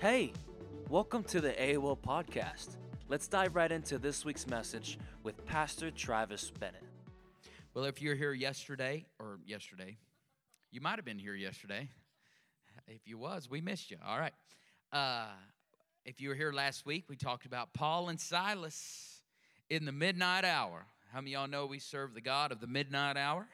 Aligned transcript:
Hey, 0.00 0.32
welcome 0.88 1.22
to 1.24 1.42
the 1.42 1.52
AOL 1.52 1.98
podcast. 1.98 2.78
Let's 3.10 3.28
dive 3.28 3.54
right 3.54 3.70
into 3.70 3.98
this 3.98 4.24
week's 4.24 4.46
message 4.46 4.98
with 5.22 5.44
Pastor 5.44 5.90
Travis 5.90 6.50
Bennett. 6.58 6.82
Well, 7.74 7.84
if 7.84 8.00
you're 8.00 8.14
here 8.14 8.32
yesterday 8.32 9.04
or 9.18 9.40
yesterday, 9.44 9.98
you 10.70 10.80
might 10.80 10.96
have 10.96 11.04
been 11.04 11.18
here 11.18 11.34
yesterday. 11.34 11.90
If 12.88 13.06
you 13.06 13.18
was, 13.18 13.50
we 13.50 13.60
missed 13.60 13.90
you. 13.90 13.98
All 14.02 14.18
right. 14.18 14.32
Uh, 14.90 15.26
if 16.06 16.18
you 16.18 16.30
were 16.30 16.34
here 16.34 16.50
last 16.54 16.86
week, 16.86 17.04
we 17.10 17.16
talked 17.16 17.44
about 17.44 17.74
Paul 17.74 18.08
and 18.08 18.18
Silas 18.18 19.20
in 19.68 19.84
the 19.84 19.92
midnight 19.92 20.46
hour. 20.46 20.86
How 21.12 21.20
many 21.20 21.34
of 21.34 21.40
y'all 21.40 21.48
know 21.50 21.66
we 21.66 21.78
serve 21.78 22.14
the 22.14 22.22
God 22.22 22.52
of 22.52 22.62
the 22.62 22.66
midnight 22.66 23.18
hour? 23.18 23.46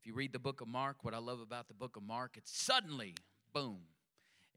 If 0.00 0.06
you 0.06 0.14
read 0.14 0.32
the 0.32 0.38
book 0.38 0.62
of 0.62 0.68
Mark, 0.68 1.04
what 1.04 1.12
I 1.12 1.18
love 1.18 1.40
about 1.40 1.68
the 1.68 1.74
book 1.74 1.96
of 1.96 2.02
Mark, 2.02 2.38
it's 2.38 2.58
suddenly, 2.58 3.14
boom. 3.52 3.80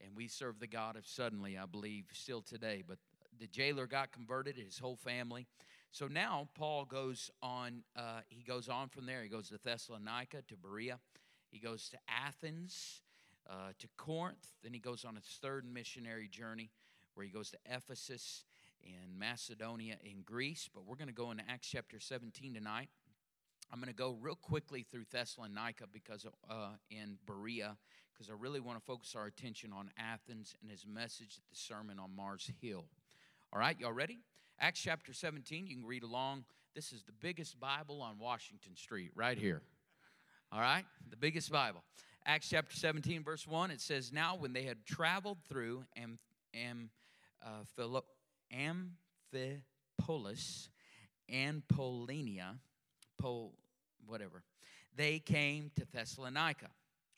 And 0.04 0.16
we 0.16 0.28
serve 0.28 0.60
the 0.60 0.68
God 0.68 0.96
of 0.96 1.08
suddenly, 1.08 1.58
I 1.58 1.66
believe, 1.66 2.06
still 2.12 2.42
today. 2.42 2.84
But 2.86 2.98
the 3.40 3.48
jailer 3.48 3.88
got 3.88 4.12
converted, 4.12 4.58
his 4.58 4.78
whole 4.78 4.96
family. 4.96 5.48
So 5.92 6.08
now 6.08 6.50
Paul 6.56 6.86
goes 6.86 7.32
on, 7.42 7.84
uh, 7.96 8.22
he 8.28 8.44
goes 8.44 8.68
on 8.68 8.90
from 8.90 9.06
there. 9.06 9.22
He 9.22 9.30
goes 9.30 9.50
to 9.50 9.60
Thessalonica, 9.64 10.42
to 10.48 10.56
Berea. 10.56 11.00
He 11.50 11.60
goes 11.60 11.90
to 11.90 11.98
Athens, 12.08 13.02
uh, 13.50 13.74
to 13.80 13.88
Corinth. 13.98 14.48
Then 14.64 14.74
he 14.74 14.80
goes 14.80 15.06
on 15.06 15.16
his 15.16 15.38
third 15.42 15.66
missionary 15.66 16.28
journey 16.28 16.72
where 17.14 17.26
he 17.26 17.32
goes 17.32 17.52
to 17.52 17.58
Ephesus 17.66 18.44
and 18.84 19.18
Macedonia 19.18 19.98
in 20.04 20.22
Greece. 20.24 20.70
But 20.74 20.86
we're 20.86 20.96
going 20.96 21.10
to 21.10 21.14
go 21.14 21.32
into 21.32 21.44
Acts 21.50 21.68
chapter 21.68 22.00
17 22.00 22.54
tonight. 22.54 22.90
I'm 23.72 23.80
going 23.80 23.90
to 23.90 23.96
go 23.96 24.18
real 24.22 24.36
quickly 24.36 24.86
through 24.90 25.06
Thessalonica 25.12 25.86
because 25.92 26.26
uh, 26.50 26.70
in 26.90 27.18
Berea 27.26 27.78
because 28.14 28.30
I 28.30 28.34
really 28.40 28.60
want 28.60 28.78
to 28.78 28.86
focus 28.86 29.16
our 29.18 29.26
attention 29.26 29.72
on 29.74 29.90
Athens 29.98 30.56
and 30.62 30.70
his 30.70 30.86
message 30.86 31.38
at 31.38 31.50
the 31.50 31.56
sermon 31.56 31.98
on 32.00 32.16
Mars 32.16 32.50
Hill. 32.62 32.86
All 33.52 33.60
right, 33.60 33.80
y'all 33.80 33.92
ready? 33.92 34.20
Acts 34.60 34.82
chapter 34.82 35.14
17, 35.14 35.68
you 35.68 35.76
can 35.76 35.86
read 35.86 36.04
along. 36.04 36.46
This 36.76 36.94
is 36.94 37.04
the 37.04 37.12
biggest 37.12 37.60
Bible 37.60 38.02
on 38.02 38.20
Washington 38.20 38.76
Street, 38.76 39.12
right 39.16 39.38
here. 39.38 39.62
All 40.52 40.60
right, 40.60 40.86
the 41.10 41.18
biggest 41.18 41.52
Bible. 41.52 41.84
Acts 42.26 42.50
chapter 42.50 42.76
17, 42.76 43.24
verse 43.24 43.48
1, 43.48 43.72
it 43.72 43.82
says, 43.82 44.14
Now 44.14 44.36
when 44.36 44.54
they 44.54 44.64
had 44.64 44.86
traveled 44.86 45.40
through 45.50 45.84
Am, 45.98 46.20
uh, 47.46 47.64
Amphipolis 48.54 50.70
and 51.28 51.64
Polinia, 51.68 52.60
Pol, 53.18 53.54
whatever, 54.06 54.44
they 54.96 55.20
came 55.20 55.72
to 55.76 55.86
Thessalonica, 55.92 56.70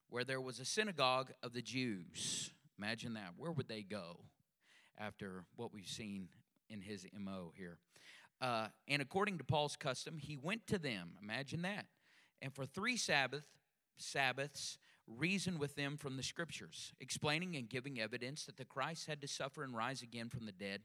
where 0.09 0.23
there 0.23 0.41
was 0.41 0.59
a 0.59 0.65
synagogue 0.65 1.31
of 1.43 1.53
the 1.53 1.61
Jews. 1.61 2.51
Imagine 2.77 3.13
that. 3.13 3.31
Where 3.37 3.51
would 3.51 3.67
they 3.67 3.81
go 3.81 4.19
after 4.97 5.45
what 5.55 5.73
we've 5.73 5.87
seen 5.87 6.29
in 6.69 6.81
his 6.81 7.05
MO 7.17 7.51
here? 7.55 7.77
Uh, 8.41 8.67
and 8.87 9.01
according 9.01 9.37
to 9.37 9.43
Paul's 9.43 9.75
custom, 9.75 10.17
he 10.17 10.37
went 10.37 10.67
to 10.67 10.77
them. 10.77 11.11
Imagine 11.21 11.61
that. 11.63 11.85
And 12.41 12.53
for 12.53 12.65
three 12.65 12.97
Sabbath, 12.97 13.45
Sabbaths, 13.97 14.77
reasoned 15.07 15.59
with 15.59 15.75
them 15.75 15.97
from 15.97 16.17
the 16.17 16.23
scriptures, 16.23 16.93
explaining 16.99 17.55
and 17.55 17.69
giving 17.69 17.99
evidence 17.99 18.45
that 18.45 18.57
the 18.57 18.65
Christ 18.65 19.07
had 19.07 19.21
to 19.21 19.27
suffer 19.27 19.63
and 19.63 19.75
rise 19.75 20.01
again 20.01 20.29
from 20.29 20.45
the 20.45 20.51
dead, 20.51 20.81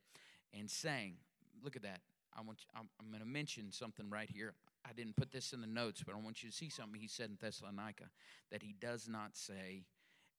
and 0.56 0.70
saying, 0.70 1.14
Look 1.62 1.76
at 1.76 1.82
that. 1.82 2.00
I 2.34 2.41
want 2.41 2.60
you, 2.60 2.66
I'm, 2.78 2.88
I'm 2.98 3.08
going 3.08 3.20
to 3.20 3.28
mention 3.28 3.70
something 3.70 4.08
right 4.08 4.30
here. 4.30 4.54
I 4.89 4.92
didn't 4.92 5.17
put 5.17 5.31
this 5.31 5.53
in 5.53 5.61
the 5.61 5.67
notes, 5.67 6.03
but 6.05 6.14
I 6.14 6.19
want 6.19 6.42
you 6.42 6.50
to 6.50 6.56
see 6.56 6.69
something 6.69 7.00
he 7.00 7.09
said 7.09 7.31
in 7.31 7.39
Thessalonica 7.41 8.05
that 8.50 8.62
he 8.62 8.75
does 8.81 9.09
not 9.09 9.37
say 9.37 9.84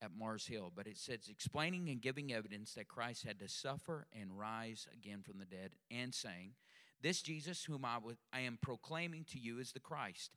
at 0.02 0.12
Mars 0.18 0.48
Hill, 0.48 0.72
but 0.76 0.88
it 0.88 0.98
says 0.98 1.30
explaining 1.30 1.90
and 1.90 2.02
giving 2.02 2.34
evidence 2.34 2.74
that 2.74 2.88
Christ 2.88 3.24
had 3.24 3.40
to 3.40 3.48
suffer 3.48 4.08
and 4.20 4.38
rise 4.38 4.88
again 4.94 5.22
from 5.22 5.38
the 5.38 5.46
dead, 5.46 5.72
and 5.92 6.14
saying, 6.14 6.54
This 7.02 7.22
Jesus, 7.22 7.64
whom 7.64 7.86
I 7.86 8.40
am 8.40 8.58
proclaiming 8.62 9.26
to 9.32 9.40
you, 9.40 9.60
is 9.60 9.72
the 9.72 9.80
Christ. 9.80 10.32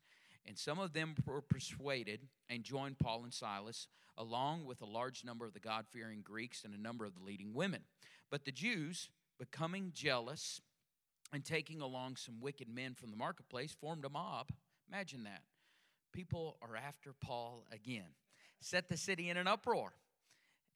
And 0.47 0.59
some 0.59 0.79
of 0.79 0.93
them 0.93 1.15
were 1.25 1.41
persuaded 1.41 2.29
and 2.51 2.63
joined 2.63 2.99
Paul 2.99 3.25
and 3.25 3.33
Silas, 3.33 3.89
along 4.19 4.67
with 4.67 4.83
a 4.83 4.87
large 4.87 5.25
number 5.25 5.47
of 5.47 5.55
the 5.55 5.61
God 5.61 5.87
fearing 5.91 6.21
Greeks 6.23 6.65
and 6.65 6.75
a 6.75 6.81
number 6.81 7.07
of 7.07 7.15
the 7.15 7.25
leading 7.25 7.55
women. 7.55 7.81
But 8.31 8.45
the 8.45 8.53
Jews, 8.53 9.09
becoming 9.39 9.93
jealous, 9.95 10.61
and 11.35 11.45
taking 11.45 11.81
along 11.81 12.17
some 12.17 12.41
wicked 12.41 12.69
men 12.69 12.95
from 12.95 13.11
the 13.11 13.17
marketplace, 13.17 13.75
formed 13.81 14.05
a 14.05 14.09
mob. 14.09 14.49
Imagine 14.91 15.25
that. 15.25 15.43
People 16.13 16.57
are 16.63 16.77
after 16.77 17.13
Paul 17.13 17.65
again. 17.73 18.15
Set 18.61 18.89
the 18.89 18.97
city 18.97 19.31
in 19.31 19.37
an 19.37 19.47
uproar. 19.47 19.93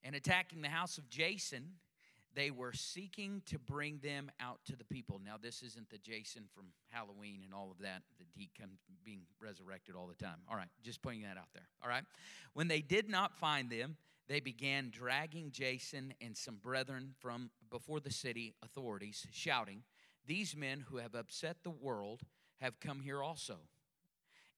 And 0.04 0.14
attacking 0.14 0.62
the 0.62 0.68
house 0.68 0.98
of 0.98 1.08
Jason, 1.08 1.74
they 2.34 2.50
were 2.50 2.72
seeking 2.72 3.42
to 3.46 3.58
bring 3.58 3.98
them 3.98 4.30
out 4.40 4.60
to 4.66 4.76
the 4.76 4.84
people. 4.84 5.20
Now, 5.24 5.36
this 5.40 5.62
isn't 5.62 5.90
the 5.90 5.98
Jason 5.98 6.44
from 6.54 6.66
Halloween 6.90 7.40
and 7.44 7.52
all 7.52 7.70
of 7.70 7.78
that, 7.78 8.02
that 8.18 8.26
he 8.36 8.50
comes 8.58 8.78
being 9.04 9.22
resurrected 9.40 9.96
all 9.96 10.06
the 10.06 10.24
time. 10.24 10.36
All 10.50 10.56
right, 10.56 10.68
just 10.84 11.02
putting 11.02 11.22
that 11.22 11.36
out 11.36 11.48
there. 11.54 11.66
All 11.82 11.88
right. 11.88 12.04
When 12.52 12.68
they 12.68 12.80
did 12.80 13.08
not 13.08 13.34
find 13.36 13.70
them, 13.70 13.96
they 14.28 14.40
began 14.40 14.90
dragging 14.90 15.50
Jason 15.50 16.12
and 16.20 16.36
some 16.36 16.56
brethren 16.56 17.14
from 17.18 17.50
before 17.70 17.98
the 17.98 18.12
city 18.12 18.54
authorities, 18.62 19.26
shouting, 19.32 19.82
these 20.28 20.54
men 20.54 20.84
who 20.88 20.98
have 20.98 21.14
upset 21.14 21.56
the 21.64 21.70
world 21.70 22.20
have 22.60 22.78
come 22.78 23.00
here 23.00 23.22
also. 23.22 23.56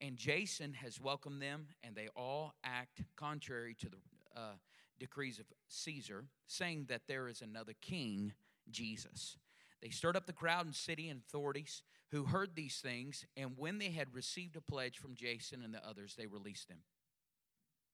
And 0.01 0.17
Jason 0.17 0.75
has 0.75 1.01
welcomed 1.01 1.41
them, 1.41 1.69
and 1.85 1.95
they 1.95 2.09
all 2.17 2.55
act 2.65 3.03
contrary 3.17 3.75
to 3.81 3.89
the 3.89 3.97
uh, 4.39 4.55
decrees 4.99 5.39
of 5.39 5.47
Caesar, 5.69 6.25
saying 6.47 6.87
that 6.89 7.03
there 7.07 7.29
is 7.29 7.41
another 7.41 7.75
king, 7.81 8.33
Jesus. 8.71 9.37
They 9.81 9.91
stirred 9.91 10.17
up 10.17 10.27
the 10.27 10.33
crowd 10.33 10.67
and 10.67 10.75
city 10.75 11.09
and 11.09 11.21
authorities 11.21 11.83
who 12.11 12.25
heard 12.25 12.55
these 12.55 12.81
things, 12.81 13.25
and 13.37 13.53
when 13.57 13.79
they 13.79 13.91
had 13.91 14.13
received 14.13 14.57
a 14.57 14.61
pledge 14.61 14.99
from 14.99 15.15
Jason 15.15 15.63
and 15.63 15.73
the 15.73 15.87
others, 15.87 16.17
they 16.17 16.27
released 16.27 16.69
them. 16.69 16.79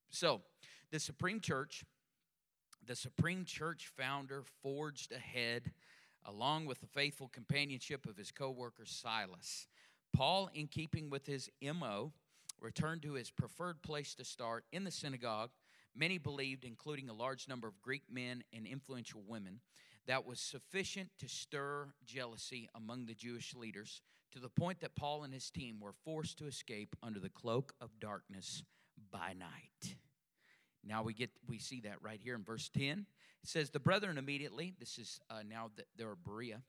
So, 0.08 0.40
the 0.90 1.00
Supreme 1.00 1.40
Church, 1.40 1.84
the 2.86 2.96
Supreme 2.96 3.44
Church 3.44 3.90
founder 3.96 4.44
forged 4.62 5.12
ahead 5.12 5.72
along 6.26 6.66
with 6.66 6.80
the 6.80 6.86
faithful 6.86 7.28
companionship 7.28 8.06
of 8.06 8.16
his 8.16 8.30
co 8.30 8.50
worker 8.50 8.84
Silas. 8.84 9.66
Paul, 10.12 10.50
in 10.54 10.66
keeping 10.66 11.10
with 11.10 11.26
his 11.26 11.50
MO, 11.62 12.12
returned 12.60 13.02
to 13.02 13.14
his 13.14 13.30
preferred 13.30 13.82
place 13.82 14.14
to 14.14 14.24
start 14.24 14.64
in 14.72 14.84
the 14.84 14.90
synagogue. 14.90 15.50
Many 15.94 16.18
believed, 16.18 16.64
including 16.64 17.08
a 17.08 17.14
large 17.14 17.48
number 17.48 17.68
of 17.68 17.80
Greek 17.80 18.02
men 18.10 18.44
and 18.52 18.66
influential 18.66 19.22
women, 19.26 19.60
that 20.06 20.26
was 20.26 20.40
sufficient 20.40 21.10
to 21.18 21.28
stir 21.28 21.88
jealousy 22.04 22.68
among 22.74 23.06
the 23.06 23.14
Jewish 23.14 23.54
leaders 23.54 24.02
to 24.32 24.38
the 24.38 24.48
point 24.48 24.80
that 24.80 24.94
Paul 24.94 25.24
and 25.24 25.32
his 25.32 25.50
team 25.50 25.80
were 25.80 25.94
forced 26.04 26.38
to 26.38 26.46
escape 26.46 26.94
under 27.02 27.18
the 27.18 27.28
cloak 27.28 27.74
of 27.80 27.98
darkness 28.00 28.62
by 29.10 29.32
night. 29.32 29.96
Now 30.84 31.02
we 31.02 31.14
get 31.14 31.30
we 31.48 31.58
see 31.58 31.80
that 31.80 32.02
right 32.02 32.20
here 32.22 32.34
in 32.34 32.44
verse 32.44 32.70
10. 32.76 33.06
It 33.46 33.50
says, 33.50 33.70
The 33.70 33.78
brethren 33.78 34.18
immediately, 34.18 34.74
this 34.80 34.98
is 34.98 35.20
uh, 35.30 35.44
now 35.48 35.70
that 35.76 35.86
they're 35.96 36.10
at 36.10 36.24
Berea, 36.24 36.62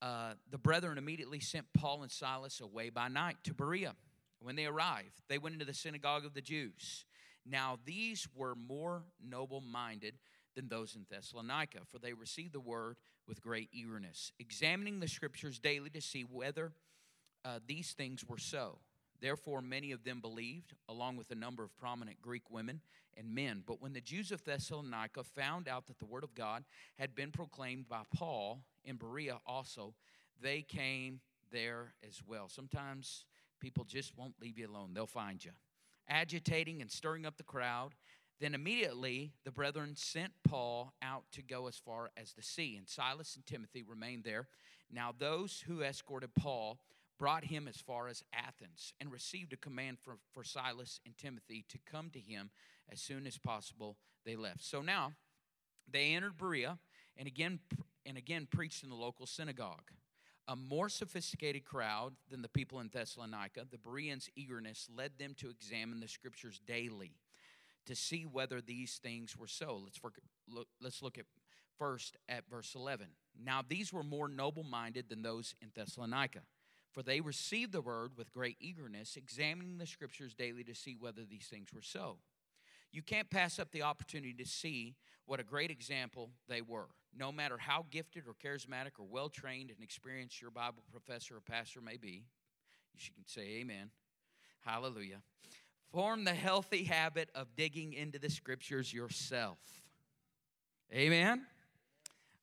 uh, 0.00 0.34
the 0.48 0.56
brethren 0.56 0.96
immediately 0.96 1.40
sent 1.40 1.66
Paul 1.76 2.02
and 2.02 2.12
Silas 2.12 2.60
away 2.60 2.88
by 2.88 3.08
night 3.08 3.38
to 3.42 3.52
Berea. 3.52 3.96
When 4.38 4.54
they 4.54 4.66
arrived, 4.66 5.10
they 5.28 5.38
went 5.38 5.54
into 5.54 5.64
the 5.64 5.74
synagogue 5.74 6.24
of 6.24 6.34
the 6.34 6.40
Jews. 6.40 7.04
Now 7.44 7.80
these 7.84 8.28
were 8.32 8.54
more 8.54 9.02
noble 9.20 9.60
minded 9.60 10.14
than 10.54 10.68
those 10.68 10.94
in 10.94 11.04
Thessalonica, 11.10 11.80
for 11.90 11.98
they 11.98 12.12
received 12.12 12.52
the 12.52 12.60
word 12.60 12.94
with 13.26 13.42
great 13.42 13.68
eagerness, 13.72 14.30
examining 14.38 15.00
the 15.00 15.08
scriptures 15.08 15.58
daily 15.58 15.90
to 15.90 16.00
see 16.00 16.22
whether 16.22 16.70
uh, 17.44 17.58
these 17.66 17.90
things 17.90 18.24
were 18.24 18.38
so. 18.38 18.78
Therefore, 19.20 19.60
many 19.60 19.92
of 19.92 20.04
them 20.04 20.20
believed, 20.20 20.74
along 20.88 21.16
with 21.16 21.30
a 21.30 21.34
number 21.34 21.64
of 21.64 21.76
prominent 21.76 22.22
Greek 22.22 22.50
women 22.50 22.80
and 23.16 23.34
men. 23.34 23.62
But 23.66 23.82
when 23.82 23.92
the 23.92 24.00
Jews 24.00 24.30
of 24.30 24.44
Thessalonica 24.44 25.24
found 25.24 25.68
out 25.68 25.86
that 25.88 25.98
the 25.98 26.06
word 26.06 26.22
of 26.24 26.34
God 26.34 26.64
had 26.98 27.14
been 27.14 27.32
proclaimed 27.32 27.88
by 27.88 28.02
Paul 28.14 28.60
in 28.84 28.96
Berea 28.96 29.38
also, 29.46 29.94
they 30.40 30.62
came 30.62 31.20
there 31.50 31.94
as 32.06 32.22
well. 32.24 32.48
Sometimes 32.48 33.24
people 33.60 33.84
just 33.84 34.16
won't 34.16 34.40
leave 34.40 34.58
you 34.58 34.68
alone, 34.68 34.90
they'll 34.94 35.06
find 35.06 35.44
you. 35.44 35.50
Agitating 36.08 36.80
and 36.80 36.90
stirring 36.90 37.26
up 37.26 37.36
the 37.36 37.42
crowd. 37.42 37.94
Then 38.40 38.54
immediately 38.54 39.32
the 39.44 39.50
brethren 39.50 39.96
sent 39.96 40.30
Paul 40.48 40.92
out 41.02 41.24
to 41.32 41.42
go 41.42 41.66
as 41.66 41.76
far 41.76 42.10
as 42.16 42.34
the 42.34 42.42
sea, 42.42 42.76
and 42.76 42.88
Silas 42.88 43.34
and 43.34 43.44
Timothy 43.44 43.82
remained 43.82 44.22
there. 44.22 44.46
Now, 44.92 45.12
those 45.16 45.64
who 45.66 45.82
escorted 45.82 46.34
Paul 46.36 46.78
brought 47.18 47.44
him 47.44 47.66
as 47.68 47.76
far 47.76 48.08
as 48.08 48.22
Athens 48.32 48.92
and 49.00 49.10
received 49.10 49.52
a 49.52 49.56
command 49.56 49.98
for, 49.98 50.18
for 50.32 50.44
Silas 50.44 51.00
and 51.04 51.16
Timothy 51.18 51.64
to 51.68 51.78
come 51.90 52.10
to 52.10 52.20
him 52.20 52.50
as 52.90 53.00
soon 53.00 53.26
as 53.26 53.38
possible 53.38 53.96
they 54.24 54.36
left. 54.36 54.62
So 54.62 54.80
now 54.80 55.12
they 55.90 56.14
entered 56.14 56.38
Berea 56.38 56.78
and 57.16 57.26
again 57.26 57.60
and 58.06 58.16
again 58.16 58.46
preached 58.50 58.82
in 58.82 58.90
the 58.90 58.96
local 58.96 59.26
synagogue. 59.26 59.90
A 60.46 60.56
more 60.56 60.88
sophisticated 60.88 61.64
crowd 61.64 62.14
than 62.30 62.40
the 62.40 62.48
people 62.48 62.80
in 62.80 62.88
Thessalonica, 62.88 63.66
the 63.70 63.76
Bereans' 63.76 64.30
eagerness 64.34 64.88
led 64.94 65.18
them 65.18 65.34
to 65.38 65.50
examine 65.50 66.00
the 66.00 66.08
scriptures 66.08 66.58
daily 66.66 67.12
to 67.84 67.94
see 67.94 68.24
whether 68.24 68.62
these 68.62 68.98
things 69.02 69.36
were 69.36 69.46
so. 69.46 69.80
Let's 69.82 70.00
look, 70.48 70.68
let's 70.80 71.02
look 71.02 71.18
at 71.18 71.26
first 71.78 72.16
at 72.28 72.48
verse 72.48 72.74
11. 72.74 73.08
Now 73.42 73.62
these 73.66 73.92
were 73.92 74.02
more 74.02 74.28
noble 74.28 74.64
minded 74.64 75.10
than 75.10 75.22
those 75.22 75.54
in 75.60 75.70
Thessalonica, 75.74 76.40
for 76.98 77.04
they 77.04 77.20
received 77.20 77.70
the 77.70 77.80
word 77.80 78.10
with 78.16 78.32
great 78.32 78.56
eagerness, 78.58 79.14
examining 79.16 79.78
the 79.78 79.86
scriptures 79.86 80.34
daily 80.34 80.64
to 80.64 80.74
see 80.74 80.96
whether 80.98 81.22
these 81.22 81.46
things 81.48 81.68
were 81.72 81.80
so. 81.80 82.16
You 82.90 83.02
can't 83.02 83.30
pass 83.30 83.60
up 83.60 83.70
the 83.70 83.82
opportunity 83.82 84.34
to 84.34 84.44
see 84.44 84.96
what 85.24 85.38
a 85.38 85.44
great 85.44 85.70
example 85.70 86.30
they 86.48 86.60
were. 86.60 86.88
No 87.16 87.30
matter 87.30 87.56
how 87.56 87.86
gifted 87.88 88.24
or 88.26 88.34
charismatic 88.34 88.98
or 88.98 89.06
well 89.08 89.28
trained 89.28 89.70
and 89.70 89.80
experienced 89.80 90.42
your 90.42 90.50
Bible 90.50 90.82
professor 90.90 91.36
or 91.36 91.40
pastor 91.40 91.80
may 91.80 91.98
be, 91.98 92.24
you 92.98 93.10
can 93.14 93.24
say 93.26 93.60
amen. 93.60 93.90
Hallelujah. 94.62 95.22
Form 95.92 96.24
the 96.24 96.34
healthy 96.34 96.82
habit 96.82 97.28
of 97.32 97.46
digging 97.54 97.92
into 97.92 98.18
the 98.18 98.28
scriptures 98.28 98.92
yourself. 98.92 99.58
Amen. 100.92 101.46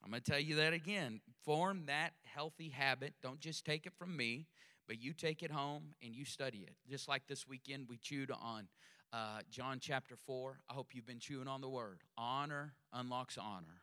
I'm 0.05 0.11
going 0.11 0.21
to 0.21 0.31
tell 0.31 0.39
you 0.39 0.57
that 0.57 0.71
again. 0.71 1.19
Form 1.45 1.85
that 1.87 2.13
healthy 2.23 2.69
habit. 2.69 3.15
Don't 3.23 3.39
just 3.39 3.65
take 3.65 3.87
it 3.87 3.93
from 3.97 4.15
me, 4.15 4.45
but 4.87 5.01
you 5.01 5.13
take 5.13 5.41
it 5.41 5.49
home 5.49 5.95
and 6.03 6.13
you 6.13 6.25
study 6.25 6.59
it. 6.59 6.75
Just 6.87 7.07
like 7.07 7.25
this 7.27 7.47
weekend, 7.47 7.87
we 7.89 7.97
chewed 7.97 8.29
on 8.29 8.67
uh, 9.11 9.39
John 9.49 9.79
chapter 9.81 10.15
4. 10.15 10.59
I 10.69 10.73
hope 10.73 10.89
you've 10.93 11.07
been 11.07 11.19
chewing 11.19 11.47
on 11.47 11.59
the 11.61 11.69
word. 11.69 12.01
Honor 12.19 12.75
unlocks 12.93 13.35
honor, 13.39 13.81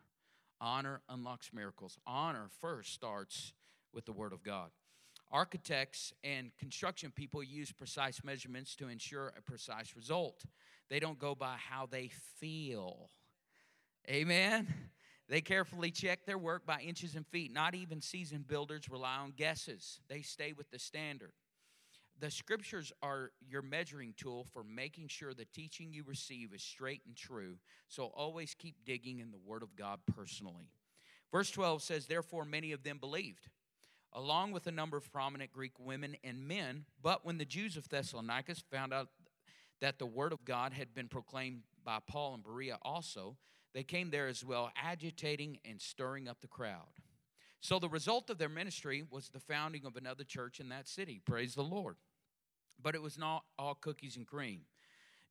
honor 0.61 1.01
unlocks 1.09 1.51
miracles. 1.53 1.99
Honor 2.07 2.47
first 2.61 2.95
starts 2.95 3.53
with 3.93 4.05
the 4.05 4.13
word 4.13 4.33
of 4.33 4.45
God. 4.45 4.71
Architects 5.33 6.13
and 6.23 6.53
construction 6.57 7.11
people 7.11 7.43
use 7.43 7.73
precise 7.73 8.23
measurements 8.23 8.77
to 8.77 8.87
ensure 8.87 9.33
a 9.37 9.43
precise 9.43 9.97
result. 9.97 10.45
They 10.89 11.01
don't 11.01 11.19
go 11.19 11.35
by 11.35 11.57
how 11.57 11.89
they 11.91 12.11
feel. 12.39 13.11
Amen. 14.09 14.69
They 15.33 15.41
carefully 15.41 15.91
check 15.91 16.27
their 16.27 16.37
work 16.37 16.67
by 16.67 16.81
inches 16.81 17.15
and 17.17 17.27
feet. 17.27 17.55
Not 17.55 17.75
even 17.75 18.03
seasoned 18.03 18.47
builders 18.47 18.91
rely 18.91 19.17
on 19.17 19.33
guesses, 19.35 19.99
they 20.07 20.21
stay 20.21 20.53
with 20.53 20.71
the 20.71 20.79
standard. 20.79 21.33
The 22.21 22.31
scriptures 22.31 22.93
are 23.03 23.31
your 23.49 23.63
measuring 23.63 24.13
tool 24.15 24.45
for 24.53 24.63
making 24.63 25.09
sure 25.09 25.33
the 25.33 25.47
teaching 25.47 25.91
you 25.95 26.05
receive 26.07 26.53
is 26.53 26.63
straight 26.63 27.01
and 27.07 27.17
true. 27.17 27.57
So 27.89 28.13
always 28.15 28.55
keep 28.55 28.85
digging 28.85 29.21
in 29.21 29.31
the 29.31 29.39
Word 29.39 29.63
of 29.63 29.75
God 29.75 30.01
personally. 30.15 30.69
Verse 31.33 31.51
12 31.51 31.83
says, 31.83 32.05
Therefore, 32.05 32.45
many 32.45 32.73
of 32.73 32.83
them 32.83 32.99
believed 32.99 33.49
along 34.13 34.53
with 34.53 34.67
a 34.67 34.71
number 34.71 34.99
of 34.99 35.11
prominent 35.11 35.51
Greek 35.51 35.73
women 35.79 36.15
and 36.23 36.47
men. 36.47 36.85
But 37.03 37.25
when 37.25 37.39
the 37.39 37.47
Jews 37.47 37.79
of 37.79 37.89
Thessalonica 37.89 38.55
found 38.71 38.93
out 38.93 39.09
that 39.81 39.99
the 39.99 40.05
word 40.05 40.35
of 40.35 40.45
God 40.45 40.75
had 40.75 40.93
been 40.95 41.09
proclaimed 41.09 41.63
by 41.83 42.01
Paul 42.07 42.35
and 42.35 42.45
Berea 42.45 42.77
also, 42.83 43.39
they 43.75 43.83
came 43.83 44.11
there 44.11 44.29
as 44.29 44.45
well, 44.45 44.71
agitating 44.77 45.59
and 45.65 45.81
stirring 45.81 46.29
up 46.29 46.41
the 46.41 46.49
crowd. 46.49 47.01
So 47.61 47.79
the 47.79 47.89
result 47.89 48.29
of 48.29 48.39
their 48.39 48.49
ministry 48.49 49.05
was 49.09 49.29
the 49.29 49.39
founding 49.41 49.87
of 49.87 49.97
another 49.97 50.25
church 50.25 50.59
in 50.61 50.69
that 50.71 50.89
city. 50.89 51.21
Praise 51.25 51.55
the 51.55 51.63
Lord. 51.63 51.97
But 52.83 52.95
it 52.95 53.03
was 53.03 53.17
not 53.17 53.45
all 53.59 53.75
cookies 53.75 54.17
and 54.17 54.27
cream. 54.27 54.63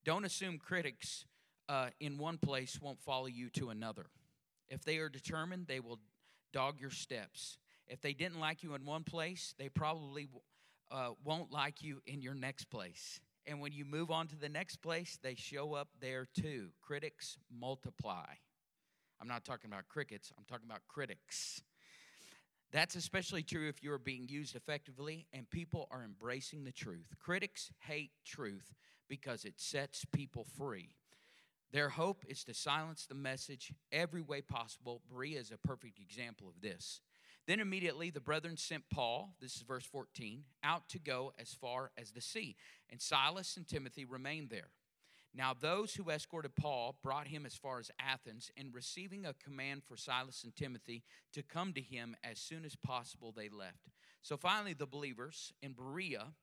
Don't 0.05 0.25
assume 0.25 0.57
critics 0.57 1.25
uh, 1.67 1.89
in 1.99 2.17
one 2.17 2.37
place 2.37 2.79
won't 2.81 3.01
follow 3.01 3.27
you 3.27 3.49
to 3.51 3.69
another. 3.69 4.07
If 4.69 4.83
they 4.83 4.97
are 4.97 5.09
determined, 5.09 5.67
they 5.67 5.81
will 5.81 5.99
dog 6.53 6.79
your 6.79 6.89
steps. 6.89 7.57
If 7.87 8.01
they 8.01 8.13
didn't 8.13 8.39
like 8.39 8.63
you 8.63 8.73
in 8.73 8.85
one 8.85 9.03
place, 9.03 9.53
they 9.57 9.67
probably 9.67 10.29
uh, 10.89 11.11
won't 11.23 11.51
like 11.51 11.83
you 11.83 12.01
in 12.05 12.21
your 12.21 12.33
next 12.33 12.69
place. 12.69 13.19
And 13.47 13.59
when 13.59 13.71
you 13.73 13.85
move 13.85 14.11
on 14.11 14.27
to 14.27 14.35
the 14.35 14.49
next 14.49 14.77
place, 14.77 15.17
they 15.21 15.35
show 15.35 15.73
up 15.73 15.89
there 15.99 16.27
too. 16.33 16.69
Critics 16.81 17.37
multiply. 17.49 18.25
I'm 19.19 19.27
not 19.27 19.45
talking 19.45 19.69
about 19.69 19.87
crickets, 19.87 20.31
I'm 20.37 20.45
talking 20.45 20.67
about 20.67 20.81
critics. 20.87 21.61
That's 22.71 22.95
especially 22.95 23.43
true 23.43 23.67
if 23.67 23.83
you 23.83 23.91
are 23.91 23.99
being 23.99 24.27
used 24.29 24.55
effectively 24.55 25.27
and 25.33 25.49
people 25.49 25.87
are 25.91 26.03
embracing 26.03 26.63
the 26.63 26.71
truth. 26.71 27.13
Critics 27.19 27.71
hate 27.79 28.11
truth 28.25 28.73
because 29.09 29.43
it 29.43 29.59
sets 29.59 30.05
people 30.05 30.45
free. 30.57 30.95
Their 31.73 31.89
hope 31.89 32.23
is 32.27 32.43
to 32.45 32.53
silence 32.53 33.05
the 33.05 33.15
message 33.15 33.73
every 33.91 34.21
way 34.21 34.41
possible. 34.41 35.01
Berea 35.09 35.39
is 35.39 35.51
a 35.51 35.57
perfect 35.57 35.99
example 35.99 36.47
of 36.47 36.61
this. 36.61 37.01
Then 37.47 37.59
immediately 37.59 38.09
the 38.09 38.21
brethren 38.21 38.55
sent 38.55 38.83
Paul, 38.89 39.33
this 39.41 39.55
is 39.55 39.63
verse 39.63 39.85
14, 39.85 40.43
out 40.63 40.87
to 40.89 40.99
go 40.99 41.33
as 41.39 41.53
far 41.53 41.91
as 41.97 42.11
the 42.11 42.21
sea. 42.21 42.55
And 42.89 43.01
Silas 43.01 43.57
and 43.57 43.67
Timothy 43.67 44.05
remained 44.05 44.49
there. 44.49 44.69
Now, 45.33 45.55
those 45.59 45.95
who 45.95 46.09
escorted 46.09 46.55
Paul 46.55 46.97
brought 47.01 47.27
him 47.27 47.45
as 47.45 47.55
far 47.55 47.79
as 47.79 47.89
Athens, 47.99 48.51
and 48.57 48.73
receiving 48.73 49.25
a 49.25 49.33
command 49.33 49.83
for 49.87 49.95
Silas 49.95 50.43
and 50.43 50.53
Timothy 50.55 51.03
to 51.31 51.41
come 51.41 51.71
to 51.73 51.81
him 51.81 52.15
as 52.23 52.37
soon 52.37 52.65
as 52.65 52.75
possible, 52.75 53.31
they 53.31 53.47
left. 53.47 53.89
So 54.21 54.35
finally, 54.35 54.73
the 54.73 54.85
believers 54.85 55.53
in 55.61 55.71
Berea 55.71 56.33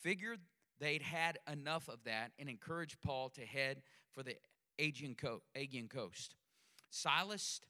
figured 0.00 0.40
they'd 0.80 1.02
had 1.02 1.38
enough 1.50 1.88
of 1.88 2.04
that 2.04 2.32
and 2.38 2.48
encouraged 2.48 3.02
Paul 3.02 3.28
to 3.30 3.42
head 3.42 3.82
for 4.10 4.22
the 4.22 4.36
Aegean 4.78 5.14
coast. 5.14 6.34
Silas 6.90 7.60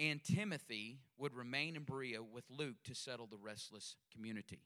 and 0.00 0.24
Timothy 0.24 1.00
would 1.18 1.34
remain 1.34 1.76
in 1.76 1.82
Berea 1.82 2.22
with 2.22 2.44
Luke 2.48 2.76
to 2.84 2.94
settle 2.94 3.26
the 3.26 3.36
restless 3.36 3.96
community. 4.14 4.62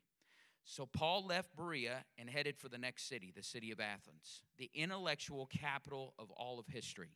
So 0.64 0.86
Paul 0.86 1.26
left 1.26 1.56
Berea 1.56 2.04
and 2.16 2.30
headed 2.30 2.56
for 2.56 2.68
the 2.68 2.78
next 2.78 3.08
city, 3.08 3.32
the 3.34 3.42
city 3.42 3.72
of 3.72 3.80
Athens, 3.80 4.42
the 4.58 4.70
intellectual 4.74 5.46
capital 5.46 6.14
of 6.18 6.30
all 6.30 6.58
of 6.58 6.66
history, 6.68 7.10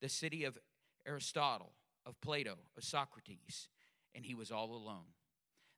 the 0.00 0.08
city 0.08 0.44
of 0.44 0.58
Aristotle, 1.06 1.72
of 2.04 2.20
Plato, 2.20 2.56
of 2.76 2.84
Socrates, 2.84 3.68
and 4.14 4.26
he 4.26 4.34
was 4.34 4.50
all 4.50 4.74
alone. 4.74 5.14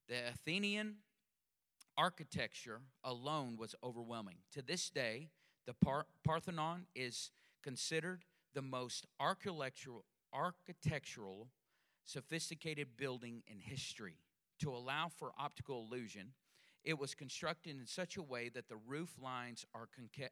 The 0.08 0.28
Athenian 0.28 0.96
architecture 1.96 2.80
alone 3.04 3.56
was 3.58 3.74
overwhelming. 3.84 4.38
To 4.52 4.62
this 4.62 4.88
day, 4.88 5.28
the 5.66 5.74
Parthenon 6.24 6.86
is 6.94 7.30
considered 7.62 8.24
the 8.54 8.62
most 8.62 9.06
architectural, 9.20 10.04
architectural 10.32 11.48
sophisticated 12.06 12.96
building 12.96 13.42
in 13.46 13.60
history. 13.60 14.18
To 14.60 14.70
allow 14.70 15.08
for 15.08 15.32
optical 15.38 15.86
illusion, 15.86 16.32
it 16.82 16.98
was 16.98 17.14
constructed 17.14 17.78
in 17.78 17.86
such 17.86 18.16
a 18.16 18.22
way 18.22 18.48
that 18.48 18.68
the 18.68 18.78
roof 18.86 19.16
lines 19.20 19.66
are, 19.74 19.88
conca- 19.88 20.30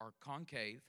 are 0.00 0.12
concave 0.20 0.82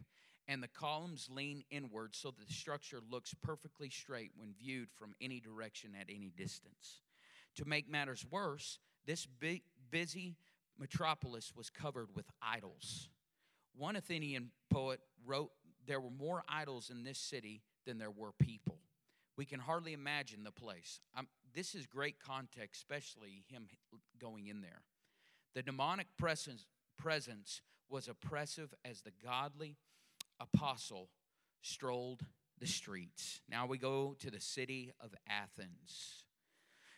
and 0.47 0.63
the 0.63 0.67
columns 0.67 1.27
lean 1.29 1.63
inward 1.69 2.15
so 2.15 2.31
that 2.31 2.47
the 2.47 2.53
structure 2.53 3.01
looks 3.11 3.33
perfectly 3.33 3.89
straight 3.89 4.31
when 4.35 4.53
viewed 4.57 4.89
from 4.91 5.13
any 5.19 5.39
direction 5.39 5.91
at 5.99 6.07
any 6.09 6.31
distance. 6.35 7.01
To 7.55 7.65
make 7.65 7.89
matters 7.89 8.25
worse, 8.29 8.79
this 9.05 9.25
big, 9.25 9.63
busy 9.89 10.37
metropolis 10.79 11.53
was 11.55 11.69
covered 11.69 12.15
with 12.15 12.25
idols. 12.41 13.09
One 13.75 13.95
Athenian 13.95 14.51
poet 14.69 15.01
wrote, 15.25 15.51
There 15.85 15.99
were 15.99 16.09
more 16.09 16.43
idols 16.47 16.89
in 16.89 17.03
this 17.03 17.19
city 17.19 17.61
than 17.85 17.97
there 17.97 18.11
were 18.11 18.31
people. 18.31 18.76
We 19.37 19.45
can 19.45 19.59
hardly 19.59 19.93
imagine 19.93 20.43
the 20.43 20.51
place. 20.51 20.99
Um, 21.15 21.27
this 21.53 21.75
is 21.75 21.85
great 21.85 22.15
context, 22.19 22.81
especially 22.81 23.43
him 23.47 23.67
going 24.19 24.47
in 24.47 24.61
there. 24.61 24.81
The 25.53 25.61
demonic 25.61 26.07
presence, 26.17 26.65
presence 26.97 27.61
was 27.89 28.07
oppressive 28.07 28.73
as 28.83 29.01
the 29.01 29.13
godly 29.23 29.77
apostle 30.39 31.09
strolled 31.61 32.25
the 32.59 32.67
streets. 32.67 33.41
Now 33.49 33.67
we 33.67 33.77
go 33.77 34.15
to 34.19 34.31
the 34.31 34.39
city 34.39 34.91
of 34.99 35.13
Athens. 35.29 36.23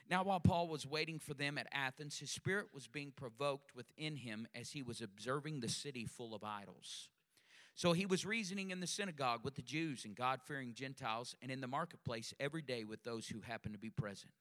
Now, 0.09 0.23
while 0.23 0.39
Paul 0.39 0.67
was 0.67 0.87
waiting 0.87 1.19
for 1.19 1.35
them 1.35 1.59
at 1.59 1.67
Athens, 1.71 2.17
his 2.17 2.31
spirit 2.31 2.67
was 2.73 2.87
being 2.87 3.11
provoked 3.15 3.75
within 3.75 4.15
him 4.15 4.47
as 4.55 4.71
he 4.71 4.81
was 4.81 5.01
observing 5.01 5.59
the 5.59 5.69
city 5.69 6.05
full 6.05 6.33
of 6.33 6.43
idols. 6.43 7.09
So 7.79 7.93
he 7.93 8.05
was 8.05 8.25
reasoning 8.25 8.71
in 8.71 8.81
the 8.81 8.87
synagogue 8.87 9.45
with 9.45 9.55
the 9.55 9.61
Jews 9.61 10.03
and 10.03 10.13
God 10.13 10.41
fearing 10.43 10.73
Gentiles, 10.73 11.33
and 11.41 11.49
in 11.49 11.61
the 11.61 11.67
marketplace 11.67 12.33
every 12.37 12.61
day 12.61 12.83
with 12.83 13.05
those 13.05 13.29
who 13.29 13.39
happened 13.39 13.73
to 13.73 13.79
be 13.79 13.89
present. 13.89 14.33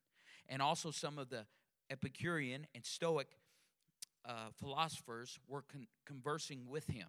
And 0.48 0.60
also 0.60 0.90
some 0.90 1.20
of 1.20 1.30
the 1.30 1.46
Epicurean 1.88 2.66
and 2.74 2.84
Stoic 2.84 3.28
uh, 4.28 4.48
philosophers 4.58 5.38
were 5.46 5.62
con- 5.62 5.86
conversing 6.04 6.66
with 6.68 6.88
him. 6.88 7.06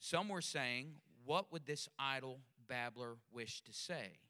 Some 0.00 0.30
were 0.30 0.40
saying, 0.40 0.94
What 1.26 1.52
would 1.52 1.66
this 1.66 1.86
idle 1.98 2.38
babbler 2.66 3.16
wish 3.30 3.60
to 3.64 3.74
say? 3.74 4.20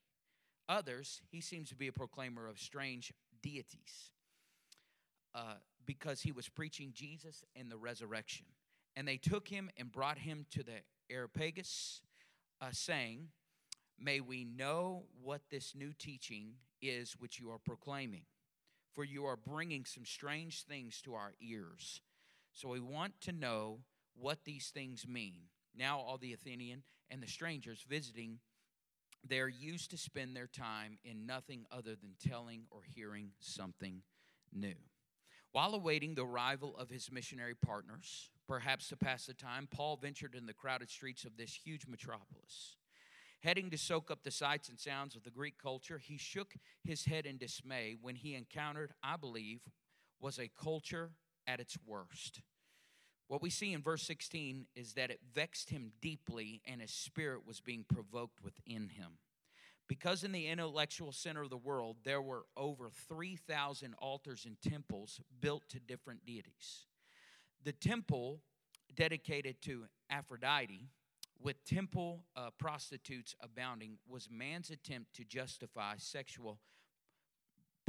Others, 0.69 1.23
he 1.31 1.41
seems 1.41 1.69
to 1.69 1.77
be 1.77 1.87
a 1.87 1.93
proclaimer 1.93 2.49
of 2.49 2.59
strange 2.59 3.13
deities 3.43 4.11
uh, 5.37 5.55
because 5.87 6.23
he 6.23 6.33
was 6.33 6.49
preaching 6.49 6.91
Jesus 6.93 7.45
and 7.55 7.71
the 7.71 7.77
resurrection. 7.77 8.47
And 8.99 9.07
they 9.07 9.17
took 9.17 9.47
him 9.47 9.71
and 9.77 9.93
brought 9.93 10.19
him 10.19 10.45
to 10.51 10.65
the 10.65 10.73
Areopagus, 11.09 12.01
uh, 12.61 12.71
saying, 12.73 13.29
May 13.97 14.19
we 14.19 14.45
know 14.45 15.05
what 15.23 15.43
this 15.53 15.73
new 15.77 15.93
teaching 15.97 16.55
is 16.83 17.13
which 17.13 17.39
you 17.39 17.49
are 17.53 17.61
proclaiming, 17.61 18.23
for 18.97 19.05
you 19.05 19.25
are 19.27 19.37
bringing 19.37 19.85
some 19.85 20.05
strange 20.05 20.65
things 20.65 21.01
to 21.03 21.15
our 21.15 21.33
ears. 21.41 22.01
So 22.53 22.71
we 22.71 22.81
want 22.81 23.21
to 23.21 23.31
know 23.31 23.79
what 24.17 24.45
these 24.45 24.71
things 24.75 25.07
mean. 25.07 25.43
Now, 25.77 26.01
all 26.01 26.19
the 26.19 26.33
Athenian 26.33 26.83
and 27.09 27.23
the 27.23 27.29
strangers 27.29 27.87
visiting 27.89 28.41
there 29.25 29.49
used 29.49 29.93
to 29.93 29.97
spend 29.97 30.35
their 30.35 30.49
time 30.49 30.99
in 31.05 31.25
nothing 31.25 31.67
other 31.71 31.95
than 31.95 32.17
telling 32.29 32.63
or 32.69 32.81
hearing 32.83 33.31
something 33.39 34.03
new. 34.53 34.75
While 35.53 35.75
awaiting 35.75 36.15
the 36.15 36.27
arrival 36.27 36.77
of 36.77 36.91
his 36.91 37.11
missionary 37.11 37.55
partners, 37.55 38.31
perhaps 38.47 38.89
to 38.89 38.97
pass 38.97 39.27
the 39.27 39.35
time, 39.35 39.67
Paul 39.71 39.97
ventured 39.97 40.35
in 40.35 40.47
the 40.47 40.53
crowded 40.53 40.91
streets 40.91 41.25
of 41.25 41.37
this 41.37 41.55
huge 41.65 41.87
metropolis. 41.87 42.77
Heading 43.41 43.71
to 43.71 43.79
soak 43.79 44.11
up 44.11 44.25
the 44.25 44.31
sights 44.31 44.69
and 44.69 44.79
sounds 44.79 45.15
of 45.15 45.23
the 45.23 45.31
Greek 45.31 45.55
culture, 45.63 45.99
he 45.99 46.19
shook 46.19 46.55
his 46.85 47.05
head 47.05 47.25
in 47.25 47.39
dismay 47.39 47.97
when 48.01 48.17
he 48.17 48.35
encountered, 48.35 48.93
I 49.03 49.17
believe, 49.17 49.61
was 50.21 50.39
a 50.39 50.51
culture 50.61 51.13
at 51.47 51.61
its 51.61 51.79
worst. 51.87 52.43
What 53.29 53.43
we 53.43 53.51
see 53.51 53.73
in 53.73 53.83
verse 53.83 54.03
16 54.03 54.67
is 54.75 54.95
that 54.95 55.11
it 55.11 55.21
vexed 55.35 55.71
him 55.71 55.93
deeply 56.01 56.63
and 56.67 56.81
his 56.81 56.91
spirit 56.91 57.47
was 57.47 57.61
being 57.61 57.85
provoked 57.87 58.43
within 58.43 58.89
him. 58.89 59.19
Because 59.89 60.23
in 60.23 60.33
the 60.33 60.47
intellectual 60.47 61.13
center 61.13 61.43
of 61.43 61.51
the 61.51 61.57
world, 61.57 61.97
there 62.05 62.21
were 62.21 62.45
over 62.57 62.91
3,000 63.09 63.95
altars 63.95 64.45
and 64.45 64.61
temples 64.61 65.21
built 65.41 65.69
to 65.71 65.81
different 65.81 66.27
deities. 66.27 66.87
The 67.65 67.73
temple 67.73 68.43
dedicated 68.95 69.63
to 69.63 69.87
Aphrodite, 70.11 70.91
with 71.41 71.65
temple 71.65 72.25
uh, 72.37 72.51
prostitutes 72.59 73.35
abounding, 73.41 73.99
was 74.07 74.29
man's 74.31 74.71
attempt 74.71 75.15
to 75.15 75.25
justify 75.25 75.95
sexual 75.97 76.59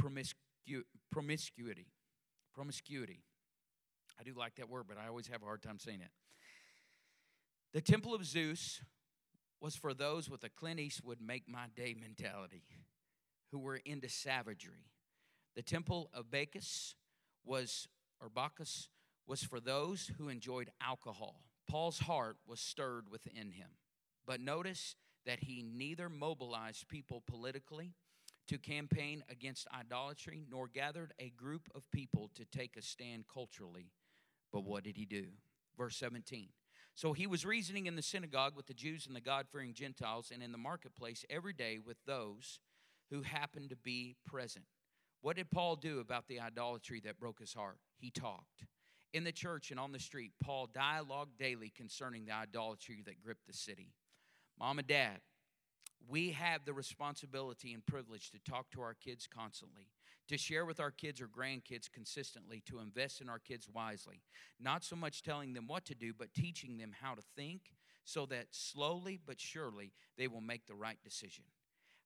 promiscu- 0.00 0.84
promiscuity. 1.12 1.88
Promiscuity. 2.54 3.22
I 4.18 4.22
do 4.22 4.32
like 4.34 4.56
that 4.56 4.68
word, 4.68 4.84
but 4.88 4.96
I 4.98 5.08
always 5.08 5.28
have 5.28 5.42
a 5.42 5.44
hard 5.44 5.62
time 5.62 5.78
saying 5.78 6.00
it. 6.00 6.10
The 7.72 7.80
temple 7.80 8.14
of 8.14 8.24
Zeus 8.24 8.80
was 9.60 9.76
for 9.76 9.94
those 9.94 10.30
with 10.30 10.42
a 10.44 10.48
Clint 10.48 10.80
Eastwood 10.80 11.18
make 11.20 11.48
my 11.48 11.66
day 11.76 11.94
mentality 11.98 12.62
who 13.52 13.58
were 13.58 13.76
into 13.76 14.08
savagery. 14.08 14.86
The 15.56 15.62
temple 15.62 16.10
of 16.14 16.30
Bacchus 16.30 16.94
was, 17.44 17.88
or 18.20 18.28
Bacchus, 18.28 18.88
was 19.26 19.42
for 19.42 19.60
those 19.60 20.10
who 20.18 20.28
enjoyed 20.28 20.70
alcohol. 20.80 21.42
Paul's 21.68 22.00
heart 22.00 22.36
was 22.46 22.60
stirred 22.60 23.10
within 23.10 23.52
him. 23.52 23.70
But 24.26 24.40
notice 24.40 24.96
that 25.26 25.40
he 25.40 25.62
neither 25.62 26.08
mobilized 26.08 26.88
people 26.88 27.22
politically 27.26 27.94
to 28.48 28.58
campaign 28.58 29.22
against 29.28 29.68
idolatry 29.72 30.44
nor 30.50 30.66
gathered 30.66 31.12
a 31.18 31.30
group 31.30 31.68
of 31.74 31.88
people 31.92 32.30
to 32.34 32.44
take 32.44 32.76
a 32.76 32.82
stand 32.82 33.24
culturally. 33.32 33.92
But 34.52 34.64
what 34.64 34.84
did 34.84 34.96
he 34.96 35.04
do? 35.04 35.26
Verse 35.76 35.96
17. 35.96 36.48
So 37.00 37.14
he 37.14 37.26
was 37.26 37.46
reasoning 37.46 37.86
in 37.86 37.96
the 37.96 38.02
synagogue 38.02 38.54
with 38.54 38.66
the 38.66 38.74
Jews 38.74 39.06
and 39.06 39.16
the 39.16 39.22
God 39.22 39.46
fearing 39.50 39.72
Gentiles, 39.72 40.30
and 40.30 40.42
in 40.42 40.52
the 40.52 40.58
marketplace 40.58 41.24
every 41.30 41.54
day 41.54 41.78
with 41.78 41.96
those 42.04 42.60
who 43.08 43.22
happened 43.22 43.70
to 43.70 43.76
be 43.76 44.16
present. 44.26 44.66
What 45.22 45.36
did 45.36 45.50
Paul 45.50 45.76
do 45.76 46.00
about 46.00 46.28
the 46.28 46.40
idolatry 46.40 47.00
that 47.06 47.18
broke 47.18 47.40
his 47.40 47.54
heart? 47.54 47.78
He 47.96 48.10
talked. 48.10 48.66
In 49.14 49.24
the 49.24 49.32
church 49.32 49.70
and 49.70 49.80
on 49.80 49.92
the 49.92 49.98
street, 49.98 50.32
Paul 50.44 50.68
dialogued 50.74 51.38
daily 51.38 51.72
concerning 51.74 52.26
the 52.26 52.34
idolatry 52.34 53.02
that 53.06 53.22
gripped 53.22 53.46
the 53.46 53.54
city. 53.54 53.94
Mom 54.58 54.78
and 54.78 54.86
dad, 54.86 55.20
we 56.06 56.32
have 56.32 56.66
the 56.66 56.74
responsibility 56.74 57.72
and 57.72 57.86
privilege 57.86 58.30
to 58.32 58.38
talk 58.40 58.70
to 58.72 58.82
our 58.82 58.92
kids 58.92 59.26
constantly, 59.26 59.88
to 60.30 60.38
share 60.38 60.64
with 60.64 60.78
our 60.78 60.92
kids 60.92 61.20
or 61.20 61.26
grandkids 61.26 61.90
consistently, 61.90 62.62
to 62.64 62.78
invest 62.78 63.20
in 63.20 63.28
our 63.28 63.40
kids 63.40 63.68
wisely. 63.68 64.22
Not 64.60 64.84
so 64.84 64.94
much 64.94 65.24
telling 65.24 65.54
them 65.54 65.66
what 65.66 65.84
to 65.86 65.94
do, 65.96 66.12
but 66.16 66.32
teaching 66.32 66.78
them 66.78 66.92
how 67.02 67.14
to 67.14 67.22
think 67.36 67.72
so 68.04 68.26
that 68.26 68.46
slowly 68.52 69.18
but 69.26 69.40
surely 69.40 69.92
they 70.16 70.28
will 70.28 70.40
make 70.40 70.66
the 70.66 70.74
right 70.74 70.98
decision. 71.02 71.42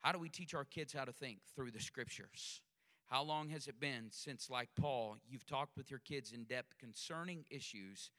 How 0.00 0.10
do 0.10 0.18
we 0.18 0.30
teach 0.30 0.54
our 0.54 0.64
kids 0.64 0.94
how 0.94 1.04
to 1.04 1.12
think? 1.12 1.40
Through 1.54 1.72
the 1.72 1.80
scriptures. 1.80 2.62
How 3.06 3.22
long 3.22 3.50
has 3.50 3.68
it 3.68 3.78
been 3.78 4.06
since, 4.10 4.48
like 4.48 4.70
Paul, 4.80 5.18
you've 5.28 5.46
talked 5.46 5.76
with 5.76 5.90
your 5.90 6.00
kids 6.00 6.32
in 6.32 6.44
depth 6.44 6.78
concerning 6.78 7.44
issues 7.50 8.10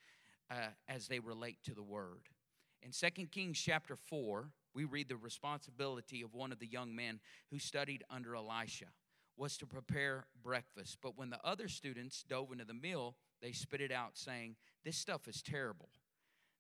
uh, 0.52 0.70
as 0.88 1.08
they 1.08 1.18
relate 1.18 1.58
to 1.64 1.74
the 1.74 1.82
Word? 1.82 2.30
In 2.84 2.92
2 2.92 3.26
Kings 3.28 3.60
chapter 3.60 3.96
4, 3.96 4.52
we 4.76 4.84
read 4.84 5.10
the 5.10 5.18
responsibility 5.18 6.22
of 6.22 6.36
one 6.36 6.52
of 6.52 6.60
the 6.60 6.68
young 6.68 6.96
men 6.96 7.20
who 7.50 7.58
studied 7.58 8.04
under 8.12 8.36
Elisha 8.36 8.86
was 9.38 9.58
to 9.58 9.66
prepare 9.66 10.28
breakfast. 10.42 10.98
But 11.02 11.18
when 11.18 11.30
the 11.30 11.40
other 11.44 11.68
students 11.68 12.24
dove 12.28 12.52
into 12.52 12.66
the 12.66 12.74
meal, 12.74 13.16
they 13.42 13.52
spit 13.52 13.82
it 13.82 13.92
out, 13.92 14.18
saying, 14.18 14.56
This 14.84 14.98
stuff 14.98 15.28
is 15.28 15.42
terrible. 15.42 15.90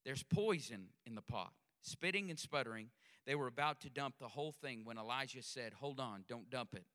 There's 0.03 0.24
poison 0.24 0.88
in 1.05 1.15
the 1.15 1.22
pot. 1.22 1.53
Spitting 1.82 2.29
and 2.29 2.39
sputtering, 2.39 2.89
they 3.25 3.36
were 3.36 3.48
about 3.48 3.82
to 3.82 3.89
dump 3.89 4.15
the 4.20 4.27
whole 4.27 4.51
thing 4.51 4.82
when 4.84 4.98
Elijah 4.98 5.41
said, 5.41 5.74
Hold 5.74 6.00
on, 6.00 6.24
don't 6.27 6.50
dump 6.50 6.75
it. 6.75 6.86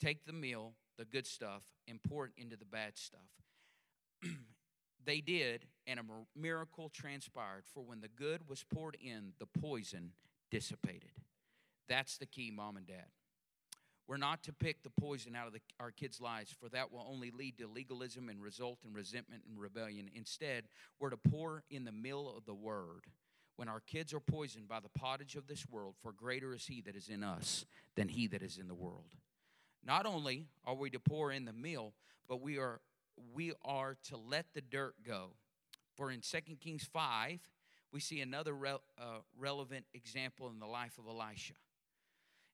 Take 0.00 0.24
the 0.24 0.32
meal, 0.32 0.74
the 0.98 1.04
good 1.04 1.26
stuff, 1.26 1.62
and 1.88 2.02
pour 2.02 2.26
it 2.26 2.32
into 2.36 2.56
the 2.56 2.64
bad 2.64 2.96
stuff. 2.96 3.20
they 5.04 5.20
did, 5.20 5.66
and 5.86 6.00
a 6.00 6.02
miracle 6.38 6.88
transpired. 6.88 7.64
For 7.72 7.82
when 7.82 8.00
the 8.00 8.08
good 8.08 8.48
was 8.48 8.64
poured 8.64 8.96
in, 9.00 9.32
the 9.38 9.46
poison 9.46 10.12
dissipated. 10.50 11.12
That's 11.88 12.18
the 12.18 12.26
key, 12.26 12.50
mom 12.50 12.76
and 12.76 12.86
dad. 12.86 13.06
We're 14.08 14.18
not 14.18 14.44
to 14.44 14.52
pick 14.52 14.82
the 14.82 14.90
poison 14.90 15.34
out 15.34 15.48
of 15.48 15.52
the, 15.52 15.60
our 15.80 15.90
kids' 15.90 16.20
lives, 16.20 16.52
for 16.52 16.68
that 16.68 16.92
will 16.92 17.04
only 17.10 17.32
lead 17.32 17.58
to 17.58 17.66
legalism 17.66 18.28
and 18.28 18.40
result 18.40 18.78
in 18.86 18.92
resentment 18.92 19.42
and 19.48 19.58
rebellion. 19.58 20.08
Instead, 20.14 20.64
we're 21.00 21.10
to 21.10 21.16
pour 21.16 21.64
in 21.70 21.84
the 21.84 21.92
meal 21.92 22.32
of 22.36 22.46
the 22.46 22.54
word. 22.54 23.06
When 23.56 23.68
our 23.68 23.80
kids 23.80 24.12
are 24.12 24.20
poisoned 24.20 24.68
by 24.68 24.80
the 24.80 24.90
pottage 24.90 25.34
of 25.34 25.46
this 25.48 25.66
world, 25.68 25.94
for 26.00 26.12
greater 26.12 26.54
is 26.54 26.66
he 26.66 26.82
that 26.82 26.94
is 26.94 27.08
in 27.08 27.24
us 27.24 27.64
than 27.96 28.08
he 28.08 28.26
that 28.28 28.42
is 28.42 28.58
in 28.58 28.68
the 28.68 28.74
world. 28.74 29.08
Not 29.84 30.06
only 30.06 30.46
are 30.64 30.74
we 30.74 30.90
to 30.90 31.00
pour 31.00 31.32
in 31.32 31.44
the 31.44 31.52
meal, 31.52 31.94
but 32.28 32.40
we 32.40 32.58
are 32.58 32.80
we 33.34 33.52
are 33.64 33.96
to 34.08 34.16
let 34.16 34.46
the 34.54 34.60
dirt 34.60 34.94
go. 35.06 35.30
For 35.96 36.10
in 36.10 36.20
2 36.20 36.38
Kings 36.60 36.84
5, 36.84 37.40
we 37.92 38.00
see 38.00 38.20
another 38.20 38.52
re- 38.52 38.76
uh, 38.98 39.20
relevant 39.38 39.86
example 39.94 40.50
in 40.50 40.58
the 40.58 40.66
life 40.66 40.98
of 40.98 41.06
Elisha. 41.08 41.54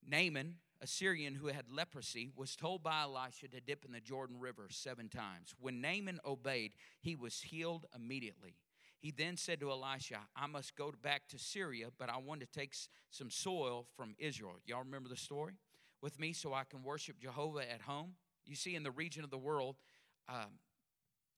Naaman, 0.09 0.55
a 0.83 0.87
Syrian 0.87 1.37
who 1.37 1.47
had 1.47 1.71
leprosy, 1.71 2.33
was 2.35 2.57
told 2.57 2.83
by 2.83 3.03
Elisha 3.03 3.47
to 3.49 3.61
dip 3.61 3.85
in 3.85 3.93
the 3.93 4.01
Jordan 4.01 4.41
River 4.41 4.67
seven 4.69 5.09
times. 5.09 5.55
When 5.61 5.81
Naaman 5.81 6.19
obeyed, 6.27 6.73
he 7.01 7.15
was 7.15 7.41
healed 7.41 7.87
immediately. 7.95 8.57
He 8.99 9.13
then 9.13 9.37
said 9.37 9.61
to 9.61 9.71
Elisha, 9.71 10.19
I 10.35 10.49
must 10.49 10.77
go 10.77 10.93
back 11.01 11.29
to 11.29 11.39
Syria, 11.39 11.87
but 11.97 12.11
I 12.11 12.19
want 12.19 12.41
to 12.41 12.47
take 12.47 12.75
some 13.11 13.31
soil 13.31 13.87
from 13.97 14.17
Israel. 14.19 14.57
Y'all 14.67 14.81
remember 14.81 15.09
the 15.09 15.17
story 15.17 15.55
with 16.03 16.19
me 16.19 16.33
so 16.33 16.53
I 16.53 16.65
can 16.65 16.83
worship 16.83 17.21
Jehovah 17.21 17.71
at 17.71 17.83
home? 17.83 18.15
You 18.45 18.57
see, 18.57 18.75
in 18.75 18.83
the 18.83 18.91
region 18.91 19.23
of 19.23 19.31
the 19.31 19.39
world, 19.39 19.77
um, 20.29 20.59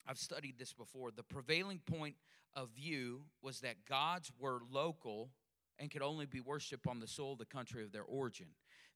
I've 0.06 0.18
studied 0.18 0.58
this 0.58 0.72
before. 0.72 1.10
The 1.10 1.22
prevailing 1.22 1.80
point 1.84 2.16
of 2.54 2.70
view 2.70 3.24
was 3.42 3.60
that 3.60 3.84
gods 3.86 4.32
were 4.38 4.60
local 4.70 5.30
and 5.78 5.90
could 5.90 6.02
only 6.02 6.24
be 6.24 6.40
worshiped 6.40 6.86
on 6.86 7.00
the 7.00 7.06
soil 7.06 7.32
of 7.32 7.38
the 7.38 7.44
country 7.44 7.82
of 7.82 7.92
their 7.92 8.04
origin. 8.04 8.46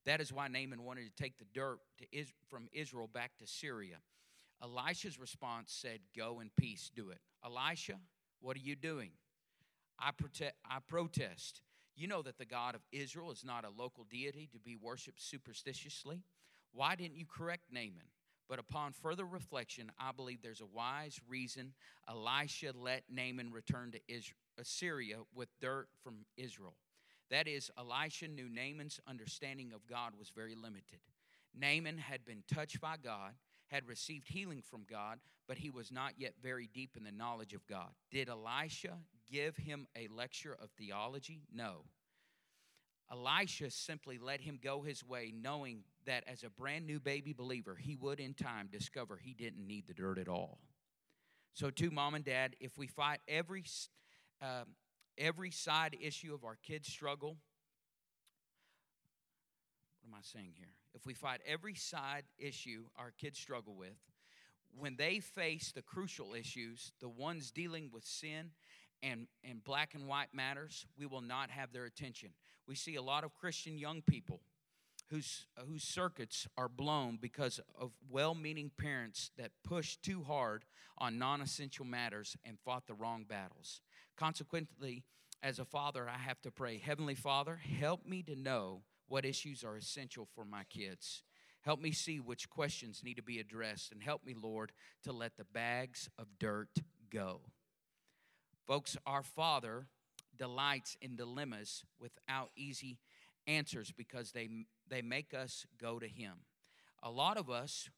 That 0.07 0.21
is 0.21 0.33
why 0.33 0.49
Naaman 0.49 0.85
wanted 0.85 1.05
to 1.05 1.23
take 1.23 1.39
the 1.39 1.45
dirt 1.53 1.79
to 1.99 2.25
from 2.49 2.69
Israel 2.73 3.09
back 3.13 3.33
to 3.39 3.47
Syria. 3.47 3.97
Elisha's 4.63 5.19
response 5.19 5.73
said, 5.73 6.01
Go 6.17 6.41
in 6.41 6.51
peace, 6.57 6.91
do 6.95 7.11
it. 7.11 7.19
Elisha, 7.45 7.95
what 8.41 8.57
are 8.57 8.61
you 8.61 8.77
doing? 8.77 9.11
I, 9.99 10.11
prote- 10.11 10.53
I 10.65 10.79
protest. 10.87 11.61
You 11.97 12.07
know 12.07 12.23
that 12.23 12.39
the 12.39 12.45
God 12.45 12.75
of 12.75 12.81
Israel 12.93 13.31
is 13.33 13.45
not 13.45 13.65
a 13.65 13.71
local 13.71 14.05
deity 14.09 14.49
to 14.53 14.59
be 14.59 14.77
worshiped 14.77 15.21
superstitiously. 15.21 16.23
Why 16.73 16.95
didn't 16.95 17.17
you 17.17 17.27
correct 17.27 17.65
Naaman? 17.73 18.11
But 18.49 18.59
upon 18.59 18.93
further 18.93 19.27
reflection, 19.27 19.93
I 19.99 20.13
believe 20.13 20.41
there's 20.41 20.61
a 20.63 20.67
wise 20.67 21.21
reason 21.29 21.75
Elisha 22.09 22.73
let 22.75 23.03
Naaman 23.11 23.53
return 23.53 23.93
to 23.93 24.01
Assyria 24.59 25.19
uh, 25.19 25.25
with 25.35 25.49
dirt 25.61 25.89
from 26.03 26.25
Israel. 26.37 26.75
That 27.31 27.47
is, 27.47 27.71
Elisha 27.79 28.29
knew 28.29 28.49
Naaman's 28.49 29.01
understanding 29.07 29.73
of 29.75 29.87
God 29.87 30.13
was 30.19 30.31
very 30.31 30.55
limited. 30.55 31.01
Naaman 31.55 31.99
had 31.99 32.25
been 32.25 32.43
touched 32.53 32.81
by 32.81 32.97
God, 33.03 33.33
had 33.69 33.87
received 33.87 34.29
healing 34.29 34.63
from 34.63 34.85
God, 34.89 35.19
but 35.47 35.59
he 35.59 35.71
was 35.71 35.93
not 35.93 36.15
yet 36.17 36.35
very 36.43 36.69
deep 36.73 36.91
in 36.97 37.05
the 37.05 37.13
knowledge 37.13 37.53
of 37.53 37.67
God. 37.67 37.91
Did 38.11 38.29
Elisha 38.29 38.99
give 39.31 39.57
him 39.57 39.87
a 39.97 40.09
lecture 40.09 40.57
of 40.61 40.71
theology? 40.71 41.43
No. 41.53 41.85
Elisha 43.11 43.71
simply 43.71 44.19
let 44.19 44.41
him 44.41 44.59
go 44.63 44.83
his 44.83 45.05
way, 45.05 45.33
knowing 45.35 45.85
that 46.05 46.25
as 46.27 46.43
a 46.43 46.51
brand 46.51 46.87
new 46.87 47.01
baby 47.01 47.33
believer, 47.33 47.75
he 47.75 47.97
would 47.97 48.21
in 48.21 48.35
time 48.35 48.69
discover 48.71 49.17
he 49.17 49.33
didn't 49.33 49.67
need 49.67 49.87
the 49.87 49.95
dirt 49.95 50.19
at 50.19 50.29
all. 50.29 50.59
So, 51.55 51.71
to 51.71 51.91
mom 51.91 52.15
and 52.15 52.25
dad, 52.25 52.55
if 52.61 52.77
we 52.77 52.87
fight 52.87 53.21
every 53.27 53.65
uh, 54.41 54.65
every 55.19 55.51
side 55.51 55.97
issue 56.01 56.33
of 56.35 56.45
our 56.45 56.57
kids' 56.63 56.89
struggle, 56.89 57.37
what 60.01 60.11
am 60.11 60.15
I 60.15 60.23
saying 60.23 60.53
here? 60.57 60.73
If 60.95 61.05
we 61.05 61.15
fight 61.15 61.41
every 61.47 61.75
side 61.75 62.25
issue 62.39 62.85
our 62.97 63.13
kids 63.19 63.39
struggle 63.39 63.75
with, 63.75 63.97
when 64.77 64.97
they 64.97 65.21
face 65.21 65.73
the 65.73 65.83
crucial 65.83 66.35
issues, 66.35 66.93
the 67.01 67.09
ones 67.09 67.51
dealing 67.51 67.91
with 67.93 68.05
sin 68.05 68.51
and, 69.03 69.27
and 69.45 69.63
black 69.65 69.95
and 69.95 70.07
white 70.07 70.33
matters, 70.33 70.87
we 70.97 71.07
will 71.07 71.21
not 71.21 71.51
have 71.51 71.73
their 71.73 71.85
attention. 71.85 72.31
We 72.67 72.75
see 72.75 72.97
a 72.97 73.03
lot 73.03 73.25
of 73.25 73.35
Christian 73.35 73.79
young 73.79 74.03
people 74.03 74.41
whose, 75.11 75.47
whose 75.67 75.85
circuits 75.85 76.47
are 76.57 76.69
blown 76.69 77.19
because 77.21 77.61
of 77.79 77.93
well 78.11 78.35
meaning 78.35 78.71
parents 78.77 79.31
that 79.39 79.51
pushed 79.65 80.03
too 80.03 80.23
hard 80.23 80.65
on 80.99 81.19
non 81.19 81.41
essential 81.41 81.85
matters 81.85 82.37
and 82.45 82.59
fought 82.59 82.87
the 82.87 82.95
wrong 82.95 83.25
battles. 83.29 83.81
Consequently, 84.19 85.05
as 85.45 85.61
a 85.61 85.65
father, 85.65 86.09
I 86.09 86.19
have 86.19 86.41
to 86.43 86.51
pray 86.51 86.79
Heavenly 86.79 87.15
Father, 87.15 87.57
help 87.57 88.05
me 88.05 88.25
to 88.25 88.35
know 88.35 88.83
what 89.07 89.25
issues 89.25 89.63
are 89.63 89.77
essential 89.77 90.27
for 90.35 90.45
my 90.45 90.65
kids. 90.65 91.23
Help 91.63 91.81
me 91.81 91.93
see 91.93 92.19
which 92.19 92.51
questions 92.51 93.03
need 93.05 93.15
to 93.15 93.23
be 93.23 93.39
addressed, 93.39 93.93
and 93.93 94.03
help 94.03 94.25
me, 94.25 94.35
Lord, 94.35 94.73
to 95.05 95.13
let 95.13 95.37
the 95.37 95.45
bags 95.45 96.09
of 96.19 96.27
dirt 96.41 96.81
go. 97.11 97.43
Folks, 98.67 98.97
our 99.07 99.23
Father 99.23 99.87
delights 100.37 100.97
in 101.01 101.15
dilemmas 101.15 101.85
without 102.01 102.51
easy 102.57 102.99
answers 103.47 103.93
because 103.97 104.33
they, 104.33 104.49
they 104.89 105.01
make 105.01 105.33
us 105.33 105.65
go 105.81 106.01
to 106.01 106.09
Him. 106.09 106.39
A 107.05 107.11
lot 107.11 107.37
of 107.37 107.49
us 107.49 107.89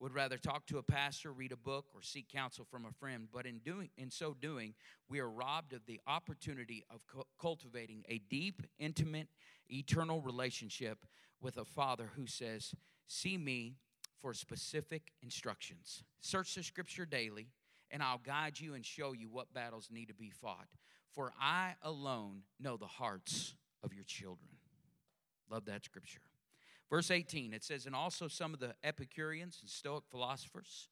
would 0.00 0.14
rather 0.14 0.38
talk 0.38 0.66
to 0.66 0.78
a 0.78 0.82
pastor, 0.82 1.30
read 1.32 1.52
a 1.52 1.56
book, 1.56 1.84
or 1.94 2.00
seek 2.02 2.28
counsel 2.28 2.64
from 2.64 2.86
a 2.86 2.92
friend, 2.92 3.28
but 3.32 3.44
in, 3.46 3.58
doing, 3.58 3.90
in 3.98 4.10
so 4.10 4.34
doing, 4.40 4.74
we 5.08 5.20
are 5.20 5.28
robbed 5.28 5.74
of 5.74 5.84
the 5.86 6.00
opportunity 6.06 6.84
of 6.90 7.06
cu- 7.06 7.22
cultivating 7.38 8.02
a 8.08 8.18
deep, 8.30 8.62
intimate, 8.78 9.28
eternal 9.68 10.22
relationship 10.22 11.04
with 11.40 11.58
a 11.58 11.64
Father 11.64 12.10
who 12.16 12.26
says, 12.26 12.74
See 13.06 13.36
me 13.36 13.74
for 14.22 14.32
specific 14.32 15.12
instructions. 15.22 16.02
Search 16.20 16.54
the 16.54 16.62
scripture 16.62 17.04
daily, 17.04 17.48
and 17.90 18.02
I'll 18.02 18.18
guide 18.18 18.58
you 18.58 18.74
and 18.74 18.84
show 18.84 19.12
you 19.12 19.28
what 19.28 19.52
battles 19.52 19.88
need 19.90 20.08
to 20.08 20.14
be 20.14 20.30
fought. 20.30 20.68
For 21.12 21.32
I 21.40 21.74
alone 21.82 22.42
know 22.58 22.76
the 22.76 22.86
hearts 22.86 23.54
of 23.82 23.92
your 23.92 24.04
children. 24.04 24.50
Love 25.50 25.64
that 25.66 25.84
scripture. 25.84 26.20
Verse 26.90 27.10
18, 27.10 27.54
it 27.54 27.62
says, 27.62 27.86
And 27.86 27.94
also 27.94 28.26
some 28.26 28.52
of 28.52 28.60
the 28.60 28.74
Epicureans 28.82 29.58
and 29.60 29.70
Stoic 29.70 30.04
philosophers 30.10 30.88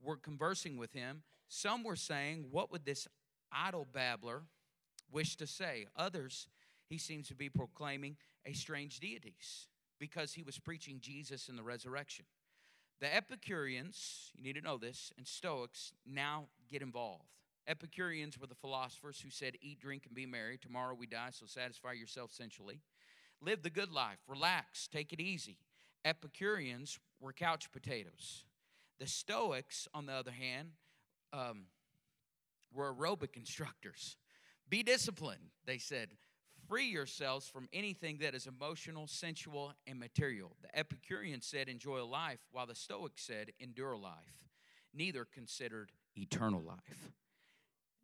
were 0.00 0.16
conversing 0.16 0.76
with 0.76 0.92
him. 0.92 1.22
Some 1.48 1.82
were 1.82 1.96
saying, 1.96 2.46
What 2.50 2.70
would 2.70 2.84
this 2.84 3.08
idle 3.50 3.86
babbler 3.90 4.42
wish 5.10 5.36
to 5.36 5.46
say? 5.46 5.86
Others, 5.96 6.46
he 6.88 6.98
seems 6.98 7.28
to 7.28 7.34
be 7.34 7.48
proclaiming 7.48 8.16
a 8.44 8.52
strange 8.52 9.00
deities 9.00 9.68
because 9.98 10.34
he 10.34 10.42
was 10.42 10.58
preaching 10.58 10.98
Jesus 11.00 11.48
and 11.48 11.58
the 11.58 11.62
resurrection. 11.62 12.26
The 13.00 13.14
Epicureans, 13.14 14.30
you 14.36 14.42
need 14.42 14.56
to 14.56 14.60
know 14.60 14.76
this, 14.76 15.10
and 15.16 15.26
Stoics 15.26 15.94
now 16.06 16.48
get 16.70 16.82
involved. 16.82 17.24
Epicureans 17.66 18.38
were 18.38 18.46
the 18.46 18.54
philosophers 18.54 19.20
who 19.20 19.30
said, 19.30 19.54
Eat, 19.62 19.80
drink, 19.80 20.04
and 20.06 20.14
be 20.14 20.26
merry. 20.26 20.58
Tomorrow 20.58 20.94
we 20.98 21.06
die, 21.06 21.30
so 21.30 21.46
satisfy 21.46 21.92
yourself 21.92 22.30
sensually. 22.32 22.80
Live 23.42 23.62
the 23.62 23.70
good 23.70 23.90
life, 23.90 24.18
relax, 24.28 24.88
take 24.88 25.12
it 25.12 25.20
easy. 25.20 25.58
Epicureans 26.04 26.98
were 27.20 27.32
couch 27.32 27.70
potatoes. 27.72 28.44
The 28.98 29.06
Stoics, 29.06 29.88
on 29.94 30.06
the 30.06 30.12
other 30.12 30.30
hand, 30.30 30.72
um, 31.32 31.64
were 32.72 32.92
aerobic 32.92 33.36
instructors. 33.36 34.16
Be 34.68 34.82
disciplined, 34.82 35.50
they 35.64 35.78
said. 35.78 36.08
Free 36.68 36.86
yourselves 36.86 37.48
from 37.48 37.68
anything 37.72 38.18
that 38.18 38.34
is 38.34 38.46
emotional, 38.46 39.06
sensual, 39.06 39.72
and 39.86 39.98
material. 39.98 40.56
The 40.62 40.78
Epicurean 40.78 41.40
said, 41.40 41.68
enjoy 41.68 42.04
life, 42.04 42.40
while 42.52 42.66
the 42.66 42.74
Stoic 42.74 43.12
said, 43.16 43.52
endure 43.58 43.96
life. 43.96 44.12
Neither 44.94 45.24
considered 45.24 45.90
eternal 46.16 46.60
life. 46.60 47.12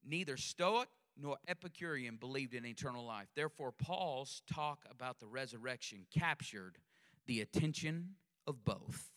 Neither 0.05 0.37
Stoic 0.37 0.89
nor 1.19 1.39
Epicurean 1.49 2.17
believed 2.17 2.55
in 2.55 2.67
eternal 2.67 3.05
life. 3.05 3.29
Therefore, 3.35 3.73
Paul's 3.73 4.43
talk 4.53 4.85
about 4.91 5.19
the 5.19 5.27
resurrection 5.27 6.07
captured 6.17 6.79
the 7.27 7.41
attention 7.41 8.17
of 8.47 8.65
both. 8.65 9.11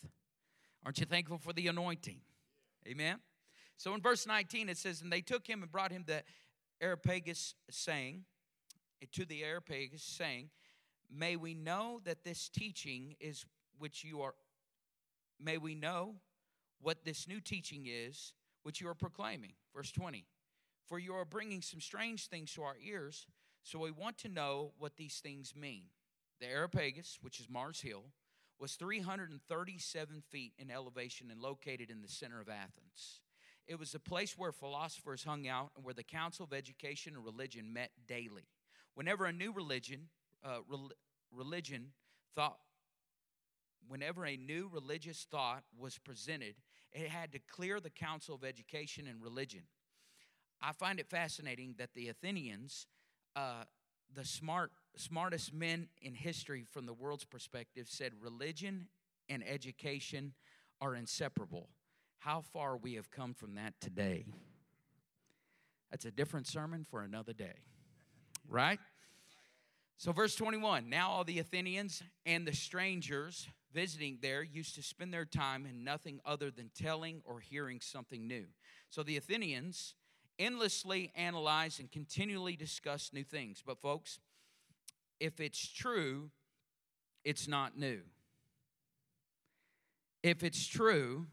Aren't 0.86 1.00
you 1.00 1.06
thankful 1.06 1.38
for 1.38 1.54
the 1.54 1.68
anointing? 1.68 2.22
Amen. 2.88 3.20
So 3.78 3.94
in 3.94 4.02
verse 4.02 4.26
19 4.26 4.70
it 4.70 4.78
says, 4.78 5.02
And 5.02 5.12
they 5.12 5.22
took 5.22 5.46
him 5.46 5.62
and 5.62 5.72
brought 5.72 5.92
him 5.92 6.04
to 6.06 6.24
Areopagus, 6.82 7.56
saying, 7.70 8.24
to 9.12 9.26
the 9.26 9.44
Areopagus, 9.44 10.04
saying, 10.04 10.50
May 11.12 11.36
we 11.36 11.54
know 11.54 12.02
that 12.06 12.24
this 12.24 12.50
teaching 12.50 13.16
is 13.20 13.46
which 13.78 14.04
you 14.04 14.22
are, 14.22 14.36
may 15.40 15.58
we 15.58 15.76
know 15.76 16.16
what 16.82 17.04
this 17.04 17.28
new 17.28 17.40
teaching 17.40 17.88
is 17.88 18.34
which 18.64 18.82
you 18.82 18.88
are 18.88 18.94
proclaiming. 18.94 19.54
Verse 19.76 19.92
20, 19.92 20.26
For 20.90 20.98
you 20.98 21.14
are 21.14 21.24
bringing 21.24 21.62
some 21.62 21.80
strange 21.80 22.28
things 22.28 22.52
to 22.54 22.64
our 22.64 22.76
ears, 22.84 23.28
so 23.62 23.78
we 23.78 23.92
want 23.92 24.18
to 24.20 24.28
know 24.28 24.72
what 24.80 24.98
these 24.98 25.20
things 25.20 25.54
mean. 25.56 25.84
The 26.42 26.48
Areopagus, 26.48 27.20
which 27.22 27.40
is 27.40 27.48
Mars 27.48 27.82
Hill, 27.82 28.06
was 28.60 28.74
337 28.74 30.24
feet 30.32 30.54
in 30.58 30.72
elevation 30.72 31.30
and 31.30 31.40
located 31.40 31.92
in 31.92 32.02
the 32.02 32.08
center 32.08 32.42
of 32.42 32.50
Athens. 32.50 33.22
It 33.68 33.78
was 33.78 33.94
a 33.94 34.00
place 34.00 34.36
where 34.36 34.52
philosophers 34.52 35.24
hung 35.24 35.48
out 35.48 35.70
and 35.76 35.86
where 35.86 35.94
the 35.94 36.02
Council 36.02 36.44
of 36.44 36.54
Education 36.54 37.14
and 37.16 37.24
Religion 37.24 37.72
met 37.72 37.92
daily. 38.08 38.48
Whenever 38.96 39.26
a 39.26 39.32
new 39.32 39.52
religion, 39.52 40.10
uh, 40.44 40.58
re- 40.68 40.90
religion 41.32 41.92
thought, 42.34 42.58
whenever 43.88 44.26
a 44.26 44.38
new 44.38 44.72
religious 44.74 45.28
thought 45.30 45.64
was 45.78 46.00
presented, 46.00 46.56
it 46.92 47.10
had 47.10 47.32
to 47.34 47.40
clear 47.40 47.80
the 47.80 47.92
Council 47.92 48.34
of 48.34 48.44
Education 48.44 49.06
and 49.06 49.22
Religion. 49.22 49.62
I 50.62 50.72
find 50.74 51.00
it 51.00 51.08
fascinating 51.08 51.76
that 51.78 51.94
the 51.94 52.10
Athenians, 52.10 52.88
uh, 53.36 53.64
the 54.14 54.26
smart, 54.26 54.72
smartest 54.96 55.54
men 55.54 55.88
in 56.02 56.14
history 56.14 56.66
from 56.70 56.86
the 56.86 56.94
world's 56.94 57.26
perspective, 57.26 57.88
said 57.90 58.14
religion 58.22 58.88
and 59.30 59.44
education 59.48 60.34
are 60.82 60.96
inseparable. 60.96 61.70
How 62.20 62.42
far 62.42 62.76
we 62.76 62.96
have 62.96 63.10
come 63.10 63.34
from 63.34 63.56
that 63.56 63.74
today. 63.80 64.26
That's 65.92 66.06
a 66.06 66.12
different 66.12 66.48
sermon 66.48 66.86
for 66.90 67.02
another 67.02 67.34
day 67.34 67.56
right? 68.50 68.80
So, 69.98 70.12
verse 70.12 70.36
21 70.36 70.90
now 70.90 71.10
all 71.10 71.24
the 71.24 71.40
Athenians 71.40 72.02
and 72.26 72.46
the 72.48 72.56
strangers 72.56 73.48
visiting 73.74 74.18
there 74.22 74.42
used 74.42 74.76
to 74.76 74.82
spend 74.82 75.14
their 75.14 75.26
time 75.26 75.66
in 75.66 75.84
nothing 75.84 76.20
other 76.26 76.50
than 76.50 76.72
telling 76.76 77.22
or 77.26 77.40
hearing 77.40 77.80
something 77.82 78.28
new. 78.28 78.46
So, 78.90 79.04
the 79.04 79.18
Athenians 79.18 79.96
endlessly 80.40 81.12
analyze 81.16 81.80
and 81.80 81.92
continually 81.92 82.56
discuss 82.56 83.12
new 83.14 83.24
things. 83.24 83.62
But, 83.66 83.80
folks, 83.82 84.20
if 85.20 85.40
it's 85.40 85.68
true, 85.68 86.32
it's 87.24 87.48
not 87.48 87.78
new. 87.78 88.00
If 90.24 90.44
it's 90.44 90.66
true, 90.66 91.28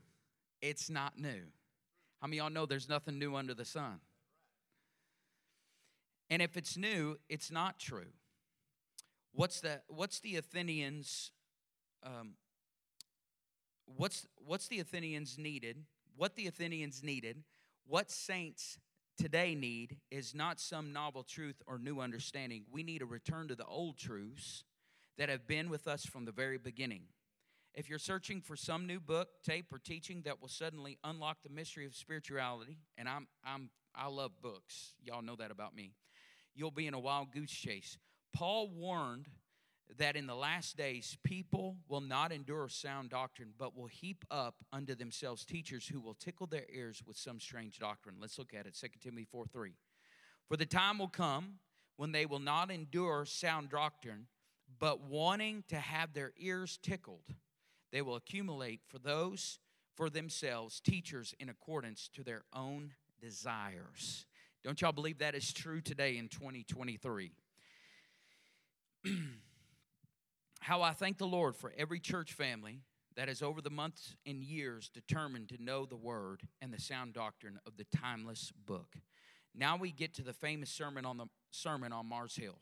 it's 0.60 0.90
not 0.90 1.18
new. 1.18 1.42
How 2.20 2.26
many 2.26 2.38
y'all 2.38 2.50
know 2.50 2.66
there's 2.66 2.88
nothing 2.88 3.18
new 3.18 3.36
under 3.36 3.54
the 3.54 3.64
sun? 3.64 4.00
And 6.28 6.42
if 6.42 6.56
it's 6.56 6.76
new, 6.76 7.18
it's 7.28 7.50
not 7.50 7.78
true. 7.78 8.12
What's 9.32 9.60
the 9.60 9.82
what's 9.88 10.20
the 10.20 10.36
Athenians 10.36 11.30
um, 12.02 12.34
what's 13.84 14.26
what's 14.36 14.68
the 14.68 14.80
Athenians 14.80 15.38
needed? 15.38 15.84
What 16.16 16.34
the 16.34 16.46
Athenians 16.46 17.02
needed, 17.02 17.42
what 17.86 18.10
saints 18.10 18.78
today 19.16 19.54
need 19.54 19.98
is 20.10 20.34
not 20.34 20.60
some 20.60 20.92
novel 20.92 21.22
truth 21.22 21.62
or 21.66 21.78
new 21.78 22.00
understanding. 22.00 22.64
We 22.70 22.82
need 22.82 23.02
a 23.02 23.06
return 23.06 23.48
to 23.48 23.54
the 23.54 23.64
old 23.64 23.98
truths 23.98 24.64
that 25.18 25.28
have 25.28 25.46
been 25.46 25.70
with 25.70 25.86
us 25.86 26.04
from 26.04 26.24
the 26.24 26.32
very 26.32 26.58
beginning. 26.58 27.02
If 27.74 27.88
you're 27.88 27.98
searching 27.98 28.40
for 28.40 28.56
some 28.56 28.86
new 28.86 29.00
book, 29.00 29.28
tape, 29.44 29.72
or 29.72 29.78
teaching 29.78 30.22
that 30.22 30.40
will 30.40 30.48
suddenly 30.48 30.98
unlock 31.04 31.38
the 31.42 31.50
mystery 31.50 31.84
of 31.86 31.94
spirituality, 31.94 32.78
and 32.96 33.08
I'm 33.08 33.26
I'm 33.44 33.70
I 33.94 34.08
love 34.08 34.32
books. 34.42 34.94
Y'all 35.02 35.22
know 35.22 35.36
that 35.36 35.50
about 35.50 35.74
me 35.74 35.92
you'll 36.56 36.70
be 36.70 36.86
in 36.86 36.94
a 36.94 36.98
wild 36.98 37.30
goose 37.30 37.50
chase. 37.50 37.98
Paul 38.34 38.70
warned 38.70 39.28
that 39.98 40.16
in 40.16 40.26
the 40.26 40.34
last 40.34 40.76
days 40.76 41.16
people 41.22 41.76
will 41.88 42.00
not 42.00 42.32
endure 42.32 42.68
sound 42.68 43.10
doctrine, 43.10 43.52
but 43.56 43.76
will 43.76 43.86
heap 43.86 44.24
up 44.30 44.56
unto 44.72 44.94
themselves 44.94 45.44
teachers 45.44 45.86
who 45.86 46.00
will 46.00 46.14
tickle 46.14 46.46
their 46.46 46.66
ears 46.72 47.02
with 47.06 47.16
some 47.16 47.40
strange 47.40 47.78
doctrine. 47.78 48.16
Let's 48.20 48.38
look 48.38 48.52
at 48.54 48.66
it 48.66 48.76
2 48.78 48.88
Timothy 49.00 49.26
4 49.30 49.46
3. 49.46 49.72
For 50.48 50.56
the 50.56 50.66
time 50.66 50.98
will 50.98 51.08
come 51.08 51.58
when 51.96 52.12
they 52.12 52.26
will 52.26 52.40
not 52.40 52.70
endure 52.70 53.24
sound 53.24 53.70
doctrine, 53.70 54.26
but 54.78 55.02
wanting 55.02 55.64
to 55.68 55.76
have 55.76 56.12
their 56.12 56.32
ears 56.38 56.78
tickled, 56.82 57.34
they 57.92 58.02
will 58.02 58.16
accumulate 58.16 58.80
for 58.88 58.98
those 58.98 59.58
for 59.94 60.10
themselves 60.10 60.80
teachers 60.80 61.34
in 61.40 61.48
accordance 61.48 62.10
to 62.14 62.22
their 62.22 62.42
own 62.52 62.92
desires. 63.20 64.26
Don't 64.62 64.80
y'all 64.80 64.92
believe 64.92 65.18
that 65.18 65.34
is 65.34 65.52
true 65.52 65.80
today 65.80 66.18
in 66.18 66.28
2023? 66.28 67.32
How 70.66 70.82
I 70.82 70.94
thank 70.94 71.18
the 71.18 71.28
Lord 71.28 71.54
for 71.54 71.72
every 71.78 72.00
church 72.00 72.32
family 72.32 72.80
that 73.14 73.28
has 73.28 73.40
over 73.40 73.60
the 73.62 73.70
months 73.70 74.16
and 74.26 74.42
years 74.42 74.90
determined 74.92 75.50
to 75.50 75.62
know 75.62 75.86
the 75.86 75.94
word 75.94 76.40
and 76.60 76.74
the 76.74 76.80
sound 76.80 77.12
doctrine 77.12 77.60
of 77.68 77.76
the 77.76 77.86
timeless 77.96 78.52
book. 78.66 78.96
Now 79.54 79.76
we 79.76 79.92
get 79.92 80.12
to 80.14 80.22
the 80.22 80.32
famous 80.32 80.68
sermon 80.68 81.06
on 81.06 81.18
the 81.18 81.26
sermon 81.52 81.92
on 81.92 82.06
Mars 82.08 82.34
Hill. 82.34 82.58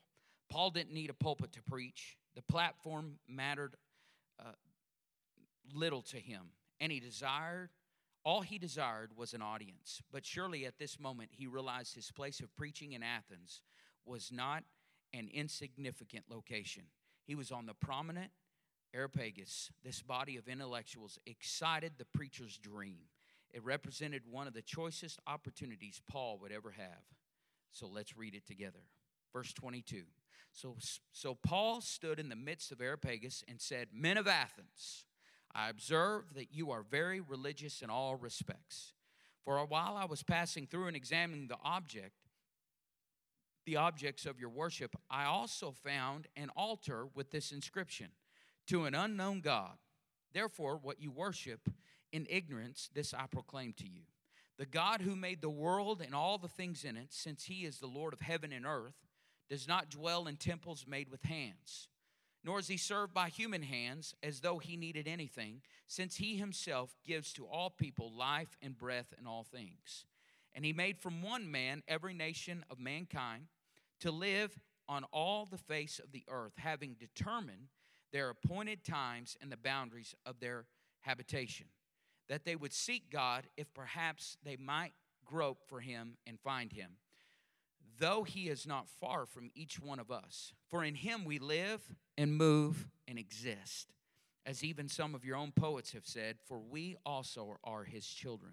Paul 0.51 0.69
didn't 0.69 0.93
need 0.93 1.09
a 1.09 1.15
pulpit 1.15 1.55
to 1.55 1.63
preach. 1.63 2.19
The 2.37 2.43
platform 2.43 3.21
mattered 3.27 3.75
uh, 4.39 4.53
little 5.75 6.03
to 6.03 6.19
him, 6.19 6.43
and 6.81 6.93
he 6.93 7.01
desired 7.01 7.71
all 8.23 8.43
he 8.43 8.59
desired 8.59 9.13
was 9.17 9.33
an 9.33 9.41
audience. 9.41 10.03
But 10.13 10.27
surely 10.27 10.67
at 10.67 10.79
this 10.79 11.01
moment 11.01 11.31
he 11.33 11.47
realized 11.47 11.95
his 11.95 12.13
place 12.13 12.41
of 12.41 12.55
preaching 12.55 12.93
in 12.93 13.03
Athens 13.03 13.63
was 14.05 14.31
not 14.31 14.63
an 15.15 15.31
insignificant 15.33 16.27
location. 16.29 16.83
He 17.27 17.35
was 17.35 17.51
on 17.51 17.67
the 17.67 17.75
prominent 17.75 18.31
Areopagus, 18.95 19.71
this 19.83 20.03
body 20.03 20.37
of 20.37 20.47
intellectuals 20.47 21.19
excited 21.27 21.95
the 21.99 22.05
preacher's 22.05 22.57
dream. 22.59 23.09
It 23.53 23.65
represented 23.65 24.23
one 24.31 24.47
of 24.47 24.55
the 24.55 24.63
choicest 24.63 25.19
opportunities 25.27 26.01
Paul 26.09 26.39
would 26.41 26.53
ever 26.53 26.71
have. 26.73 27.03
So 27.73 27.89
let's 27.89 28.17
read 28.17 28.35
it 28.35 28.47
together. 28.47 28.81
Verse 29.33 29.53
22. 29.53 30.03
So, 30.53 30.77
so 31.13 31.35
Paul 31.35 31.81
stood 31.81 32.21
in 32.21 32.29
the 32.29 32.37
midst 32.37 32.71
of 32.71 32.81
Areopagus 32.81 33.43
and 33.49 33.61
said, 33.61 33.89
Men 33.93 34.17
of 34.17 34.29
Athens, 34.29 35.05
I 35.53 35.69
observe 35.69 36.35
that 36.35 36.53
you 36.53 36.71
are 36.71 36.85
very 36.89 37.21
religious 37.21 37.83
in 37.83 37.91
all 37.91 38.15
respects. 38.15 38.93
For 39.45 39.59
a 39.59 39.67
while 39.67 39.97
I 39.97 40.05
was 40.05 40.23
passing 40.23 40.69
through 40.69 40.87
and 40.87 40.97
examining 40.97 41.49
the 41.49 41.59
object, 41.65 42.24
the 43.65 43.77
objects 43.77 44.27
of 44.27 44.39
your 44.39 44.51
worship, 44.51 44.95
I 45.11 45.25
also 45.25 45.73
found 45.73 46.27
an 46.37 46.51
altar 46.57 47.07
with 47.15 47.31
this 47.31 47.53
inscription 47.53 48.09
to 48.67 48.85
an 48.85 48.95
unknown 48.95 49.41
God. 49.41 49.77
Therefore, 50.33 50.79
what 50.81 51.01
you 51.01 51.11
worship 51.11 51.69
in 52.13 52.27
ignorance, 52.29 52.91
this 52.95 53.15
I 53.15 53.27
proclaim 53.27 53.73
to 53.75 53.87
you. 53.87 54.03
The 54.57 54.67
God 54.67 55.01
who 55.01 55.17
made 55.17 55.41
the 55.41 55.51
world 55.51 56.01
and 56.01 56.15
all 56.15 56.39
the 56.39 56.49
things 56.49 56.85
in 56.85 56.97
it, 56.97 57.13
since 57.13 57.45
he 57.45 57.65
is 57.65 57.79
the 57.79 57.87
Lord 57.87 58.13
of 58.13 58.21
heaven 58.21 58.53
and 58.53 58.65
earth, 58.65 58.95
does 59.49 59.67
not 59.67 59.91
dwell 59.91 60.27
in 60.27 60.37
temples 60.37 60.87
made 60.89 61.11
with 61.11 61.23
hands, 61.23 61.89
nor 62.45 62.59
is 62.59 62.69
he 62.69 62.77
served 62.77 63.13
by 63.13 63.29
human 63.29 63.63
hands 63.63 64.15
as 64.23 64.41
though 64.41 64.59
he 64.59 64.77
needed 64.77 65.09
anything, 65.09 65.61
since 65.87 66.17
he 66.17 66.37
himself 66.37 66.97
gives 67.05 67.33
to 67.33 67.47
all 67.47 67.71
people 67.71 68.13
life 68.13 68.57
and 68.63 68.79
breath 68.79 69.13
and 69.19 69.27
all 69.27 69.45
things. 69.45 70.07
And 70.55 70.65
he 70.65 70.73
made 70.73 70.99
from 70.99 71.23
one 71.23 71.51
man 71.51 71.83
every 71.89 72.15
nation 72.15 72.65
of 72.71 72.79
mankind 72.79 73.47
to 74.01 74.11
live 74.11 74.59
on 74.89 75.05
all 75.13 75.47
the 75.47 75.59
face 75.59 75.99
of 75.99 76.13
the 76.13 76.25
earth, 76.29 76.53
having 76.57 76.95
determined 76.95 77.69
their 78.13 78.31
appointed 78.31 78.85
times 78.85 79.37
and 79.41 79.51
the 79.51 79.57
boundaries 79.57 80.15
of 80.25 80.39
their 80.39 80.67
habitation, 81.01 81.67
that 82.29 82.45
they 82.45 82.55
would 82.55 82.73
seek 82.73 83.11
God 83.11 83.49
if 83.57 83.73
perhaps 83.75 84.37
they 84.45 84.57
might 84.57 84.93
grope 85.25 85.63
for 85.67 85.81
him 85.81 86.17
and 86.27 86.39
find 86.39 86.73
him, 86.73 86.93
though 87.99 88.23
he 88.23 88.49
is 88.49 88.67
not 88.67 88.89
far 89.01 89.27
from 89.27 89.51
each 89.55 89.81
one 89.81 89.99
of 89.99 90.11
us. 90.11 90.53
For 90.69 90.85
in 90.85 90.95
him 90.95 91.25
we 91.25 91.39
live 91.39 91.81
and 92.17 92.37
move 92.37 92.89
and 93.09 93.19
exist, 93.19 93.93
as 94.47 94.63
even 94.63 94.89
some 94.89 95.15
of 95.15 95.25
your 95.25 95.37
own 95.37 95.53
poets 95.53 95.93
have 95.93 96.07
said, 96.07 96.37
for 96.47 96.61
we 96.61 96.97
also 97.05 97.57
are 97.65 97.85
his 97.85 98.07
children. 98.07 98.53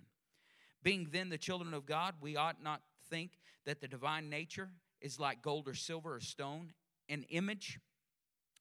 Being 0.84 1.08
then 1.12 1.30
the 1.30 1.38
children 1.38 1.74
of 1.74 1.86
God, 1.86 2.16
we 2.22 2.36
ought 2.36 2.62
not 2.62 2.82
think 3.10 3.32
that 3.66 3.82
the 3.82 3.88
divine 3.88 4.30
nature 4.30 4.70
is 5.00 5.20
like 5.20 5.42
gold 5.42 5.68
or 5.68 5.74
silver 5.74 6.16
or 6.16 6.20
stone, 6.20 6.74
an 7.10 7.24
image 7.30 7.80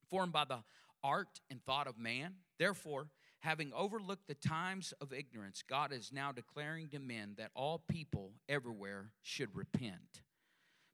formed 0.09 0.33
by 0.33 0.45
the 0.45 0.59
art 1.03 1.41
and 1.51 1.63
thought 1.65 1.87
of 1.87 1.99
man. 1.99 2.35
Therefore, 2.59 3.09
having 3.41 3.73
overlooked 3.75 4.29
the 4.29 4.35
times 4.35 4.93
of 5.01 5.13
ignorance, 5.13 5.63
God 5.67 5.93
is 5.93 6.13
now 6.13 6.33
declaring 6.33 6.89
to 6.89 6.99
men 6.99 7.35
that 7.39 7.51
all 7.55 7.83
people 7.89 8.33
everywhere 8.49 9.13
should 9.23 9.55
repent. 9.55 10.23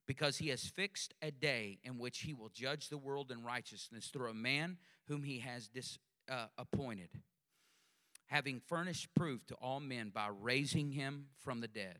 Because 0.06 0.36
he 0.36 0.50
has 0.50 0.62
fixed 0.62 1.14
a 1.20 1.32
day 1.32 1.80
in 1.82 1.98
which 1.98 2.20
he 2.20 2.32
will 2.32 2.50
judge 2.50 2.88
the 2.88 2.98
world 2.98 3.32
in 3.32 3.42
righteousness 3.42 4.06
through 4.06 4.30
a 4.30 4.34
man 4.34 4.76
whom 5.08 5.24
he 5.24 5.40
has 5.40 5.66
dis, 5.66 5.98
uh, 6.30 6.46
appointed, 6.56 7.08
having 8.26 8.60
furnished 8.60 9.14
proof 9.14 9.46
to 9.46 9.54
all 9.56 9.80
men 9.80 10.10
by 10.14 10.28
raising 10.28 10.92
him 10.92 11.26
from 11.38 11.60
the 11.60 11.68
dead. 11.68 11.98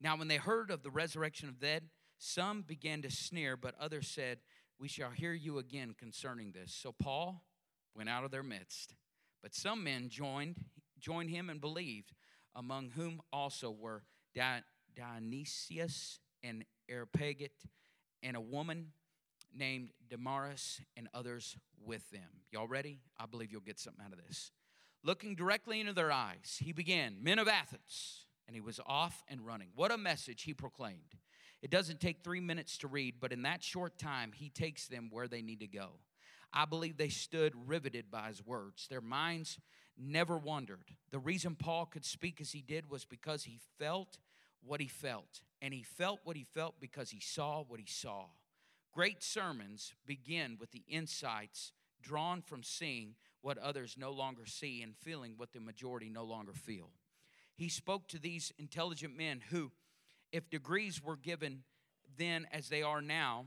Now, 0.00 0.16
when 0.16 0.28
they 0.28 0.36
heard 0.36 0.70
of 0.70 0.82
the 0.82 0.90
resurrection 0.90 1.48
of 1.48 1.60
the 1.60 1.66
dead, 1.66 1.84
some 2.18 2.62
began 2.62 3.02
to 3.02 3.10
sneer, 3.10 3.56
but 3.56 3.74
others 3.80 4.08
said, 4.08 4.38
we 4.78 4.88
shall 4.88 5.10
hear 5.10 5.32
you 5.32 5.58
again 5.58 5.94
concerning 5.98 6.52
this. 6.52 6.72
So 6.74 6.92
Paul 6.92 7.42
went 7.94 8.08
out 8.08 8.24
of 8.24 8.30
their 8.30 8.42
midst. 8.42 8.94
But 9.42 9.54
some 9.54 9.84
men 9.84 10.08
joined, 10.08 10.56
joined 10.98 11.30
him 11.30 11.48
and 11.48 11.60
believed, 11.60 12.12
among 12.54 12.90
whom 12.90 13.20
also 13.32 13.70
were 13.70 14.02
Dionysius 14.34 16.20
and 16.42 16.64
Areopagite, 16.88 17.52
and 18.22 18.36
a 18.36 18.40
woman 18.40 18.92
named 19.54 19.90
Damaris, 20.10 20.80
and 20.96 21.08
others 21.14 21.56
with 21.82 22.10
them. 22.10 22.42
Y'all 22.50 22.66
ready? 22.66 23.00
I 23.18 23.26
believe 23.26 23.50
you'll 23.52 23.60
get 23.60 23.78
something 23.78 24.04
out 24.04 24.12
of 24.12 24.18
this. 24.26 24.50
Looking 25.06 25.36
directly 25.36 25.78
into 25.78 25.92
their 25.92 26.10
eyes, 26.10 26.60
he 26.60 26.72
began, 26.72 27.18
Men 27.22 27.38
of 27.38 27.46
Athens, 27.46 28.24
and 28.48 28.56
he 28.56 28.60
was 28.60 28.80
off 28.84 29.22
and 29.28 29.46
running. 29.46 29.68
What 29.76 29.92
a 29.92 29.96
message 29.96 30.42
he 30.42 30.52
proclaimed. 30.52 31.14
It 31.62 31.70
doesn't 31.70 32.00
take 32.00 32.24
three 32.24 32.40
minutes 32.40 32.76
to 32.78 32.88
read, 32.88 33.14
but 33.20 33.32
in 33.32 33.42
that 33.42 33.62
short 33.62 34.00
time, 34.00 34.32
he 34.34 34.48
takes 34.48 34.88
them 34.88 35.08
where 35.12 35.28
they 35.28 35.42
need 35.42 35.60
to 35.60 35.68
go. 35.68 35.90
I 36.52 36.64
believe 36.64 36.96
they 36.96 37.08
stood 37.08 37.52
riveted 37.68 38.10
by 38.10 38.26
his 38.26 38.44
words. 38.44 38.88
Their 38.88 39.00
minds 39.00 39.60
never 39.96 40.36
wandered. 40.36 40.90
The 41.12 41.20
reason 41.20 41.54
Paul 41.54 41.86
could 41.86 42.04
speak 42.04 42.40
as 42.40 42.50
he 42.50 42.60
did 42.60 42.90
was 42.90 43.04
because 43.04 43.44
he 43.44 43.60
felt 43.78 44.18
what 44.60 44.80
he 44.80 44.88
felt. 44.88 45.42
And 45.62 45.72
he 45.72 45.84
felt 45.84 46.18
what 46.24 46.36
he 46.36 46.46
felt 46.52 46.80
because 46.80 47.10
he 47.10 47.20
saw 47.20 47.62
what 47.62 47.78
he 47.78 47.86
saw. 47.86 48.24
Great 48.92 49.22
sermons 49.22 49.94
begin 50.04 50.56
with 50.58 50.72
the 50.72 50.82
insights 50.88 51.70
drawn 52.02 52.42
from 52.42 52.64
seeing 52.64 53.14
what 53.46 53.58
others 53.58 53.94
no 53.96 54.10
longer 54.10 54.44
see 54.44 54.82
and 54.82 54.96
feeling 54.96 55.34
what 55.36 55.52
the 55.52 55.60
majority 55.60 56.08
no 56.08 56.24
longer 56.24 56.52
feel. 56.52 56.90
He 57.54 57.68
spoke 57.68 58.08
to 58.08 58.18
these 58.18 58.52
intelligent 58.58 59.16
men 59.16 59.40
who 59.50 59.70
if 60.32 60.50
degrees 60.50 61.00
were 61.00 61.16
given 61.16 61.62
then 62.18 62.48
as 62.50 62.70
they 62.70 62.82
are 62.82 63.00
now, 63.00 63.46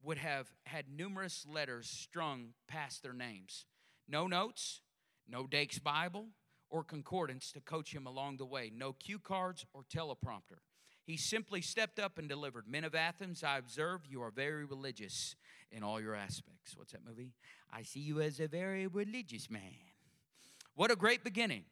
would 0.00 0.18
have 0.18 0.46
had 0.66 0.84
numerous 0.88 1.44
letters 1.52 1.88
strung 1.88 2.50
past 2.68 3.02
their 3.02 3.12
names. 3.12 3.66
No 4.08 4.28
notes, 4.28 4.80
no 5.28 5.48
Dake's 5.48 5.80
Bible 5.80 6.28
or 6.70 6.84
concordance 6.84 7.50
to 7.50 7.60
coach 7.60 7.92
him 7.92 8.06
along 8.06 8.36
the 8.36 8.46
way, 8.46 8.70
no 8.72 8.92
cue 8.92 9.18
cards 9.18 9.66
or 9.74 9.82
teleprompter. 9.82 10.60
He 11.04 11.16
simply 11.16 11.60
stepped 11.60 11.98
up 11.98 12.18
and 12.18 12.28
delivered. 12.28 12.68
Men 12.68 12.84
of 12.84 12.94
Athens, 12.94 13.42
I 13.42 13.58
observe 13.58 14.06
you 14.08 14.22
are 14.22 14.30
very 14.30 14.64
religious 14.64 15.34
in 15.70 15.82
all 15.82 16.00
your 16.00 16.14
aspects. 16.14 16.76
What's 16.76 16.92
that 16.92 17.04
movie? 17.06 17.32
I 17.72 17.82
see 17.82 18.00
you 18.00 18.20
as 18.20 18.38
a 18.38 18.46
very 18.46 18.86
religious 18.86 19.50
man. 19.50 19.74
What 20.74 20.90
a 20.90 20.96
great 20.96 21.24
beginning. 21.24 21.64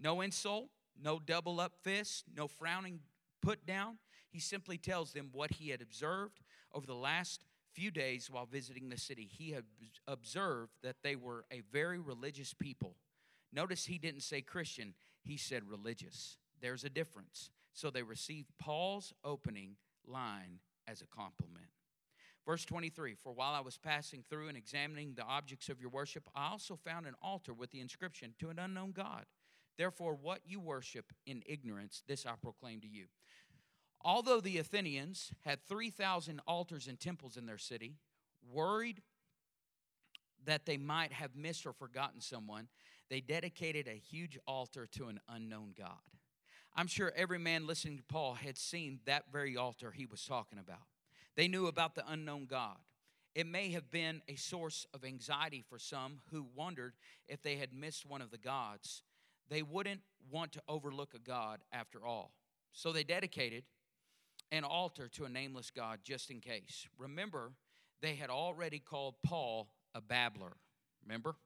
No 0.00 0.20
insult, 0.20 0.68
no 1.02 1.18
double 1.18 1.60
up 1.60 1.72
fist, 1.82 2.24
no 2.34 2.46
frowning 2.46 3.00
put 3.42 3.66
down. 3.66 3.98
He 4.30 4.40
simply 4.40 4.78
tells 4.78 5.12
them 5.12 5.30
what 5.32 5.52
he 5.52 5.70
had 5.70 5.80
observed 5.80 6.40
over 6.72 6.86
the 6.86 6.94
last 6.94 7.44
few 7.72 7.90
days 7.90 8.30
while 8.30 8.46
visiting 8.46 8.88
the 8.88 8.98
city. 8.98 9.28
He 9.30 9.50
had 9.50 9.64
observed 10.06 10.72
that 10.82 10.96
they 11.02 11.16
were 11.16 11.44
a 11.50 11.62
very 11.72 11.98
religious 11.98 12.54
people. 12.54 12.96
Notice 13.52 13.86
he 13.86 13.98
didn't 13.98 14.22
say 14.22 14.42
Christian, 14.42 14.94
he 15.22 15.36
said 15.36 15.68
religious. 15.68 16.38
There's 16.60 16.84
a 16.84 16.90
difference. 16.90 17.50
So 17.76 17.90
they 17.90 18.02
received 18.02 18.48
Paul's 18.58 19.12
opening 19.22 19.76
line 20.06 20.60
as 20.88 21.02
a 21.02 21.06
compliment. 21.06 21.66
Verse 22.46 22.64
23 22.64 23.14
For 23.14 23.32
while 23.32 23.52
I 23.52 23.60
was 23.60 23.76
passing 23.76 24.24
through 24.30 24.48
and 24.48 24.56
examining 24.56 25.12
the 25.12 25.24
objects 25.24 25.68
of 25.68 25.78
your 25.78 25.90
worship, 25.90 26.26
I 26.34 26.48
also 26.48 26.76
found 26.76 27.06
an 27.06 27.16
altar 27.20 27.52
with 27.52 27.72
the 27.72 27.80
inscription 27.80 28.34
to 28.38 28.48
an 28.48 28.58
unknown 28.58 28.92
God. 28.92 29.26
Therefore, 29.76 30.14
what 30.14 30.40
you 30.46 30.58
worship 30.58 31.12
in 31.26 31.42
ignorance, 31.44 32.02
this 32.08 32.24
I 32.24 32.32
proclaim 32.40 32.80
to 32.80 32.88
you. 32.88 33.08
Although 34.02 34.40
the 34.40 34.56
Athenians 34.56 35.32
had 35.44 35.62
3,000 35.68 36.40
altars 36.46 36.88
and 36.88 36.98
temples 36.98 37.36
in 37.36 37.44
their 37.44 37.58
city, 37.58 37.96
worried 38.50 39.02
that 40.46 40.64
they 40.64 40.78
might 40.78 41.12
have 41.12 41.36
missed 41.36 41.66
or 41.66 41.74
forgotten 41.74 42.22
someone, 42.22 42.68
they 43.10 43.20
dedicated 43.20 43.86
a 43.86 44.00
huge 44.00 44.38
altar 44.46 44.88
to 44.92 45.08
an 45.08 45.20
unknown 45.28 45.74
God. 45.76 46.15
I'm 46.76 46.86
sure 46.86 47.12
every 47.16 47.38
man 47.38 47.66
listening 47.66 47.96
to 47.96 48.02
Paul 48.02 48.34
had 48.34 48.58
seen 48.58 49.00
that 49.06 49.24
very 49.32 49.56
altar 49.56 49.90
he 49.90 50.06
was 50.06 50.24
talking 50.24 50.58
about. 50.58 50.82
They 51.34 51.48
knew 51.48 51.66
about 51.66 51.94
the 51.94 52.04
unknown 52.06 52.46
God. 52.46 52.76
It 53.34 53.46
may 53.46 53.70
have 53.70 53.90
been 53.90 54.22
a 54.28 54.36
source 54.36 54.86
of 54.94 55.04
anxiety 55.04 55.64
for 55.68 55.78
some 55.78 56.20
who 56.30 56.46
wondered 56.54 56.94
if 57.28 57.42
they 57.42 57.56
had 57.56 57.72
missed 57.72 58.06
one 58.06 58.22
of 58.22 58.30
the 58.30 58.38
gods 58.38 59.02
they 59.48 59.62
wouldn't 59.62 60.00
want 60.30 60.52
to 60.52 60.62
overlook 60.68 61.14
a 61.14 61.18
God 61.18 61.60
after 61.72 62.04
all. 62.04 62.32
So 62.72 62.92
they 62.92 63.04
dedicated 63.04 63.64
an 64.50 64.64
altar 64.64 65.08
to 65.08 65.24
a 65.24 65.28
nameless 65.28 65.70
God 65.70 66.00
just 66.04 66.30
in 66.30 66.40
case. 66.40 66.86
Remember, 66.98 67.52
they 68.02 68.14
had 68.14 68.30
already 68.30 68.78
called 68.78 69.14
Paul 69.24 69.68
a 69.94 70.00
babbler. 70.00 70.56
Remember? 71.02 71.36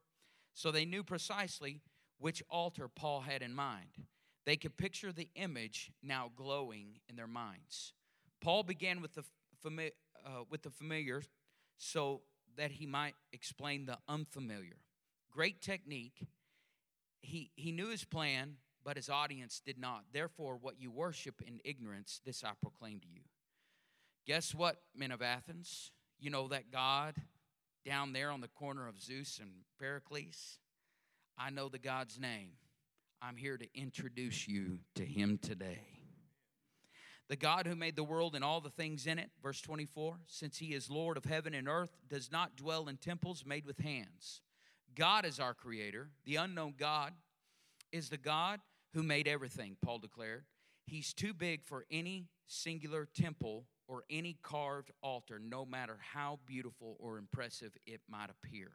So 0.55 0.71
they 0.71 0.85
knew 0.85 1.05
precisely 1.05 1.81
which 2.19 2.43
altar 2.51 2.89
Paul 2.89 3.21
had 3.21 3.43
in 3.43 3.55
mind. 3.55 3.91
They 4.47 4.57
could 4.57 4.77
picture 4.77 5.13
the 5.13 5.29
image 5.35 5.93
now 6.03 6.31
glowing 6.35 7.01
in 7.09 7.17
their 7.17 7.27
minds. 7.27 7.93
Paul 8.41 8.63
began 8.63 9.01
with 9.03 9.15
the, 9.15 9.25
fami- 9.65 9.93
uh, 10.25 10.45
with 10.49 10.63
the 10.63 10.71
familiar 10.71 11.23
so 11.79 12.23
that 12.57 12.73
he 12.73 12.87
might 12.87 13.15
explain 13.33 13.87
the 13.87 13.99
unfamiliar. 14.09 14.77
Great 15.31 15.61
technique. 15.61 16.27
He, 17.23 17.51
he 17.55 17.71
knew 17.71 17.89
his 17.91 18.05
plan, 18.05 18.57
but 18.83 18.97
his 18.97 19.11
audience 19.11 19.61
did 19.65 19.79
not. 19.79 20.05
Therefore, 20.13 20.57
what 20.57 20.81
you 20.81 20.91
worship 20.91 21.43
in 21.47 21.61
ignorance, 21.65 22.21
this 22.25 22.43
I 22.43 22.53
proclaim 22.61 23.01
to 23.01 23.09
you. 23.09 23.23
Guess 24.27 24.55
what, 24.55 24.77
men 24.95 25.13
of 25.13 25.23
Athens? 25.23 25.93
You 26.19 26.31
know 26.31 26.49
that 26.49 26.71
God 26.71 27.15
down 27.85 28.13
there 28.13 28.31
on 28.31 28.41
the 28.41 28.49
corner 28.49 28.89
of 28.89 29.01
Zeus 29.01 29.39
and 29.41 29.51
Pericles? 29.79 30.59
I 31.39 31.51
know 31.51 31.69
the 31.69 31.79
God's 31.79 32.19
name. 32.19 32.51
I'm 33.23 33.37
here 33.37 33.59
to 33.59 33.67
introduce 33.75 34.49
you 34.49 34.79
to 34.95 35.05
him 35.05 35.39
today. 35.43 35.81
The 37.29 37.37
God 37.37 37.67
who 37.67 37.77
made 37.77 37.95
the 37.95 38.03
world 38.03 38.35
and 38.35 38.43
all 38.43 38.63
the 38.63 38.71
things 38.71 39.07
in 39.07 39.19
it, 39.19 39.31
verse 39.43 39.61
24, 39.61 40.17
since 40.27 40.57
he 40.57 40.75
is 40.75 40.89
Lord 40.89 41.19
of 41.19 41.27
heaven 41.27 41.53
and 41.53 41.69
earth, 41.69 41.97
does 42.09 42.33
not 42.33 42.57
dwell 42.57 42.89
in 42.89 42.97
temples 42.97 43.45
made 43.45 43.67
with 43.67 43.79
hands. 43.79 44.41
God 44.95 45.27
is 45.27 45.39
our 45.39 45.53
creator. 45.53 46.09
The 46.25 46.37
unknown 46.37 46.75
God 46.79 47.13
is 47.93 48.09
the 48.09 48.17
God 48.17 48.61
who 48.95 49.03
made 49.03 49.29
everything, 49.29 49.77
Paul 49.85 49.99
declared. 49.99 50.45
He's 50.87 51.13
too 51.13 51.35
big 51.35 51.65
for 51.65 51.85
any 51.91 52.31
singular 52.47 53.07
temple 53.15 53.67
or 53.87 54.03
any 54.09 54.39
carved 54.43 54.91
altar, 55.03 55.39
no 55.39 55.67
matter 55.67 55.99
how 56.15 56.39
beautiful 56.47 56.97
or 56.99 57.19
impressive 57.19 57.77
it 57.87 58.01
might 58.09 58.31
appear. 58.31 58.71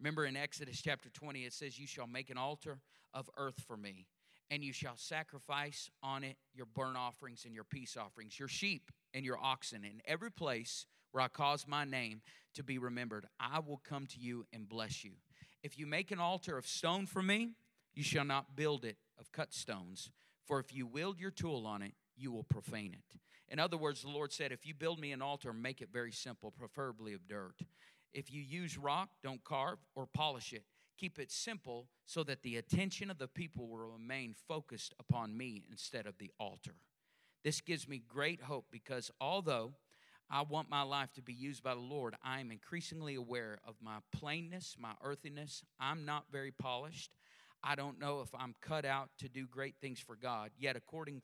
Remember 0.00 0.24
in 0.26 0.36
Exodus 0.36 0.80
chapter 0.82 1.08
20, 1.10 1.40
it 1.40 1.52
says, 1.52 1.78
You 1.78 1.86
shall 1.86 2.06
make 2.06 2.30
an 2.30 2.38
altar 2.38 2.78
of 3.12 3.28
earth 3.36 3.62
for 3.66 3.76
me 3.76 4.06
and 4.50 4.64
you 4.64 4.72
shall 4.72 4.96
sacrifice 4.96 5.90
on 6.02 6.24
it 6.24 6.36
your 6.54 6.66
burnt 6.66 6.96
offerings 6.96 7.44
and 7.44 7.54
your 7.54 7.64
peace 7.64 7.96
offerings, 7.96 8.38
your 8.38 8.48
sheep 8.48 8.90
and 9.14 9.24
your 9.24 9.38
oxen, 9.38 9.84
in 9.84 10.00
every 10.06 10.30
place 10.30 10.86
where 11.12 11.22
I 11.22 11.28
cause 11.28 11.66
my 11.66 11.84
name 11.84 12.22
to 12.54 12.62
be 12.62 12.78
remembered. 12.78 13.26
I 13.38 13.60
will 13.60 13.80
come 13.88 14.06
to 14.06 14.18
you 14.18 14.44
and 14.52 14.68
bless 14.68 15.04
you. 15.04 15.12
If 15.62 15.78
you 15.78 15.86
make 15.86 16.10
an 16.10 16.20
altar 16.20 16.56
of 16.56 16.66
stone 16.66 17.06
for 17.06 17.22
me, 17.22 17.52
you 17.94 18.02
shall 18.02 18.24
not 18.24 18.56
build 18.56 18.84
it 18.84 18.96
of 19.18 19.32
cut 19.32 19.52
stones, 19.52 20.10
for 20.46 20.60
if 20.60 20.72
you 20.74 20.86
wield 20.86 21.18
your 21.18 21.30
tool 21.30 21.66
on 21.66 21.82
it, 21.82 21.92
you 22.16 22.30
will 22.30 22.44
profane 22.44 22.94
it. 22.94 23.18
In 23.50 23.58
other 23.58 23.76
words, 23.76 24.02
the 24.02 24.08
Lord 24.08 24.32
said, 24.32 24.52
If 24.52 24.66
you 24.66 24.74
build 24.74 25.00
me 25.00 25.12
an 25.12 25.22
altar, 25.22 25.52
make 25.52 25.80
it 25.80 25.88
very 25.92 26.12
simple, 26.12 26.50
preferably 26.50 27.14
of 27.14 27.26
dirt. 27.26 27.54
If 28.12 28.32
you 28.32 28.42
use 28.42 28.78
rock, 28.78 29.10
don't 29.22 29.44
carve 29.44 29.78
or 29.94 30.06
polish 30.06 30.52
it. 30.52 30.64
Keep 30.98 31.18
it 31.18 31.30
simple 31.30 31.88
so 32.06 32.24
that 32.24 32.42
the 32.42 32.56
attention 32.56 33.10
of 33.10 33.18
the 33.18 33.28
people 33.28 33.68
will 33.68 33.92
remain 33.92 34.34
focused 34.48 34.94
upon 34.98 35.36
me 35.36 35.64
instead 35.70 36.06
of 36.06 36.18
the 36.18 36.32
altar. 36.40 36.74
This 37.44 37.60
gives 37.60 37.86
me 37.86 38.02
great 38.08 38.42
hope 38.42 38.66
because 38.70 39.10
although 39.20 39.74
I 40.30 40.42
want 40.42 40.68
my 40.68 40.82
life 40.82 41.12
to 41.14 41.22
be 41.22 41.32
used 41.32 41.62
by 41.62 41.74
the 41.74 41.80
Lord, 41.80 42.16
I 42.22 42.40
am 42.40 42.50
increasingly 42.50 43.14
aware 43.14 43.58
of 43.66 43.76
my 43.80 43.98
plainness, 44.12 44.76
my 44.78 44.92
earthiness. 45.02 45.62
I'm 45.80 46.04
not 46.04 46.24
very 46.30 46.50
polished. 46.50 47.12
I 47.62 47.74
don't 47.74 47.98
know 47.98 48.20
if 48.20 48.34
I'm 48.34 48.54
cut 48.60 48.84
out 48.84 49.10
to 49.18 49.28
do 49.28 49.46
great 49.46 49.76
things 49.80 50.00
for 50.00 50.16
God. 50.16 50.50
Yet, 50.58 50.76
according, 50.76 51.22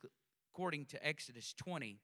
according 0.53 0.87
to 0.87 1.07
Exodus 1.07 1.53
20, 1.55 1.99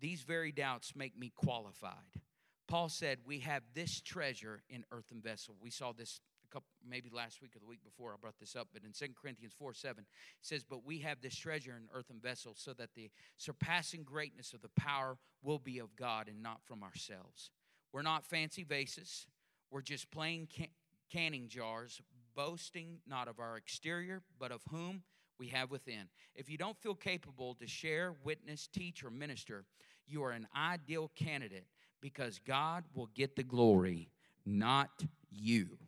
these 0.00 0.22
very 0.22 0.52
doubts 0.52 0.94
make 0.94 1.18
me 1.18 1.32
qualified. 1.34 2.20
Paul 2.68 2.88
said, 2.88 3.18
We 3.24 3.40
have 3.40 3.62
this 3.74 4.00
treasure 4.00 4.62
in 4.68 4.84
earthen 4.90 5.20
vessel. 5.20 5.54
We 5.60 5.70
saw 5.70 5.92
this 5.92 6.20
a 6.44 6.52
couple, 6.52 6.68
maybe 6.88 7.10
last 7.12 7.40
week 7.40 7.54
or 7.54 7.60
the 7.60 7.66
week 7.66 7.84
before 7.84 8.12
I 8.12 8.16
brought 8.20 8.38
this 8.38 8.56
up, 8.56 8.68
but 8.72 8.82
in 8.82 8.92
2 8.92 9.14
Corinthians 9.20 9.54
4 9.58 9.72
7, 9.72 10.02
it 10.02 10.06
says, 10.40 10.64
But 10.64 10.84
we 10.84 10.98
have 11.00 11.20
this 11.20 11.36
treasure 11.36 11.76
in 11.76 11.88
earthen 11.94 12.18
vessels 12.20 12.58
so 12.60 12.72
that 12.74 12.90
the 12.94 13.10
surpassing 13.36 14.02
greatness 14.02 14.52
of 14.52 14.62
the 14.62 14.70
power 14.76 15.18
will 15.42 15.58
be 15.58 15.78
of 15.78 15.94
God 15.96 16.28
and 16.28 16.42
not 16.42 16.60
from 16.64 16.82
ourselves. 16.82 17.50
We're 17.92 18.02
not 18.02 18.24
fancy 18.24 18.64
vases, 18.64 19.26
we're 19.70 19.82
just 19.82 20.10
plain 20.10 20.48
can- 20.52 20.68
canning 21.10 21.48
jars, 21.48 22.00
boasting 22.34 22.98
not 23.06 23.28
of 23.28 23.38
our 23.38 23.56
exterior, 23.56 24.22
but 24.38 24.52
of 24.52 24.60
whom 24.70 25.02
we 25.38 25.48
have 25.48 25.70
within. 25.70 26.08
If 26.34 26.50
you 26.50 26.58
don't 26.58 26.78
feel 26.78 26.94
capable 26.94 27.54
to 27.54 27.66
share, 27.66 28.14
witness, 28.24 28.68
teach, 28.72 29.04
or 29.04 29.10
minister, 29.10 29.64
you 30.06 30.22
are 30.24 30.30
an 30.30 30.46
ideal 30.56 31.10
candidate 31.14 31.66
because 32.00 32.40
God 32.46 32.84
will 32.94 33.08
get 33.14 33.36
the 33.36 33.42
glory, 33.42 34.10
not 34.44 34.90
you. 35.30 35.78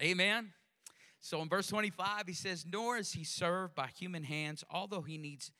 Amen. 0.00 0.52
So 1.20 1.40
in 1.40 1.48
verse 1.48 1.68
25, 1.68 2.26
he 2.26 2.32
says, 2.32 2.66
Nor 2.70 2.98
is 2.98 3.12
he 3.12 3.24
served 3.24 3.74
by 3.74 3.88
human 3.88 4.24
hands, 4.24 4.64
although 4.70 5.02
he 5.02 5.18
needs 5.18 5.52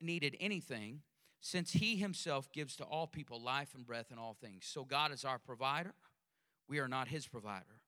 needed 0.00 0.34
anything, 0.40 1.02
since 1.40 1.72
he 1.72 1.96
himself 1.96 2.50
gives 2.52 2.76
to 2.76 2.84
all 2.84 3.06
people 3.06 3.40
life 3.40 3.74
and 3.74 3.86
breath 3.86 4.06
and 4.10 4.18
all 4.18 4.36
things. 4.40 4.64
So 4.66 4.84
God 4.84 5.12
is 5.12 5.24
our 5.24 5.38
provider. 5.38 5.94
We 6.68 6.78
are 6.78 6.88
not 6.88 7.08
his 7.08 7.26
provider. 7.26 7.80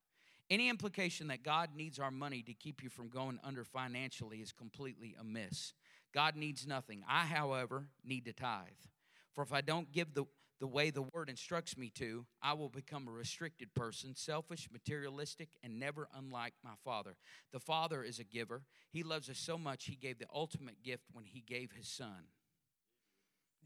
Any 0.49 0.69
implication 0.69 1.27
that 1.29 1.43
God 1.43 1.69
needs 1.75 1.99
our 1.99 2.11
money 2.11 2.43
to 2.43 2.53
keep 2.53 2.83
you 2.83 2.89
from 2.89 3.09
going 3.09 3.39
under 3.43 3.63
financially 3.63 4.37
is 4.37 4.51
completely 4.51 5.15
amiss. 5.19 5.73
God 6.13 6.35
needs 6.35 6.67
nothing. 6.67 7.03
I, 7.07 7.25
however, 7.25 7.87
need 8.03 8.25
to 8.25 8.33
tithe. 8.33 8.67
For 9.33 9.43
if 9.43 9.51
I 9.51 9.61
don't 9.61 9.91
give 9.91 10.13
the 10.13 10.25
the 10.59 10.67
way 10.67 10.89
the 10.89 11.01
word 11.01 11.29
instructs 11.29 11.77
me 11.77 11.89
to, 11.95 12.25
I 12.41 12.53
will 12.53 12.69
become 12.69 13.07
a 13.07 13.11
restricted 13.11 13.73
person, 13.73 14.15
selfish, 14.15 14.69
materialistic, 14.71 15.49
and 15.63 15.79
never 15.79 16.07
unlike 16.15 16.53
my 16.63 16.75
father. 16.83 17.15
The 17.51 17.59
father 17.59 18.03
is 18.03 18.19
a 18.19 18.23
giver. 18.23 18.63
He 18.89 19.03
loves 19.03 19.29
us 19.29 19.39
so 19.39 19.57
much, 19.57 19.85
he 19.85 19.95
gave 19.95 20.19
the 20.19 20.27
ultimate 20.33 20.83
gift 20.83 21.03
when 21.11 21.25
he 21.25 21.41
gave 21.41 21.71
his 21.71 21.87
son. 21.87 22.27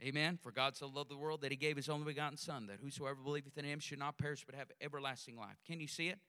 Amen. 0.03 0.37
For 0.41 0.51
God 0.51 0.75
so 0.75 0.87
loved 0.87 1.09
the 1.09 1.17
world 1.17 1.41
that 1.41 1.51
he 1.51 1.57
gave 1.57 1.75
his 1.75 1.89
only 1.89 2.05
begotten 2.05 2.37
Son, 2.37 2.67
that 2.67 2.79
whosoever 2.81 3.15
believeth 3.23 3.57
in 3.57 3.65
him 3.65 3.79
should 3.79 3.99
not 3.99 4.17
perish 4.17 4.45
but 4.45 4.55
have 4.55 4.71
everlasting 4.79 5.37
life. 5.37 5.57
Can 5.65 5.79
you 5.79 5.87
see 5.87 6.09
it? 6.09 6.19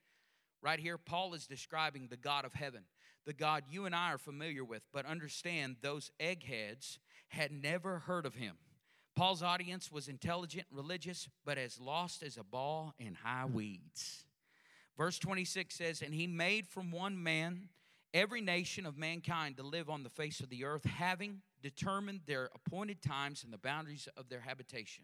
Right 0.63 0.81
here, 0.81 0.99
Paul 0.99 1.35
is 1.35 1.47
describing 1.47 2.09
the 2.09 2.17
God 2.17 2.45
of 2.45 2.55
heaven, 2.55 2.85
the 3.27 3.33
God 3.33 3.65
you 3.71 3.85
and 3.85 3.95
I 3.95 4.13
are 4.13 4.19
familiar 4.19 4.65
with, 4.65 4.83
but 4.93 5.07
understand 5.07 5.77
those 5.83 6.11
eggheads 6.19 6.99
had 7.29 7.53
never 7.53 8.01
heard 8.01 8.27
of 8.27 8.35
him. 8.35 8.57
Paul's 9.19 9.43
audience 9.43 9.91
was 9.91 10.07
intelligent, 10.07 10.65
religious, 10.71 11.29
but 11.45 11.59
as 11.59 11.81
lost 11.81 12.23
as 12.23 12.37
a 12.37 12.45
ball 12.45 12.95
in 13.01 13.15
high 13.15 13.47
hmm. 13.49 13.53
weeds. 13.53 14.25
Verse 14.97 15.19
26 15.19 15.75
says, 15.75 16.03
And 16.03 16.15
he 16.15 16.29
made 16.29 16.69
from 16.69 16.93
one 16.93 17.21
man 17.21 17.69
every 18.15 18.41
nation 18.41 18.87
of 18.87 18.97
mankind 18.97 19.57
to 19.57 19.65
live 19.65 19.91
on 19.91 20.05
the 20.05 20.09
face 20.09 20.39
of 20.39 20.51
the 20.51 20.65
earth, 20.65 20.85
having 20.85 21.41
determined 21.61 22.21
their 22.27 22.49
appointed 22.55 23.03
times 23.03 23.43
and 23.43 23.53
the 23.53 23.59
boundaries 23.59 24.09
of 24.17 24.29
their 24.29 24.41
habitation, 24.41 25.03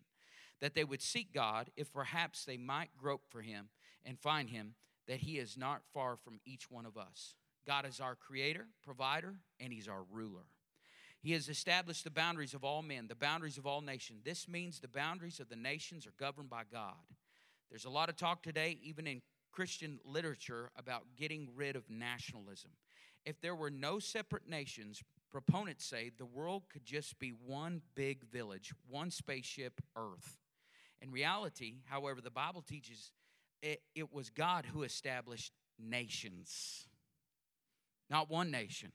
that 0.61 0.77
they 0.77 0.85
would 0.85 1.03
seek 1.03 1.35
God, 1.35 1.70
if 1.77 1.92
perhaps 1.92 2.44
they 2.44 2.57
might 2.57 2.96
grope 2.96 3.24
for 3.29 3.42
him 3.42 3.68
and 4.05 4.16
find 4.16 4.48
him, 4.48 4.77
that 5.09 5.18
he 5.18 5.38
is 5.38 5.59
not 5.59 5.83
far 5.92 6.16
from 6.16 6.38
each 6.46 6.70
one 6.70 6.87
of 6.87 6.96
us. 6.96 7.35
God 7.66 7.85
is 7.85 7.98
our 7.98 8.14
creator, 8.14 8.68
provider, 8.85 9.35
and 9.59 9.72
he's 9.72 9.88
our 9.88 10.05
ruler. 10.12 10.44
He 11.24 11.32
has 11.32 11.48
established 11.48 12.04
the 12.04 12.10
boundaries 12.10 12.52
of 12.52 12.64
all 12.64 12.82
men, 12.82 13.06
the 13.08 13.14
boundaries 13.14 13.56
of 13.56 13.66
all 13.66 13.80
nations. 13.80 14.20
This 14.22 14.46
means 14.46 14.78
the 14.78 14.88
boundaries 14.88 15.40
of 15.40 15.48
the 15.48 15.56
nations 15.56 16.06
are 16.06 16.12
governed 16.18 16.50
by 16.50 16.64
God. 16.70 16.92
There's 17.70 17.87
a 17.87 17.90
lot 17.90 18.10
of 18.10 18.16
talk 18.16 18.42
today, 18.42 18.76
even 18.82 19.06
in 19.06 19.22
Christian 19.50 20.00
literature, 20.04 20.70
about 20.76 21.04
getting 21.16 21.48
rid 21.56 21.76
of 21.76 21.88
nationalism. 21.88 22.72
If 23.24 23.40
there 23.40 23.54
were 23.54 23.70
no 23.70 23.98
separate 24.00 24.46
nations, 24.46 25.02
proponents 25.30 25.87
say 25.87 26.10
the 26.10 26.26
world 26.26 26.64
could 26.70 26.84
just 26.84 27.18
be 27.18 27.30
one 27.30 27.80
big 27.94 28.24
village, 28.30 28.74
one 28.87 29.10
spaceship, 29.10 29.80
Earth. 29.96 30.37
In 31.00 31.10
reality, 31.10 31.76
however, 31.87 32.20
the 32.20 32.30
Bible 32.30 32.60
teaches 32.60 33.12
it, 33.62 33.80
it 33.94 34.12
was 34.12 34.28
God 34.28 34.66
who 34.66 34.82
established 34.82 35.54
nations, 35.78 36.87
not 38.10 38.28
one 38.28 38.50
nation. 38.50 38.92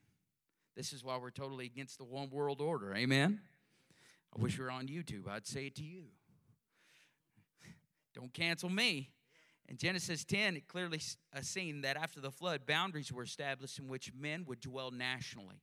This 0.76 0.94
is 0.94 1.04
why 1.04 1.18
we're 1.18 1.32
totally 1.32 1.66
against 1.66 1.98
the 1.98 2.06
one 2.06 2.30
world 2.30 2.62
order. 2.62 2.94
Amen? 2.96 3.42
I 4.36 4.42
wish 4.42 4.58
we 4.58 4.64
were 4.64 4.72
on 4.72 4.88
YouTube. 4.88 5.28
I'd 5.28 5.48
say 5.48 5.68
it 5.68 5.76
to 5.76 5.84
you. 5.84 6.06
Don't 8.14 8.34
cancel 8.34 8.70
me. 8.70 9.10
In 9.68 9.78
Genesis 9.78 10.24
10, 10.24 10.58
it 10.58 10.68
clearly 10.68 11.00
uh, 11.36 11.42
seen 11.42 11.82
that 11.82 11.96
after 11.96 12.20
the 12.20 12.32
flood, 12.32 12.66
boundaries 12.66 13.12
were 13.12 13.24
established 13.24 13.78
in 13.78 13.88
which 13.88 14.12
men 14.20 14.46
would 14.48 14.62
dwell 14.62 14.90
nationally. 14.90 15.62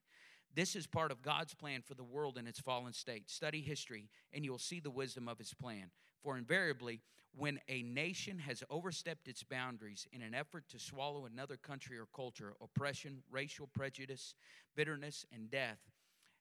This 0.54 0.76
is 0.76 0.86
part 0.86 1.10
of 1.10 1.22
God's 1.22 1.54
plan 1.54 1.82
for 1.82 1.94
the 1.94 2.04
world 2.04 2.38
in 2.38 2.46
its 2.46 2.60
fallen 2.60 2.92
state. 2.92 3.28
Study 3.28 3.60
history, 3.60 4.08
and 4.32 4.44
you'll 4.44 4.58
see 4.58 4.80
the 4.80 4.90
wisdom 4.90 5.28
of 5.28 5.38
his 5.38 5.52
plan. 5.52 5.90
For 6.22 6.38
invariably, 6.38 7.02
when 7.36 7.60
a 7.68 7.82
nation 7.82 8.38
has 8.38 8.62
overstepped 8.70 9.28
its 9.28 9.42
boundaries 9.42 10.06
in 10.12 10.22
an 10.22 10.34
effort 10.34 10.64
to 10.70 10.78
swallow 10.78 11.26
another 11.26 11.56
country 11.56 11.98
or 11.98 12.06
culture, 12.14 12.54
oppression, 12.62 13.22
racial 13.30 13.66
prejudice, 13.66 14.34
bitterness, 14.74 15.26
and 15.32 15.50
death 15.50 15.78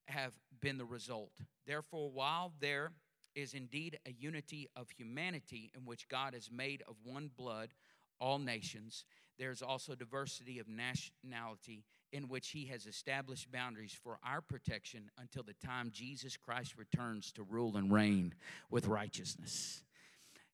have 0.08 0.34
been 0.62 0.78
the 0.78 0.86
result. 0.86 1.34
Therefore, 1.68 2.10
while 2.12 2.54
there 2.60 2.92
is 3.36 3.54
indeed 3.54 4.00
a 4.06 4.12
unity 4.12 4.70
of 4.76 4.90
humanity 4.90 5.72
in 5.76 5.86
which 5.86 6.08
God 6.08 6.34
has 6.34 6.50
made 6.50 6.82
of 6.88 6.96
one 7.04 7.30
blood 7.36 7.72
all 8.20 8.40
nations, 8.40 9.04
there's 9.38 9.62
also 9.62 9.96
diversity 9.96 10.60
of 10.60 10.68
nationality 10.70 11.84
in 12.14 12.30
which 12.30 12.50
he 12.50 12.68
has 12.68 12.86
established 12.86 13.52
boundaries 13.52 13.98
for 14.02 14.18
our 14.24 14.40
protection 14.40 15.12
until 15.18 15.44
the 15.44 15.56
time 15.66 15.90
Jesus 15.92 16.38
Christ 16.38 16.76
returns 16.78 17.34
to 17.34 17.44
rule 17.44 17.76
and 17.76 17.92
reign 17.92 18.34
with 18.70 18.88
righteousness. 18.88 19.84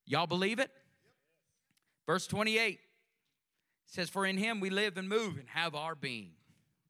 Y'all 0.04 0.26
believe 0.26 0.58
it? 0.58 0.70
Verse 2.06 2.26
28 2.26 2.80
says, 3.86 4.08
For 4.08 4.26
in 4.26 4.36
him 4.36 4.60
we 4.60 4.70
live 4.70 4.96
and 4.96 5.08
move 5.08 5.38
and 5.38 5.48
have 5.50 5.74
our 5.74 5.94
being 5.94 6.32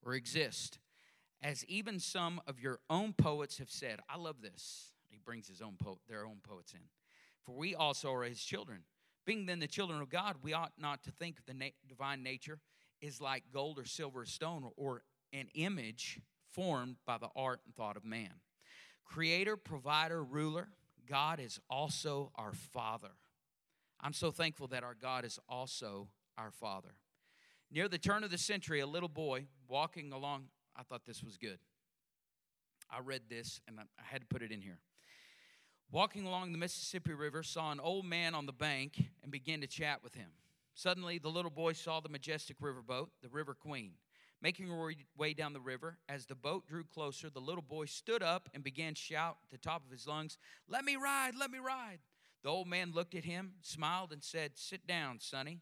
or 0.04 0.14
exist. 0.14 0.78
As 1.42 1.64
even 1.66 1.98
some 1.98 2.40
of 2.46 2.60
your 2.60 2.78
own 2.88 3.12
poets 3.12 3.58
have 3.58 3.70
said, 3.70 4.00
I 4.08 4.16
love 4.16 4.36
this. 4.40 4.92
He 5.08 5.18
brings 5.18 5.48
his 5.48 5.60
own 5.60 5.74
po- 5.78 5.98
their 6.08 6.24
own 6.24 6.38
poets 6.42 6.72
in. 6.72 6.80
For 7.42 7.52
we 7.52 7.74
also 7.74 8.12
are 8.12 8.22
his 8.22 8.40
children. 8.40 8.84
Being 9.26 9.46
then 9.46 9.58
the 9.58 9.66
children 9.66 10.00
of 10.00 10.08
God, 10.08 10.36
we 10.42 10.52
ought 10.52 10.72
not 10.78 11.02
to 11.04 11.10
think 11.10 11.44
the 11.46 11.54
na- 11.54 11.66
divine 11.88 12.22
nature 12.22 12.58
is 13.00 13.20
like 13.20 13.44
gold 13.52 13.78
or 13.78 13.84
silver 13.84 14.20
or 14.20 14.26
stone 14.26 14.70
or 14.76 15.02
an 15.32 15.48
image 15.54 16.20
formed 16.52 16.96
by 17.06 17.18
the 17.18 17.28
art 17.34 17.60
and 17.66 17.74
thought 17.74 17.96
of 17.96 18.04
man. 18.04 18.30
Creator, 19.04 19.56
provider, 19.56 20.22
ruler, 20.22 20.68
God 21.08 21.40
is 21.40 21.60
also 21.68 22.32
our 22.36 22.52
Father. 22.52 23.10
I'm 24.00 24.12
so 24.12 24.30
thankful 24.30 24.66
that 24.68 24.82
our 24.82 24.94
God 24.94 25.24
is 25.24 25.38
also 25.48 26.08
our 26.36 26.50
Father. 26.50 26.94
Near 27.70 27.88
the 27.88 27.98
turn 27.98 28.24
of 28.24 28.30
the 28.30 28.38
century, 28.38 28.80
a 28.80 28.86
little 28.86 29.08
boy 29.08 29.46
walking 29.68 30.12
along, 30.12 30.46
I 30.76 30.82
thought 30.82 31.06
this 31.06 31.22
was 31.22 31.36
good. 31.36 31.58
I 32.90 33.00
read 33.00 33.22
this 33.28 33.60
and 33.66 33.78
I 33.80 33.84
had 34.02 34.20
to 34.20 34.26
put 34.26 34.42
it 34.42 34.52
in 34.52 34.60
here. 34.60 34.78
Walking 35.90 36.26
along 36.26 36.52
the 36.52 36.58
Mississippi 36.58 37.12
River, 37.12 37.42
saw 37.42 37.70
an 37.70 37.80
old 37.80 38.04
man 38.04 38.34
on 38.34 38.46
the 38.46 38.52
bank 38.52 39.02
and 39.22 39.30
began 39.30 39.60
to 39.60 39.66
chat 39.66 40.02
with 40.02 40.14
him. 40.14 40.30
Suddenly, 40.74 41.18
the 41.18 41.28
little 41.28 41.50
boy 41.50 41.74
saw 41.74 42.00
the 42.00 42.08
majestic 42.08 42.58
riverboat, 42.60 43.08
the 43.22 43.28
River 43.28 43.54
Queen, 43.54 43.92
making 44.42 44.68
her 44.68 44.92
way 45.16 45.32
down 45.32 45.52
the 45.52 45.60
river. 45.60 45.96
As 46.08 46.26
the 46.26 46.34
boat 46.34 46.66
drew 46.66 46.84
closer, 46.84 47.30
the 47.30 47.40
little 47.40 47.62
boy 47.62 47.86
stood 47.86 48.22
up 48.22 48.48
and 48.52 48.64
began 48.64 48.94
to 48.94 49.00
shout 49.00 49.38
at 49.44 49.50
the 49.50 49.58
top 49.58 49.84
of 49.84 49.90
his 49.90 50.06
lungs, 50.06 50.36
Let 50.68 50.84
me 50.84 50.96
ride, 50.96 51.32
let 51.38 51.50
me 51.50 51.58
ride. 51.58 52.00
The 52.42 52.50
old 52.50 52.66
man 52.66 52.92
looked 52.92 53.14
at 53.14 53.24
him, 53.24 53.52
smiled, 53.62 54.12
and 54.12 54.22
said, 54.22 54.52
Sit 54.56 54.86
down, 54.86 55.20
sonny. 55.20 55.60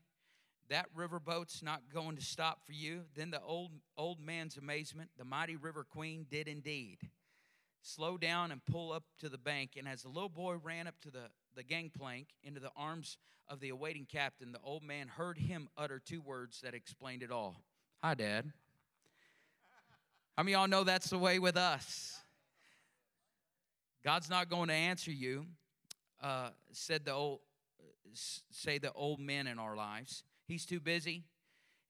That 0.70 0.86
riverboat's 0.96 1.62
not 1.62 1.82
going 1.92 2.16
to 2.16 2.22
stop 2.22 2.64
for 2.64 2.72
you. 2.72 3.02
Then 3.14 3.30
the 3.30 3.42
old, 3.42 3.72
old 3.96 4.20
man's 4.20 4.56
amazement, 4.56 5.10
the 5.18 5.24
mighty 5.24 5.56
River 5.56 5.84
Queen 5.84 6.26
did 6.30 6.48
indeed 6.48 6.98
slow 7.82 8.18
down 8.18 8.52
and 8.52 8.64
pull 8.66 8.92
up 8.92 9.04
to 9.18 9.28
the 9.28 9.38
bank. 9.38 9.72
And 9.76 9.88
as 9.88 10.02
the 10.02 10.08
little 10.08 10.28
boy 10.28 10.56
ran 10.62 10.86
up 10.86 11.00
to 11.02 11.10
the, 11.10 11.30
the 11.56 11.62
gangplank 11.62 12.28
into 12.42 12.60
the 12.60 12.70
arms 12.76 13.18
of 13.48 13.60
the 13.60 13.70
awaiting 13.70 14.06
captain, 14.06 14.52
the 14.52 14.60
old 14.62 14.82
man 14.82 15.08
heard 15.08 15.38
him 15.38 15.68
utter 15.76 15.98
two 15.98 16.20
words 16.20 16.60
that 16.60 16.74
explained 16.74 17.22
it 17.22 17.30
all 17.30 17.56
Hi, 18.02 18.14
Dad. 18.14 18.50
How 20.40 20.44
many 20.44 20.54
y'all 20.54 20.68
know 20.68 20.84
that's 20.84 21.10
the 21.10 21.18
way 21.18 21.38
with 21.38 21.58
us? 21.58 22.18
God's 24.02 24.30
not 24.30 24.48
going 24.48 24.68
to 24.68 24.74
answer 24.74 25.10
you, 25.10 25.44
uh, 26.22 26.48
said 26.72 27.04
the 27.04 27.12
old, 27.12 27.40
say 28.14 28.78
the 28.78 28.90
old 28.92 29.20
men 29.20 29.46
in 29.46 29.58
our 29.58 29.76
lives. 29.76 30.24
He's 30.46 30.64
too 30.64 30.80
busy. 30.80 31.24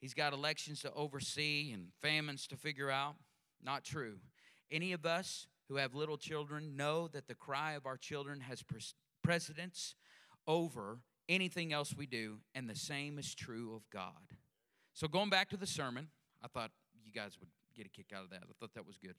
He's 0.01 0.15
got 0.15 0.33
elections 0.33 0.81
to 0.81 0.93
oversee 0.95 1.71
and 1.71 1.91
famines 2.03 2.49
to 2.49 2.57
figure 2.57 2.91
out. 2.91 3.15
Not 3.63 3.85
true. 3.85 4.17
Any 4.69 4.95
of 4.95 5.07
us 5.07 5.47
who 5.69 5.77
have 5.77 5.95
little 5.95 6.19
children 6.19 6.75
know 6.75 7.07
that 7.07 7.29
the 7.29 7.37
cry 7.37 7.75
of 7.75 7.87
our 7.87 7.97
children 7.97 8.41
has 8.41 8.65
precedence 9.23 9.95
over 10.49 10.99
anything 11.29 11.73
else 11.73 11.95
we 11.97 12.07
do, 12.07 12.39
and 12.57 12.69
the 12.69 12.75
same 12.75 13.17
is 13.17 13.33
true 13.33 13.77
of 13.77 13.89
God. 13.91 14.35
So, 14.93 15.07
going 15.07 15.31
back 15.31 15.51
to 15.51 15.57
the 15.57 15.69
sermon, 15.69 16.09
I 16.43 16.49
thought 16.49 16.73
you 17.05 17.13
guys 17.13 17.37
would 17.39 17.49
get 17.77 17.87
a 17.87 17.89
kick 17.89 18.13
out 18.15 18.25
of 18.25 18.31
that. 18.31 18.43
I 18.43 18.53
thought 18.59 18.75
that 18.75 18.87
was 18.87 18.99
good. 18.99 19.15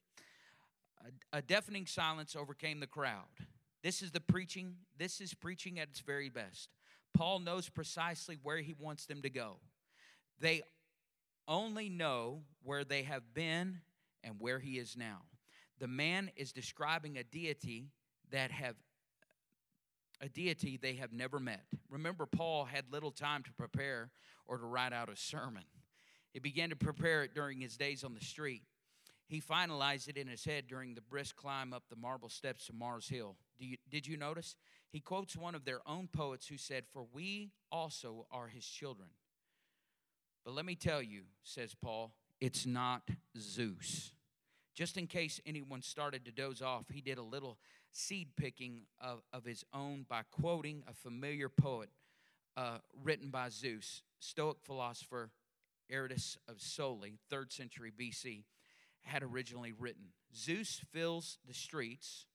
A, 1.34 1.38
a 1.38 1.42
deafening 1.42 1.86
silence 1.86 2.36
overcame 2.36 2.80
the 2.80 2.88
crowd. 2.88 3.28
This 3.84 4.02
is 4.02 4.12
the 4.12 4.20
preaching, 4.20 4.76
this 4.98 5.20
is 5.22 5.34
preaching 5.34 5.80
at 5.80 5.90
its 5.90 6.02
very 6.02 6.30
best. 6.30 6.70
Paul 7.14 7.40
knows 7.40 7.70
precisely 7.70 8.38
where 8.42 8.58
he 8.58 8.74
wants 8.80 9.06
them 9.06 9.22
to 9.24 9.30
go. 9.30 9.58
They 10.40 10.62
only 11.48 11.90
know 11.90 12.44
where 12.64 12.84
they 12.84 13.04
have 13.04 13.34
been 13.34 13.80
and 14.24 14.36
where 14.40 14.60
he 14.60 14.78
is 14.78 14.96
now. 14.96 15.24
The 15.80 15.88
man 15.88 16.30
is 16.36 16.52
describing 16.52 17.18
a 17.18 17.24
deity 17.24 17.88
that 18.32 18.52
have 18.52 18.76
a 20.22 20.30
deity 20.30 20.78
they 20.78 20.94
have 20.94 21.12
never 21.12 21.40
met. 21.40 21.64
Remember, 21.90 22.28
Paul 22.28 22.66
had 22.66 22.86
little 22.92 23.10
time 23.10 23.42
to 23.44 23.52
prepare 23.54 24.12
or 24.46 24.60
to 24.60 24.66
write 24.66 24.94
out 24.94 25.10
a 25.10 25.16
sermon. 25.16 25.64
He 26.34 26.40
began 26.40 26.70
to 26.70 26.76
prepare 26.76 27.24
it 27.24 27.34
during 27.34 27.60
his 27.60 27.78
days 27.78 28.04
on 28.04 28.14
the 28.14 28.24
street. 28.24 28.64
He 29.28 29.42
finalized 29.42 30.10
it 30.10 30.18
in 30.18 30.28
his 30.28 30.44
head 30.44 30.66
during 30.68 30.94
the 30.94 31.02
brisk 31.02 31.36
climb 31.36 31.74
up 31.74 31.84
the 31.90 31.96
marble 31.96 32.30
steps 32.30 32.68
to 32.68 32.74
Mars 32.74 33.08
Hill. 33.08 33.36
You, 33.58 33.78
did 33.90 34.06
you 34.06 34.18
notice? 34.18 34.56
He 34.92 35.00
quotes 35.00 35.38
one 35.38 35.56
of 35.56 35.64
their 35.64 35.80
own 35.88 36.10
poets 36.12 36.48
who 36.48 36.58
said, 36.58 36.84
For 36.92 37.06
we 37.14 37.52
also 37.72 38.28
are 38.32 38.48
his 38.48 38.66
children. 38.66 39.10
But 40.44 40.54
let 40.54 40.66
me 40.66 40.76
tell 40.76 41.02
you, 41.02 41.24
says 41.44 41.76
Paul, 41.82 42.14
it's 42.42 42.66
not 42.66 43.10
Zeus. 43.38 44.12
Just 44.74 44.98
in 44.98 45.08
case 45.08 45.40
anyone 45.46 45.82
started 45.82 46.26
to 46.26 46.32
doze 46.32 46.62
off, 46.62 46.86
he 46.92 47.02
did 47.02 47.18
a 47.18 47.24
little 47.24 47.58
seed 47.92 48.30
picking 48.36 48.82
of, 49.00 49.22
of 49.32 49.46
his 49.46 49.64
own 49.74 50.06
by 50.10 50.24
quoting 50.32 50.84
a 50.88 50.94
familiar 50.94 51.50
poet 51.50 51.90
uh, 52.58 52.78
written 53.04 53.30
by 53.30 53.50
Zeus, 53.50 54.02
Stoic 54.20 54.58
philosopher 54.62 55.30
Aratus 55.92 56.38
of 56.48 56.62
Soli, 56.62 57.20
3rd 57.32 57.52
century 57.52 57.92
BC, 57.98 58.44
had 59.04 59.24
originally 59.24 59.72
written. 59.72 60.14
Zeus 60.36 60.82
fills 60.92 61.38
the 61.48 61.54
streets, 61.54 62.26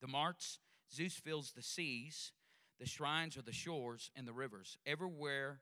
the 0.00 0.08
marts, 0.08 0.58
Zeus 0.92 1.14
fills 1.14 1.52
the 1.52 1.62
seas, 1.62 2.32
the 2.78 2.86
shrines 2.86 3.36
or 3.36 3.42
the 3.42 3.52
shores, 3.52 4.10
and 4.16 4.26
the 4.26 4.32
rivers. 4.32 4.78
Everywhere 4.86 5.60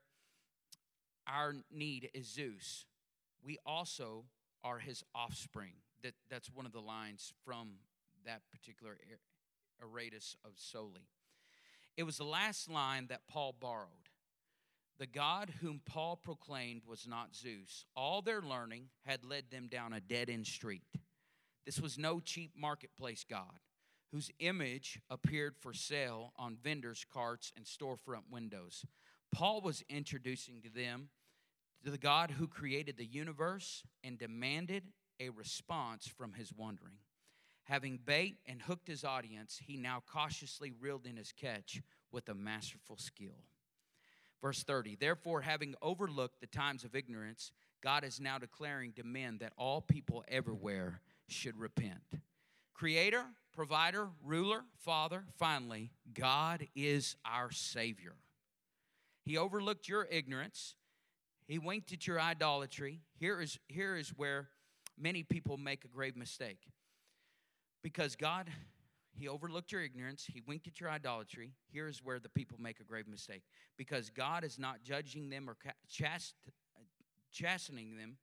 our 1.27 1.53
need 1.71 2.09
is 2.13 2.27
Zeus, 2.27 2.85
we 3.43 3.57
also 3.65 4.25
are 4.63 4.79
his 4.79 5.03
offspring. 5.13 5.73
That, 6.01 6.13
that's 6.29 6.49
one 6.49 6.65
of 6.65 6.71
the 6.71 6.81
lines 6.81 7.33
from 7.45 7.71
that 8.25 8.41
particular 8.51 8.97
Aratus 9.83 10.35
of 10.45 10.51
Soli. 10.55 11.07
It 11.97 12.03
was 12.03 12.17
the 12.17 12.23
last 12.23 12.69
line 12.69 13.07
that 13.07 13.27
Paul 13.27 13.53
borrowed. 13.59 13.98
The 14.99 15.07
God 15.07 15.53
whom 15.61 15.79
Paul 15.85 16.17
proclaimed 16.17 16.81
was 16.85 17.07
not 17.07 17.33
Zeus. 17.33 17.85
All 17.95 18.21
their 18.21 18.41
learning 18.41 18.89
had 19.05 19.23
led 19.23 19.49
them 19.49 19.67
down 19.67 19.93
a 19.93 20.01
dead 20.01 20.29
end 20.29 20.45
street. 20.45 20.83
This 21.65 21.79
was 21.79 21.97
no 21.97 22.19
cheap 22.19 22.51
marketplace 22.55 23.25
God 23.27 23.59
whose 24.11 24.31
image 24.39 24.99
appeared 25.09 25.55
for 25.55 25.73
sale 25.73 26.33
on 26.35 26.57
vendors' 26.61 27.05
carts 27.11 27.53
and 27.55 27.65
storefront 27.65 28.23
windows. 28.31 28.85
Paul 29.31 29.61
was 29.61 29.83
introducing 29.87 30.61
to 30.61 30.69
them 30.69 31.09
to 31.83 31.91
the 31.91 31.97
God 31.97 32.31
who 32.31 32.47
created 32.47 32.97
the 32.97 33.05
universe 33.05 33.83
and 34.03 34.17
demanded 34.17 34.83
a 35.19 35.29
response 35.29 36.07
from 36.07 36.33
his 36.33 36.51
wondering. 36.51 36.95
Having 37.65 37.99
bait 38.03 38.37
and 38.47 38.63
hooked 38.63 38.87
his 38.87 39.03
audience, 39.03 39.59
he 39.63 39.77
now 39.77 40.01
cautiously 40.11 40.71
reeled 40.71 41.05
in 41.05 41.17
his 41.17 41.31
catch 41.31 41.81
with 42.11 42.27
a 42.29 42.33
masterful 42.33 42.97
skill. 42.97 43.43
Verse 44.41 44.63
30 44.63 44.95
Therefore, 44.95 45.41
having 45.41 45.75
overlooked 45.81 46.41
the 46.41 46.47
times 46.47 46.83
of 46.83 46.95
ignorance, 46.95 47.51
God 47.81 48.03
is 48.03 48.19
now 48.19 48.37
declaring 48.37 48.93
to 48.93 49.03
men 49.03 49.37
that 49.39 49.53
all 49.57 49.81
people 49.81 50.23
everywhere 50.27 51.01
should 51.27 51.57
repent. 51.57 52.01
Creator, 52.73 53.23
provider, 53.53 54.09
ruler, 54.23 54.63
father, 54.77 55.25
finally, 55.37 55.91
God 56.13 56.67
is 56.75 57.15
our 57.25 57.51
Savior. 57.51 58.15
He 59.25 59.37
overlooked 59.37 59.87
your 59.87 60.07
ignorance 60.09 60.75
he 61.49 61.57
winked 61.57 61.91
at 61.91 62.05
your 62.05 62.21
idolatry. 62.21 62.99
Here 63.17 63.41
is, 63.41 63.57
here 63.67 63.97
is 63.97 64.09
where 64.09 64.49
many 64.95 65.23
people 65.23 65.57
make 65.57 65.83
a 65.83 65.87
grave 65.87 66.15
mistake. 66.15 66.59
Because 67.81 68.15
God, 68.15 68.47
He 69.19 69.27
overlooked 69.27 69.73
your 69.73 69.81
ignorance, 69.81 70.25
He 70.31 70.41
winked 70.41 70.67
at 70.67 70.79
your 70.79 70.89
idolatry. 70.89 71.51
Here 71.71 71.87
is 71.87 72.01
where 72.03 72.19
the 72.19 72.29
people 72.29 72.57
make 72.59 72.79
a 72.79 72.83
grave 72.83 73.07
mistake. 73.07 73.43
Because 73.77 74.09
God 74.09 74.45
is 74.45 74.57
not 74.57 74.81
judging 74.81 75.29
them 75.29 75.49
or 75.49 75.57
chast, 75.91 76.33
chastening 77.31 77.97
them 77.97 78.15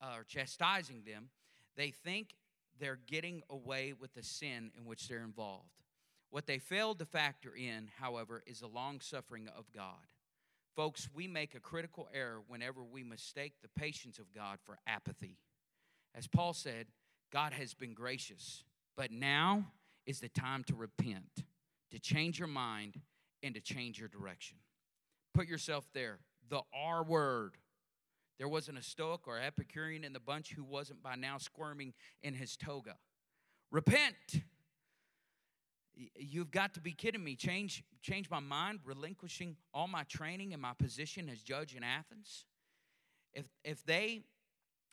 uh, 0.00 0.14
or 0.16 0.24
chastising 0.24 1.02
them, 1.06 1.28
they 1.76 1.90
think 1.90 2.34
they're 2.80 2.98
getting 3.06 3.42
away 3.50 3.92
with 3.92 4.14
the 4.14 4.22
sin 4.22 4.70
in 4.76 4.86
which 4.86 5.06
they're 5.06 5.22
involved. 5.22 5.68
What 6.30 6.46
they 6.46 6.58
failed 6.58 6.98
to 7.00 7.04
factor 7.04 7.54
in, 7.54 7.90
however, 8.00 8.42
is 8.46 8.60
the 8.60 8.66
long 8.66 9.00
suffering 9.00 9.48
of 9.54 9.70
God. 9.70 10.06
Folks, 10.74 11.10
we 11.14 11.28
make 11.28 11.54
a 11.54 11.60
critical 11.60 12.08
error 12.14 12.40
whenever 12.48 12.82
we 12.82 13.04
mistake 13.04 13.52
the 13.60 13.68
patience 13.80 14.18
of 14.18 14.32
God 14.34 14.58
for 14.64 14.78
apathy. 14.86 15.36
As 16.14 16.26
Paul 16.26 16.54
said, 16.54 16.86
God 17.30 17.52
has 17.52 17.74
been 17.74 17.92
gracious, 17.92 18.64
but 18.96 19.10
now 19.10 19.66
is 20.06 20.20
the 20.20 20.28
time 20.28 20.64
to 20.64 20.74
repent, 20.74 21.44
to 21.90 21.98
change 21.98 22.38
your 22.38 22.48
mind, 22.48 23.00
and 23.42 23.54
to 23.54 23.60
change 23.60 23.98
your 23.98 24.08
direction. 24.08 24.58
Put 25.34 25.46
yourself 25.48 25.88
there. 25.92 26.18
The 26.48 26.62
R 26.74 27.02
word. 27.02 27.56
There 28.38 28.48
wasn't 28.48 28.78
a 28.78 28.82
Stoic 28.82 29.26
or 29.26 29.38
Epicurean 29.38 30.04
in 30.04 30.12
the 30.12 30.20
bunch 30.20 30.52
who 30.52 30.64
wasn't 30.64 31.02
by 31.02 31.14
now 31.14 31.38
squirming 31.38 31.92
in 32.22 32.34
his 32.34 32.56
toga. 32.56 32.96
Repent. 33.70 34.42
You've 36.16 36.50
got 36.50 36.74
to 36.74 36.80
be 36.80 36.92
kidding 36.92 37.22
me. 37.22 37.36
Change, 37.36 37.84
change 38.00 38.30
my 38.30 38.40
mind, 38.40 38.80
relinquishing 38.84 39.56
all 39.72 39.86
my 39.86 40.04
training 40.04 40.52
and 40.52 40.60
my 40.60 40.72
position 40.78 41.28
as 41.28 41.42
judge 41.42 41.74
in 41.74 41.84
Athens. 41.84 42.46
If, 43.32 43.44
if 43.64 43.84
they 43.84 44.22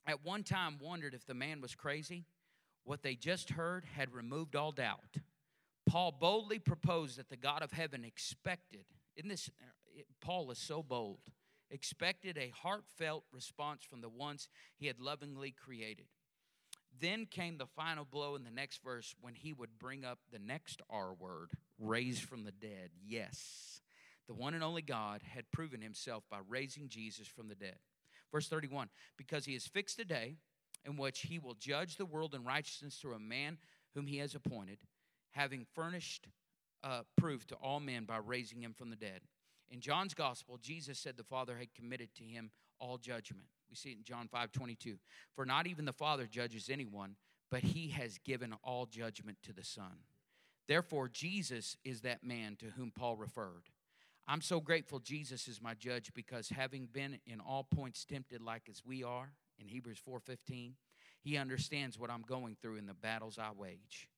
at 0.05 0.23
one 0.23 0.43
time 0.43 0.77
wondered 0.81 1.13
if 1.13 1.25
the 1.25 1.33
man 1.33 1.61
was 1.61 1.75
crazy, 1.75 2.25
what 2.89 3.03
they 3.03 3.13
just 3.13 3.51
heard 3.51 3.85
had 3.95 4.11
removed 4.11 4.55
all 4.55 4.71
doubt. 4.71 5.17
Paul 5.87 6.11
boldly 6.11 6.57
proposed 6.57 7.19
that 7.19 7.29
the 7.29 7.37
God 7.37 7.61
of 7.61 7.71
heaven 7.71 8.03
expected, 8.03 8.85
in 9.15 9.27
this, 9.27 9.51
Paul 10.21 10.49
is 10.49 10.57
so 10.57 10.81
bold, 10.81 11.19
expected 11.69 12.35
a 12.35 12.49
heartfelt 12.49 13.25
response 13.31 13.83
from 13.83 14.01
the 14.01 14.09
ones 14.09 14.49
he 14.75 14.87
had 14.87 14.99
lovingly 14.99 15.51
created. 15.51 16.07
Then 16.99 17.27
came 17.27 17.59
the 17.59 17.67
final 17.67 18.05
blow 18.05 18.35
in 18.35 18.43
the 18.43 18.49
next 18.49 18.81
verse 18.83 19.13
when 19.21 19.35
he 19.35 19.53
would 19.53 19.77
bring 19.77 20.03
up 20.03 20.17
the 20.31 20.39
next 20.39 20.81
R 20.89 21.13
word, 21.13 21.51
raised 21.77 22.23
from 22.23 22.43
the 22.43 22.51
dead. 22.51 22.89
Yes, 23.05 23.81
the 24.27 24.33
one 24.33 24.55
and 24.55 24.63
only 24.63 24.81
God 24.81 25.21
had 25.21 25.51
proven 25.51 25.83
himself 25.83 26.23
by 26.27 26.39
raising 26.49 26.89
Jesus 26.89 27.27
from 27.27 27.49
the 27.49 27.55
dead. 27.55 27.77
Verse 28.31 28.47
31 28.47 28.89
Because 29.15 29.45
he 29.45 29.53
has 29.53 29.67
fixed 29.67 29.99
a 29.99 30.05
day 30.05 30.37
in 30.85 30.97
which 30.97 31.21
he 31.21 31.39
will 31.39 31.55
judge 31.55 31.95
the 31.95 32.05
world 32.05 32.33
in 32.33 32.43
righteousness 32.43 32.95
through 32.95 33.15
a 33.15 33.19
man 33.19 33.57
whom 33.95 34.07
he 34.07 34.17
has 34.17 34.35
appointed, 34.35 34.79
having 35.31 35.65
furnished 35.73 36.27
uh, 36.83 37.01
proof 37.17 37.45
to 37.47 37.55
all 37.55 37.79
men 37.79 38.05
by 38.05 38.17
raising 38.17 38.61
him 38.61 38.73
from 38.73 38.89
the 38.89 38.95
dead. 38.95 39.21
In 39.69 39.81
John's 39.81 40.13
gospel, 40.13 40.57
Jesus 40.61 40.97
said 40.97 41.17
the 41.17 41.23
Father 41.23 41.57
had 41.57 41.73
committed 41.73 42.13
to 42.15 42.23
him 42.23 42.51
all 42.79 42.97
judgment. 42.97 43.45
We 43.69 43.75
see 43.75 43.91
it 43.91 43.97
in 43.97 44.03
John 44.03 44.27
5 44.27 44.51
22. 44.51 44.95
For 45.35 45.45
not 45.45 45.67
even 45.67 45.85
the 45.85 45.93
Father 45.93 46.25
judges 46.25 46.69
anyone, 46.71 47.15
but 47.51 47.61
he 47.61 47.89
has 47.89 48.17
given 48.19 48.55
all 48.63 48.85
judgment 48.85 49.37
to 49.43 49.53
the 49.53 49.63
Son. 49.63 50.03
Therefore, 50.67 51.07
Jesus 51.07 51.77
is 51.83 52.01
that 52.01 52.23
man 52.23 52.55
to 52.59 52.67
whom 52.77 52.91
Paul 52.91 53.15
referred. 53.15 53.69
I'm 54.27 54.41
so 54.41 54.59
grateful 54.59 54.99
Jesus 54.99 55.47
is 55.47 55.61
my 55.61 55.73
judge 55.73 56.11
because 56.13 56.49
having 56.49 56.85
been 56.85 57.19
in 57.25 57.39
all 57.39 57.63
points 57.63 58.05
tempted 58.05 58.41
like 58.41 58.69
as 58.69 58.83
we 58.85 59.03
are 59.03 59.33
in 59.59 59.67
Hebrews 59.67 59.99
4:15, 59.99 60.75
he 61.21 61.37
understands 61.37 61.97
what 61.99 62.09
I'm 62.09 62.21
going 62.21 62.55
through 62.55 62.77
in 62.77 62.85
the 62.85 62.93
battles 62.93 63.37
I 63.37 63.51
wage. 63.51 64.09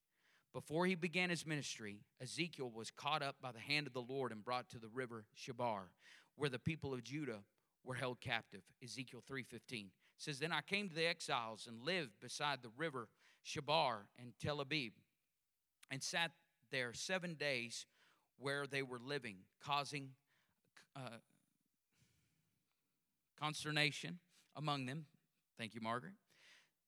Before 0.53 0.85
he 0.85 0.95
began 0.95 1.29
his 1.29 1.45
ministry, 1.45 2.03
Ezekiel 2.19 2.69
was 2.69 2.91
caught 2.91 3.21
up 3.21 3.41
by 3.41 3.51
the 3.51 3.59
hand 3.59 3.87
of 3.87 3.93
the 3.93 4.01
Lord 4.01 4.31
and 4.31 4.43
brought 4.43 4.69
to 4.69 4.79
the 4.79 4.89
river 4.89 5.25
Chebar, 5.35 5.91
where 6.35 6.49
the 6.49 6.59
people 6.59 6.93
of 6.93 7.03
Judah 7.03 7.43
were 7.83 7.95
held 7.95 8.19
captive. 8.19 8.63
Ezekiel 8.83 9.21
3:15 9.21 9.91
says, 10.17 10.39
"Then 10.39 10.51
I 10.51 10.61
came 10.61 10.89
to 10.89 10.95
the 10.95 11.07
exiles 11.07 11.67
and 11.67 11.81
lived 11.81 12.19
beside 12.19 12.61
the 12.61 12.69
river 12.69 13.09
Chebar 13.43 14.07
and 14.17 14.37
Tel 14.39 14.61
Abib, 14.61 14.93
and 15.89 16.03
sat 16.03 16.31
there 16.69 16.93
seven 16.93 17.35
days 17.35 17.85
where 18.37 18.67
they 18.67 18.81
were 18.81 18.99
living, 18.99 19.45
causing 19.59 20.15
uh, 20.95 21.19
consternation 23.39 24.19
among 24.55 24.85
them. 24.85 25.05
Thank 25.61 25.75
you, 25.75 25.81
Margaret. 25.81 26.13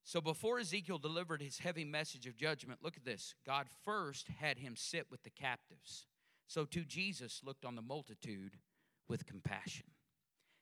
So 0.04 0.20
before 0.20 0.58
Ezekiel 0.58 0.98
delivered 0.98 1.44
his 1.44 1.60
heavy 1.60 1.86
message 1.86 2.26
of 2.26 2.36
judgment, 2.36 2.80
look 2.82 2.98
at 2.98 3.06
this. 3.06 3.36
God 3.46 3.68
first 3.86 4.30
had 4.40 4.58
him 4.58 4.76
sit 4.76 5.06
with 5.12 5.22
the 5.22 5.30
captives. 5.30 6.08
So 6.48 6.66
too 6.66 6.84
Jesus 6.84 7.42
looked 7.46 7.66
on 7.66 7.76
the 7.76 7.84
multitude 7.84 8.58
with 9.08 9.28
compassion. 9.28 9.86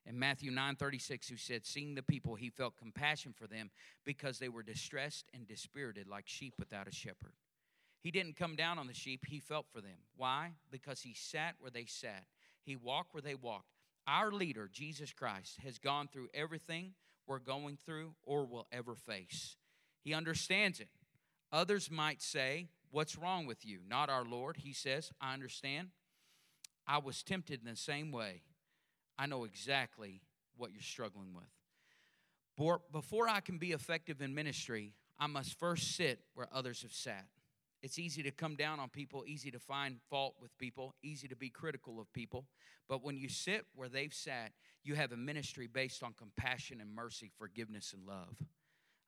In 0.05 0.19
Matthew 0.19 0.51
9:36, 0.51 1.29
who 1.29 1.37
said, 1.37 1.65
Seeing 1.65 1.95
the 1.95 2.03
people, 2.03 2.35
he 2.35 2.49
felt 2.49 2.75
compassion 2.75 3.31
for 3.31 3.47
them 3.47 3.71
because 4.03 4.39
they 4.39 4.49
were 4.49 4.61
distressed 4.61 5.29
and 5.33 5.47
dispirited 5.47 6.05
like 6.05 6.27
sheep 6.27 6.55
without 6.59 6.89
a 6.89 6.93
shepherd. 6.93 7.35
He 8.01 8.11
didn't 8.11 8.35
come 8.35 8.57
down 8.57 8.77
on 8.77 8.87
the 8.87 8.93
sheep, 8.93 9.23
he 9.25 9.39
felt 9.39 9.67
for 9.71 9.79
them. 9.79 9.99
Why? 10.17 10.55
Because 10.69 11.03
he 11.03 11.13
sat 11.13 11.55
where 11.59 11.71
they 11.71 11.85
sat, 11.85 12.25
he 12.61 12.75
walked 12.75 13.13
where 13.13 13.21
they 13.21 13.35
walked. 13.35 13.71
Our 14.05 14.33
leader, 14.33 14.67
Jesus 14.69 15.13
Christ, 15.13 15.59
has 15.63 15.79
gone 15.79 16.09
through 16.09 16.27
everything 16.33 16.95
we're 17.31 17.39
going 17.39 17.77
through 17.77 18.13
or 18.23 18.45
will 18.45 18.67
ever 18.73 18.93
face. 18.93 19.55
He 20.03 20.13
understands 20.13 20.81
it. 20.81 20.89
Others 21.53 21.89
might 21.89 22.21
say, 22.21 22.67
What's 22.89 23.17
wrong 23.17 23.45
with 23.45 23.65
you? 23.65 23.79
Not 23.87 24.09
our 24.09 24.25
Lord. 24.25 24.57
He 24.57 24.73
says, 24.73 25.13
I 25.21 25.33
understand. 25.33 25.91
I 26.85 26.97
was 26.97 27.23
tempted 27.23 27.61
in 27.63 27.69
the 27.69 27.77
same 27.77 28.11
way. 28.11 28.41
I 29.17 29.27
know 29.27 29.45
exactly 29.45 30.23
what 30.57 30.73
you're 30.73 30.81
struggling 30.81 31.33
with. 31.33 32.81
Before 32.91 33.29
I 33.29 33.39
can 33.39 33.59
be 33.59 33.71
effective 33.71 34.21
in 34.21 34.35
ministry, 34.35 34.93
I 35.17 35.27
must 35.27 35.57
first 35.57 35.95
sit 35.95 36.19
where 36.33 36.49
others 36.51 36.81
have 36.81 36.91
sat. 36.91 37.27
It's 37.81 37.97
easy 37.97 38.21
to 38.23 38.31
come 38.31 38.55
down 38.55 38.79
on 38.79 38.89
people, 38.89 39.23
easy 39.25 39.49
to 39.51 39.59
find 39.59 39.99
fault 40.09 40.35
with 40.39 40.55
people, 40.59 40.93
easy 41.01 41.27
to 41.27 41.35
be 41.35 41.49
critical 41.49 41.99
of 41.99 42.11
people. 42.13 42.45
But 42.87 43.03
when 43.03 43.17
you 43.17 43.27
sit 43.27 43.65
where 43.73 43.89
they've 43.89 44.13
sat, 44.13 44.51
you 44.83 44.95
have 44.95 45.11
a 45.11 45.17
ministry 45.17 45.67
based 45.67 46.03
on 46.03 46.13
compassion 46.13 46.79
and 46.79 46.93
mercy, 46.93 47.31
forgiveness 47.37 47.93
and 47.93 48.05
love. 48.05 48.35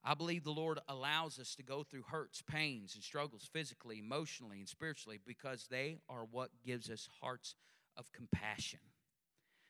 I 0.03 0.15
believe 0.15 0.43
the 0.43 0.51
Lord 0.51 0.79
allows 0.87 1.39
us 1.39 1.55
to 1.55 1.63
go 1.63 1.83
through 1.83 2.03
hurts, 2.09 2.41
pains, 2.41 2.95
and 2.95 3.03
struggles 3.03 3.47
physically, 3.51 3.99
emotionally, 3.99 4.59
and 4.59 4.67
spiritually 4.67 5.19
because 5.25 5.67
they 5.69 5.99
are 6.09 6.25
what 6.29 6.49
gives 6.65 6.89
us 6.89 7.07
hearts 7.21 7.55
of 7.95 8.11
compassion. 8.11 8.79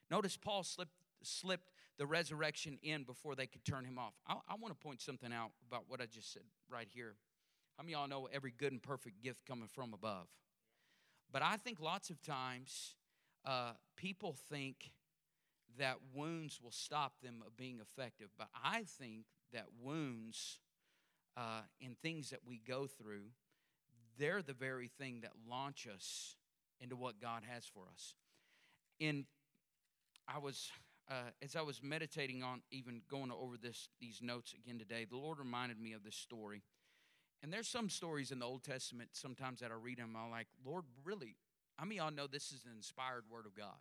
Notice 0.10 0.38
Paul 0.38 0.64
slipped, 0.64 0.94
slipped 1.22 1.72
the 1.98 2.06
resurrection 2.08 2.80
in 2.82 3.04
before 3.04 3.36
they 3.36 3.46
could 3.46 3.64
turn 3.64 3.86
him 3.86 4.00
off. 4.00 4.14
I, 4.28 4.36
I 4.50 4.56
want 4.60 4.78
to 4.78 4.84
point 4.84 5.02
something 5.02 5.32
out 5.32 5.52
about 5.68 5.84
what 5.88 6.02
I 6.02 6.06
just 6.06 6.34
said 6.34 6.44
right 6.70 6.88
here. 6.92 7.16
How 7.78 7.84
many 7.84 7.94
y'all 7.94 8.08
know 8.08 8.28
every 8.32 8.54
good 8.56 8.72
and 8.72 8.82
perfect 8.82 9.22
gift 9.24 9.46
coming 9.48 9.68
from 9.68 9.94
above? 9.94 10.28
But 11.32 11.42
I 11.42 11.58
think 11.58 11.80
lots 11.80 12.10
of 12.10 12.22
times 12.22 12.96
uh, 13.46 13.72
people 13.98 14.36
think 14.50 14.92
that 15.80 15.98
wounds 16.14 16.60
will 16.62 16.72
stop 16.72 17.14
them 17.24 17.44
of 17.46 17.58
being 17.58 17.80
effective. 17.80 18.30
But 18.38 18.48
I 18.64 18.84
think 18.84 19.26
that 19.52 19.66
wounds 19.82 20.60
uh, 21.36 21.62
and 21.82 21.98
things 22.00 22.30
that 22.30 22.42
we 22.48 22.62
go 22.66 22.86
through, 22.86 23.26
they're 24.20 24.44
the 24.44 24.54
very 24.54 24.88
thing 24.88 25.22
that 25.22 25.32
launch 25.50 25.88
us 25.92 26.36
into 26.80 26.96
what 26.96 27.20
God 27.20 27.44
has 27.50 27.66
for 27.66 27.86
us. 27.92 28.14
And 29.02 29.26
I 30.28 30.38
was 30.38 30.70
uh, 31.10 31.32
as 31.42 31.56
I 31.56 31.62
was 31.62 31.82
meditating 31.84 32.44
on 32.44 32.62
even 32.72 33.02
going 33.10 33.32
over 33.32 33.58
this 33.58 33.90
these 34.00 34.20
notes 34.22 34.54
again 34.54 34.80
today, 34.80 35.06
the 35.10 35.18
Lord 35.18 35.40
reminded 35.40 35.80
me 35.80 35.94
of 35.94 36.04
this 36.04 36.16
story. 36.16 36.62
And 37.44 37.52
there's 37.52 37.68
some 37.68 37.90
stories 37.90 38.32
in 38.32 38.40
the 38.40 38.46
Old 38.46 38.64
Testament 38.64 39.10
sometimes 39.12 39.60
that 39.60 39.70
I 39.70 39.76
read 39.76 40.00
them, 40.00 40.16
I'm 40.18 40.32
like, 40.32 40.48
Lord, 40.66 40.86
really? 41.04 41.36
I 41.78 41.84
mean, 41.84 41.98
y'all 41.98 42.10
know 42.10 42.26
this 42.26 42.54
is 42.54 42.64
an 42.66 42.72
inspired 42.74 43.26
word 43.30 43.46
of 43.46 43.54
God. 43.54 43.76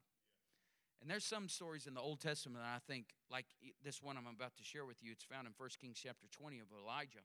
And 1.01 1.09
there's 1.09 1.25
some 1.25 1.49
stories 1.49 1.87
in 1.87 1.95
the 1.95 2.01
Old 2.01 2.21
Testament 2.21 2.65
that 2.65 2.75
I 2.75 2.93
think, 2.93 3.07
like 3.31 3.47
this 3.85 4.03
one 4.03 4.17
I'm 4.17 4.27
about 4.27 4.57
to 4.57 4.65
share 4.65 4.85
with 4.85 5.03
you, 5.03 5.13
it's 5.13 5.23
found 5.25 5.47
in 5.47 5.53
1 5.57 5.69
Kings 5.81 6.01
chapter 6.03 6.27
20 6.33 6.59
of 6.59 6.67
Elijah. 6.85 7.23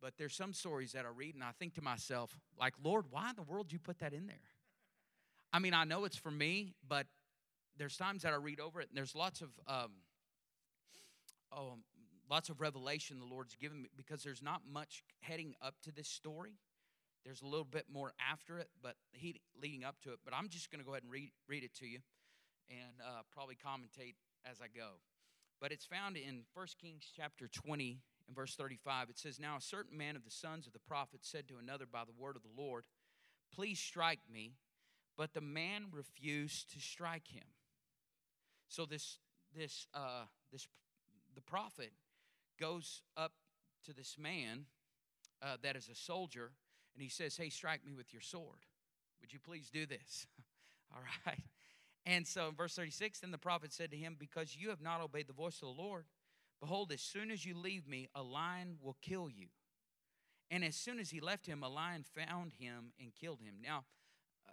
But 0.00 0.14
there's 0.16 0.34
some 0.34 0.52
stories 0.52 0.92
that 0.92 1.04
I 1.04 1.08
read 1.08 1.34
and 1.34 1.42
I 1.42 1.50
think 1.58 1.74
to 1.74 1.82
myself, 1.82 2.36
like, 2.58 2.74
Lord, 2.82 3.06
why 3.10 3.30
in 3.30 3.36
the 3.36 3.42
world 3.42 3.66
did 3.66 3.72
you 3.72 3.78
put 3.80 3.98
that 3.98 4.12
in 4.12 4.28
there? 4.28 4.36
I 5.52 5.58
mean, 5.58 5.74
I 5.74 5.84
know 5.84 6.04
it's 6.04 6.16
for 6.16 6.30
me, 6.30 6.74
but 6.86 7.06
there's 7.76 7.96
times 7.96 8.22
that 8.22 8.32
I 8.32 8.36
read 8.36 8.60
over 8.60 8.80
it 8.80 8.88
and 8.90 8.96
there's 8.96 9.14
lots 9.16 9.40
of 9.40 9.48
um, 9.66 9.90
oh, 11.52 11.74
lots 12.30 12.48
of 12.48 12.60
revelation 12.60 13.18
the 13.18 13.24
Lord's 13.24 13.54
given 13.54 13.82
me 13.82 13.88
because 13.96 14.22
there's 14.22 14.42
not 14.42 14.62
much 14.70 15.02
heading 15.20 15.54
up 15.62 15.74
to 15.84 15.92
this 15.92 16.08
story. 16.08 16.58
There's 17.24 17.42
a 17.42 17.46
little 17.46 17.64
bit 17.64 17.86
more 17.92 18.12
after 18.30 18.58
it, 18.58 18.68
but 18.82 18.94
he, 19.12 19.40
leading 19.60 19.84
up 19.84 19.96
to 20.02 20.12
it. 20.12 20.18
But 20.24 20.34
I'm 20.34 20.48
just 20.48 20.70
going 20.70 20.80
to 20.80 20.84
go 20.84 20.92
ahead 20.92 21.02
and 21.02 21.12
read, 21.12 21.30
read 21.48 21.64
it 21.64 21.74
to 21.76 21.86
you 21.86 21.98
and 22.70 23.00
uh, 23.02 23.22
probably 23.32 23.56
commentate 23.56 24.14
as 24.48 24.58
I 24.62 24.66
go. 24.74 25.00
But 25.60 25.72
it's 25.72 25.84
found 25.84 26.16
in 26.16 26.42
1 26.54 26.66
Kings 26.80 27.10
chapter 27.14 27.48
20 27.48 27.98
and 28.28 28.36
verse 28.36 28.54
35. 28.54 29.10
It 29.10 29.18
says, 29.18 29.40
Now 29.40 29.56
a 29.56 29.60
certain 29.60 29.98
man 29.98 30.14
of 30.16 30.24
the 30.24 30.30
sons 30.30 30.66
of 30.66 30.72
the 30.72 30.78
prophets 30.78 31.28
said 31.28 31.48
to 31.48 31.58
another 31.58 31.86
by 31.90 32.04
the 32.04 32.12
word 32.16 32.36
of 32.36 32.42
the 32.42 32.62
Lord, 32.62 32.84
Please 33.54 33.80
strike 33.80 34.20
me. 34.32 34.52
But 35.16 35.34
the 35.34 35.40
man 35.40 35.86
refused 35.90 36.72
to 36.74 36.80
strike 36.80 37.26
him. 37.26 37.46
So 38.68 38.86
this, 38.86 39.18
this, 39.56 39.88
uh, 39.92 40.26
this, 40.52 40.68
the 41.34 41.40
prophet 41.40 41.90
goes 42.58 43.02
up 43.16 43.32
to 43.86 43.92
this 43.94 44.16
man 44.18 44.66
uh, 45.42 45.56
that 45.62 45.76
is 45.76 45.88
a 45.88 45.94
soldier 45.94 46.52
and 46.94 47.02
he 47.02 47.08
says, 47.08 47.36
Hey, 47.36 47.48
strike 47.48 47.86
me 47.86 47.94
with 47.94 48.12
your 48.12 48.22
sword. 48.22 48.66
Would 49.20 49.32
you 49.32 49.38
please 49.38 49.70
do 49.70 49.86
this? 49.86 50.26
All 50.94 51.02
right. 51.26 51.42
And 52.04 52.26
so 52.26 52.48
in 52.48 52.54
verse 52.54 52.74
36, 52.74 53.20
then 53.20 53.30
the 53.30 53.38
prophet 53.38 53.72
said 53.72 53.90
to 53.90 53.96
him, 53.96 54.16
Because 54.18 54.56
you 54.58 54.70
have 54.70 54.80
not 54.80 55.00
obeyed 55.00 55.28
the 55.28 55.32
voice 55.32 55.56
of 55.62 55.68
the 55.68 55.82
Lord, 55.82 56.06
behold, 56.60 56.90
as 56.90 57.00
soon 57.00 57.30
as 57.30 57.44
you 57.44 57.56
leave 57.56 57.86
me, 57.86 58.08
a 58.14 58.22
lion 58.22 58.78
will 58.82 58.96
kill 59.00 59.28
you. 59.30 59.48
And 60.50 60.64
as 60.64 60.74
soon 60.74 60.98
as 60.98 61.10
he 61.10 61.20
left 61.20 61.46
him, 61.46 61.62
a 61.62 61.68
lion 61.68 62.02
found 62.02 62.52
him 62.58 62.92
and 63.00 63.14
killed 63.14 63.40
him. 63.42 63.56
Now, 63.62 63.84
uh, 64.48 64.52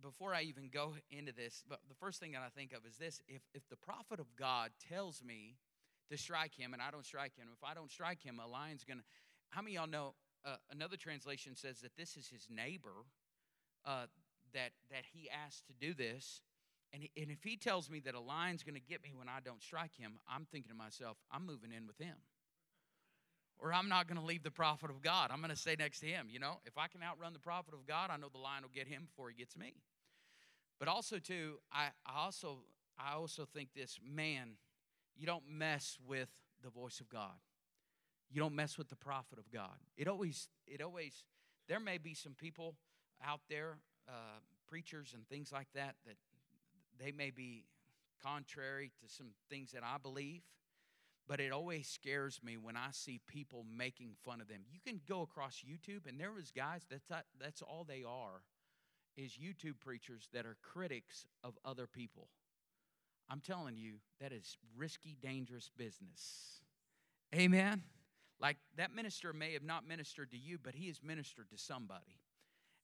before 0.00 0.32
I 0.32 0.42
even 0.42 0.70
go 0.72 0.94
into 1.10 1.32
this, 1.32 1.64
but 1.68 1.80
the 1.88 1.94
first 1.96 2.20
thing 2.20 2.32
that 2.32 2.42
I 2.46 2.48
think 2.48 2.72
of 2.72 2.86
is 2.86 2.96
this 2.96 3.20
if, 3.28 3.42
if 3.52 3.68
the 3.68 3.76
prophet 3.76 4.20
of 4.20 4.36
God 4.36 4.70
tells 4.88 5.22
me 5.22 5.56
to 6.12 6.18
strike 6.18 6.54
him, 6.54 6.72
and 6.72 6.82
I 6.82 6.90
don't 6.90 7.04
strike 7.04 7.36
him. 7.36 7.48
If 7.52 7.64
I 7.64 7.74
don't 7.74 7.90
strike 7.90 8.22
him, 8.22 8.40
a 8.42 8.48
lion's 8.48 8.84
going 8.84 8.98
to. 8.98 9.04
How 9.50 9.62
many 9.62 9.74
y'all 9.74 9.86
know? 9.86 10.14
Uh, 10.44 10.56
another 10.70 10.96
translation 10.96 11.54
says 11.54 11.80
that 11.80 11.96
this 11.96 12.16
is 12.16 12.28
his 12.28 12.48
neighbor 12.50 13.06
uh, 13.84 14.06
that, 14.52 14.72
that 14.90 15.04
he 15.12 15.28
asked 15.30 15.66
to 15.66 15.72
do 15.72 15.94
this. 15.94 16.42
And, 16.92 17.02
he, 17.02 17.10
and 17.16 17.30
if 17.30 17.44
he 17.44 17.56
tells 17.56 17.88
me 17.88 18.00
that 18.00 18.14
a 18.14 18.20
lion's 18.20 18.62
going 18.64 18.74
to 18.74 18.80
get 18.80 19.02
me 19.02 19.12
when 19.14 19.28
I 19.28 19.38
don't 19.44 19.62
strike 19.62 19.94
him, 19.96 20.18
I'm 20.28 20.46
thinking 20.50 20.70
to 20.70 20.76
myself, 20.76 21.16
I'm 21.30 21.46
moving 21.46 21.70
in 21.70 21.86
with 21.86 21.96
him. 21.98 22.16
Or 23.58 23.72
I'm 23.72 23.88
not 23.88 24.08
going 24.08 24.18
to 24.18 24.26
leave 24.26 24.42
the 24.42 24.50
prophet 24.50 24.90
of 24.90 25.00
God. 25.00 25.30
I'm 25.32 25.38
going 25.38 25.50
to 25.50 25.56
stay 25.56 25.76
next 25.78 26.00
to 26.00 26.06
him. 26.06 26.26
You 26.28 26.40
know, 26.40 26.58
if 26.66 26.76
I 26.76 26.88
can 26.88 27.02
outrun 27.02 27.32
the 27.32 27.38
prophet 27.38 27.72
of 27.72 27.86
God, 27.86 28.10
I 28.10 28.16
know 28.16 28.28
the 28.32 28.38
lion 28.38 28.62
will 28.62 28.74
get 28.74 28.88
him 28.88 29.06
before 29.06 29.30
he 29.30 29.36
gets 29.36 29.56
me. 29.56 29.74
But 30.80 30.88
also, 30.88 31.20
too, 31.20 31.58
I, 31.72 31.90
I 32.04 32.24
also 32.24 32.64
I 32.98 33.14
also 33.14 33.46
think 33.46 33.70
this 33.74 33.98
man, 34.04 34.56
you 35.22 35.26
don't 35.28 35.48
mess 35.48 35.98
with 36.04 36.28
the 36.64 36.68
voice 36.68 36.98
of 36.98 37.08
God. 37.08 37.38
You 38.28 38.40
don't 38.40 38.56
mess 38.56 38.76
with 38.76 38.88
the 38.88 38.96
prophet 38.96 39.38
of 39.38 39.52
God. 39.52 39.78
It 39.96 40.08
always, 40.08 40.48
it 40.66 40.82
always, 40.82 41.22
there 41.68 41.78
may 41.78 41.96
be 41.96 42.12
some 42.12 42.34
people 42.34 42.74
out 43.24 43.38
there, 43.48 43.78
uh, 44.08 44.40
preachers 44.66 45.12
and 45.14 45.24
things 45.28 45.52
like 45.52 45.68
that, 45.76 45.94
that 46.06 46.16
they 46.98 47.12
may 47.12 47.30
be 47.30 47.66
contrary 48.20 48.90
to 49.00 49.08
some 49.08 49.28
things 49.48 49.70
that 49.70 49.84
I 49.84 49.96
believe, 50.02 50.42
but 51.28 51.38
it 51.38 51.52
always 51.52 51.86
scares 51.86 52.40
me 52.42 52.56
when 52.56 52.76
I 52.76 52.88
see 52.90 53.20
people 53.28 53.64
making 53.78 54.14
fun 54.24 54.40
of 54.40 54.48
them. 54.48 54.62
You 54.72 54.80
can 54.84 55.00
go 55.08 55.22
across 55.22 55.62
YouTube, 55.64 56.08
and 56.08 56.18
there 56.18 56.32
was 56.32 56.50
guys 56.50 56.82
that's 56.90 57.06
that's 57.40 57.62
all 57.62 57.84
they 57.88 58.02
are, 58.02 58.42
is 59.16 59.38
YouTube 59.38 59.78
preachers 59.78 60.28
that 60.32 60.46
are 60.46 60.56
critics 60.62 61.26
of 61.44 61.56
other 61.64 61.86
people. 61.86 62.26
I'm 63.32 63.40
telling 63.40 63.78
you, 63.78 63.94
that 64.20 64.30
is 64.30 64.58
risky, 64.76 65.16
dangerous 65.22 65.70
business. 65.74 66.60
Amen. 67.34 67.82
Like 68.38 68.58
that 68.76 68.94
minister 68.94 69.32
may 69.32 69.54
have 69.54 69.62
not 69.62 69.88
ministered 69.88 70.32
to 70.32 70.36
you, 70.36 70.58
but 70.62 70.74
he 70.74 70.88
has 70.88 71.00
ministered 71.02 71.48
to 71.48 71.56
somebody. 71.56 72.20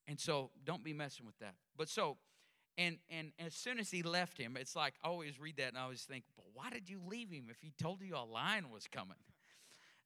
And 0.07 0.19
so 0.19 0.51
don't 0.65 0.83
be 0.83 0.95
messing 0.95 1.27
with 1.27 1.39
that. 1.41 1.55
But 1.77 1.91
so, 1.91 2.17
and 2.79 2.97
and 3.11 3.33
as 3.39 3.55
soon 3.55 3.79
as 3.79 3.91
he 3.91 4.03
left 4.03 4.39
him, 4.39 4.57
it's 4.59 4.75
like 4.75 4.95
I 5.05 5.09
always 5.09 5.39
read 5.39 5.59
that 5.59 5.69
and 5.69 5.77
I 5.77 5.83
always 5.83 6.05
think, 6.05 6.25
but 6.35 6.47
why 6.55 6.71
did 6.71 6.89
you 6.89 7.03
leave 7.07 7.31
him 7.31 7.49
if 7.51 7.61
he 7.61 7.75
told 7.79 8.01
you 8.01 8.17
a 8.17 8.25
lion 8.25 8.71
was 8.71 8.87
coming? 8.87 9.19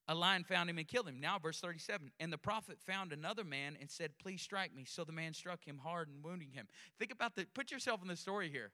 A 0.08 0.14
lion 0.16 0.42
found 0.42 0.68
him 0.68 0.78
and 0.78 0.88
killed 0.88 1.06
him. 1.06 1.20
Now, 1.20 1.38
verse 1.38 1.60
37. 1.60 2.10
And 2.18 2.32
the 2.32 2.38
prophet 2.38 2.78
found 2.84 3.12
another 3.12 3.44
man 3.44 3.76
and 3.80 3.88
said, 3.88 4.10
Please 4.20 4.42
strike 4.42 4.74
me. 4.74 4.84
So 4.84 5.04
the 5.04 5.12
man 5.12 5.32
struck 5.32 5.64
him 5.64 5.78
hard 5.78 6.08
and 6.08 6.24
wounding 6.24 6.50
him. 6.50 6.66
Think 6.98 7.12
about 7.12 7.36
the, 7.36 7.46
put 7.54 7.70
yourself 7.70 8.02
in 8.02 8.08
the 8.08 8.16
story 8.16 8.50
here. 8.50 8.72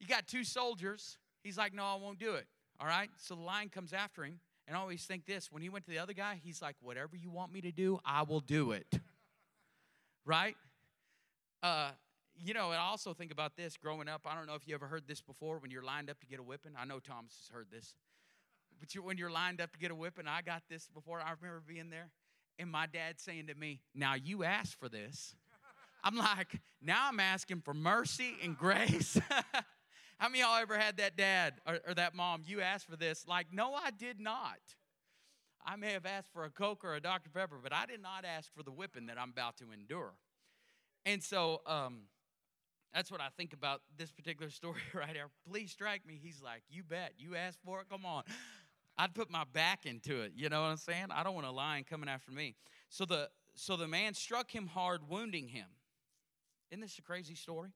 You 0.00 0.06
got 0.06 0.26
two 0.26 0.44
soldiers. 0.44 1.18
He's 1.42 1.58
like, 1.58 1.74
No, 1.74 1.84
I 1.84 1.96
won't 1.96 2.18
do 2.18 2.34
it. 2.34 2.46
All 2.80 2.86
right. 2.86 3.10
So 3.16 3.34
the 3.34 3.42
lion 3.42 3.68
comes 3.68 3.92
after 3.92 4.24
him. 4.24 4.40
And 4.66 4.76
I 4.76 4.80
always 4.80 5.04
think 5.04 5.26
this 5.26 5.52
when 5.52 5.62
he 5.62 5.68
went 5.68 5.84
to 5.84 5.90
the 5.90 5.98
other 5.98 6.12
guy, 6.12 6.40
he's 6.42 6.62
like, 6.62 6.76
Whatever 6.80 7.16
you 7.16 7.30
want 7.30 7.52
me 7.52 7.60
to 7.62 7.72
do, 7.72 7.98
I 8.04 8.22
will 8.22 8.40
do 8.40 8.72
it. 8.72 8.98
right? 10.24 10.56
Uh, 11.62 11.90
you 12.36 12.52
know, 12.52 12.70
and 12.70 12.80
I 12.80 12.84
also 12.84 13.14
think 13.14 13.30
about 13.30 13.56
this 13.56 13.76
growing 13.76 14.08
up. 14.08 14.22
I 14.26 14.34
don't 14.34 14.46
know 14.46 14.54
if 14.54 14.66
you 14.66 14.74
ever 14.74 14.86
heard 14.86 15.06
this 15.06 15.20
before 15.20 15.58
when 15.58 15.70
you're 15.70 15.84
lined 15.84 16.10
up 16.10 16.20
to 16.20 16.26
get 16.26 16.40
a 16.40 16.42
whipping. 16.42 16.72
I 16.78 16.84
know 16.84 16.98
Thomas 16.98 17.32
has 17.40 17.54
heard 17.54 17.66
this. 17.70 17.94
But 18.80 18.94
you, 18.94 19.02
when 19.02 19.18
you're 19.18 19.30
lined 19.30 19.60
up 19.60 19.72
to 19.72 19.78
get 19.78 19.90
a 19.90 19.94
whipping, 19.94 20.26
I 20.26 20.42
got 20.42 20.62
this 20.68 20.88
before. 20.92 21.20
I 21.20 21.32
remember 21.40 21.62
being 21.66 21.90
there 21.90 22.10
and 22.58 22.70
my 22.70 22.86
dad 22.86 23.18
saying 23.18 23.48
to 23.48 23.54
me, 23.54 23.80
Now 23.94 24.14
you 24.14 24.44
asked 24.44 24.78
for 24.78 24.88
this. 24.88 25.34
I'm 26.02 26.16
like, 26.16 26.60
Now 26.82 27.08
I'm 27.08 27.20
asking 27.20 27.62
for 27.62 27.74
mercy 27.74 28.34
and 28.42 28.56
grace. 28.56 29.18
How 30.18 30.28
many 30.28 30.40
y'all 30.40 30.56
ever 30.56 30.78
had 30.78 30.96
that 30.98 31.16
dad 31.16 31.54
or, 31.66 31.80
or 31.86 31.94
that 31.94 32.14
mom? 32.14 32.42
You 32.46 32.60
asked 32.60 32.86
for 32.86 32.96
this. 32.96 33.26
Like, 33.26 33.48
no, 33.52 33.74
I 33.74 33.90
did 33.90 34.20
not. 34.20 34.58
I 35.66 35.76
may 35.76 35.92
have 35.92 36.06
asked 36.06 36.32
for 36.32 36.44
a 36.44 36.50
Coke 36.50 36.84
or 36.84 36.94
a 36.94 37.00
Dr. 37.00 37.30
Pepper, 37.30 37.58
but 37.62 37.72
I 37.72 37.86
did 37.86 38.02
not 38.02 38.24
ask 38.24 38.52
for 38.54 38.62
the 38.62 38.70
whipping 38.70 39.06
that 39.06 39.18
I'm 39.18 39.30
about 39.30 39.56
to 39.58 39.64
endure. 39.72 40.12
And 41.06 41.22
so 41.22 41.62
um, 41.66 42.02
that's 42.94 43.10
what 43.10 43.20
I 43.20 43.28
think 43.36 43.52
about 43.52 43.82
this 43.96 44.12
particular 44.12 44.50
story 44.50 44.80
right 44.94 45.10
here. 45.10 45.26
Please 45.48 45.72
strike 45.72 46.06
me. 46.06 46.20
He's 46.22 46.40
like, 46.42 46.62
You 46.68 46.82
bet. 46.82 47.12
You 47.18 47.34
asked 47.34 47.58
for 47.64 47.80
it. 47.80 47.88
Come 47.90 48.06
on. 48.06 48.22
I'd 48.96 49.14
put 49.14 49.30
my 49.30 49.44
back 49.52 49.86
into 49.86 50.20
it. 50.22 50.32
You 50.36 50.48
know 50.48 50.62
what 50.62 50.68
I'm 50.68 50.76
saying? 50.76 51.06
I 51.10 51.24
don't 51.24 51.34
want 51.34 51.46
a 51.46 51.50
lion 51.50 51.84
coming 51.84 52.08
after 52.08 52.30
me. 52.30 52.54
So 52.88 53.04
the 53.04 53.28
so 53.56 53.76
the 53.76 53.88
man 53.88 54.14
struck 54.14 54.50
him 54.50 54.66
hard, 54.66 55.08
wounding 55.08 55.48
him. 55.48 55.66
Isn't 56.70 56.80
this 56.80 56.98
a 56.98 57.02
crazy 57.02 57.34
story? 57.34 57.70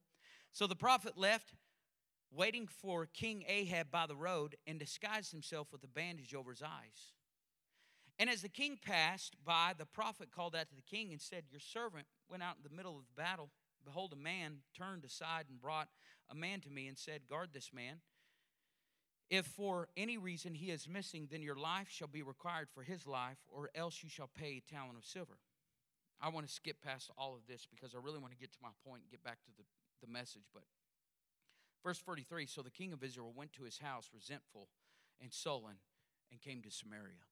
So 0.53 0.67
the 0.67 0.77
prophet 0.77 1.17
left, 1.17 1.53
waiting 2.31 2.67
for 2.67 3.07
King 3.07 3.45
Ahab 3.49 3.91
by 3.91 4.07
the 4.07 4.17
road, 4.17 4.57
and 4.67 4.79
disguised 4.79 5.33
himself 5.33 5.69
with 5.73 5.83
a 5.85 5.89
bandage 5.89 6.35
over 6.35 6.51
his 6.51 6.63
eyes. 6.63 7.13
And 8.19 8.29
as 8.29 8.43
the 8.43 8.49
king 8.49 8.79
passed 8.85 9.37
by, 9.45 9.73
the 9.77 9.87
prophet 9.87 10.31
called 10.35 10.57
out 10.57 10.69
to 10.69 10.75
the 10.75 10.83
king 10.83 11.13
and 11.13 11.21
said, 11.21 11.45
Your 11.51 11.61
servant 11.61 12.07
went 12.29 12.43
out 12.43 12.57
in 12.57 12.69
the 12.69 12.77
middle 12.77 12.99
of 12.99 13.05
the 13.07 13.21
battle. 13.21 13.51
Behold, 13.85 14.13
a 14.13 14.17
man 14.17 14.59
turned 14.77 15.05
aside 15.05 15.45
and 15.49 15.61
brought 15.61 15.89
a 16.29 16.35
man 16.35 16.61
to 16.61 16.71
me 16.71 16.89
and 16.89 16.99
said, 16.99 17.29
Guard 17.29 17.51
this 17.53 17.71
man. 17.73 18.01
If 19.31 19.47
for 19.47 19.89
any 19.97 20.19
reason 20.19 20.55
he 20.55 20.71
is 20.71 20.89
missing, 20.89 21.29
then 21.31 21.43
your 21.43 21.55
life 21.55 21.89
shall 21.91 22.09
be 22.09 22.23
required 22.23 22.69
for 22.75 22.83
his 22.83 23.07
life, 23.07 23.39
or 23.47 23.71
else 23.75 24.03
you 24.03 24.09
shall 24.09 24.31
pay 24.35 24.63
a 24.67 24.73
talent 24.73 24.97
of 24.97 25.05
silver. 25.05 25.39
I 26.21 26.31
want 26.31 26.47
to 26.49 26.53
skip 26.53 26.83
past 26.83 27.11
all 27.17 27.35
of 27.35 27.47
this 27.47 27.67
because 27.71 27.95
I 27.95 27.99
really 28.03 28.19
want 28.19 28.33
to 28.33 28.39
get 28.39 28.53
to 28.53 28.59
my 28.63 28.71
point 28.85 29.03
and 29.03 29.11
get 29.11 29.23
back 29.23 29.39
to 29.45 29.51
the, 29.57 29.65
the 30.05 30.11
message. 30.11 30.43
But 30.53 30.65
verse 31.85 31.99
43 31.99 32.47
So 32.47 32.63
the 32.63 32.71
king 32.71 32.93
of 32.93 33.03
Israel 33.03 33.33
went 33.35 33.53
to 33.55 33.65
his 33.65 33.79
house 33.79 34.11
resentful 34.15 34.69
and 35.21 35.33
sullen 35.33 35.77
and 36.31 36.41
came 36.41 36.63
to 36.63 36.71
Samaria. 36.71 37.25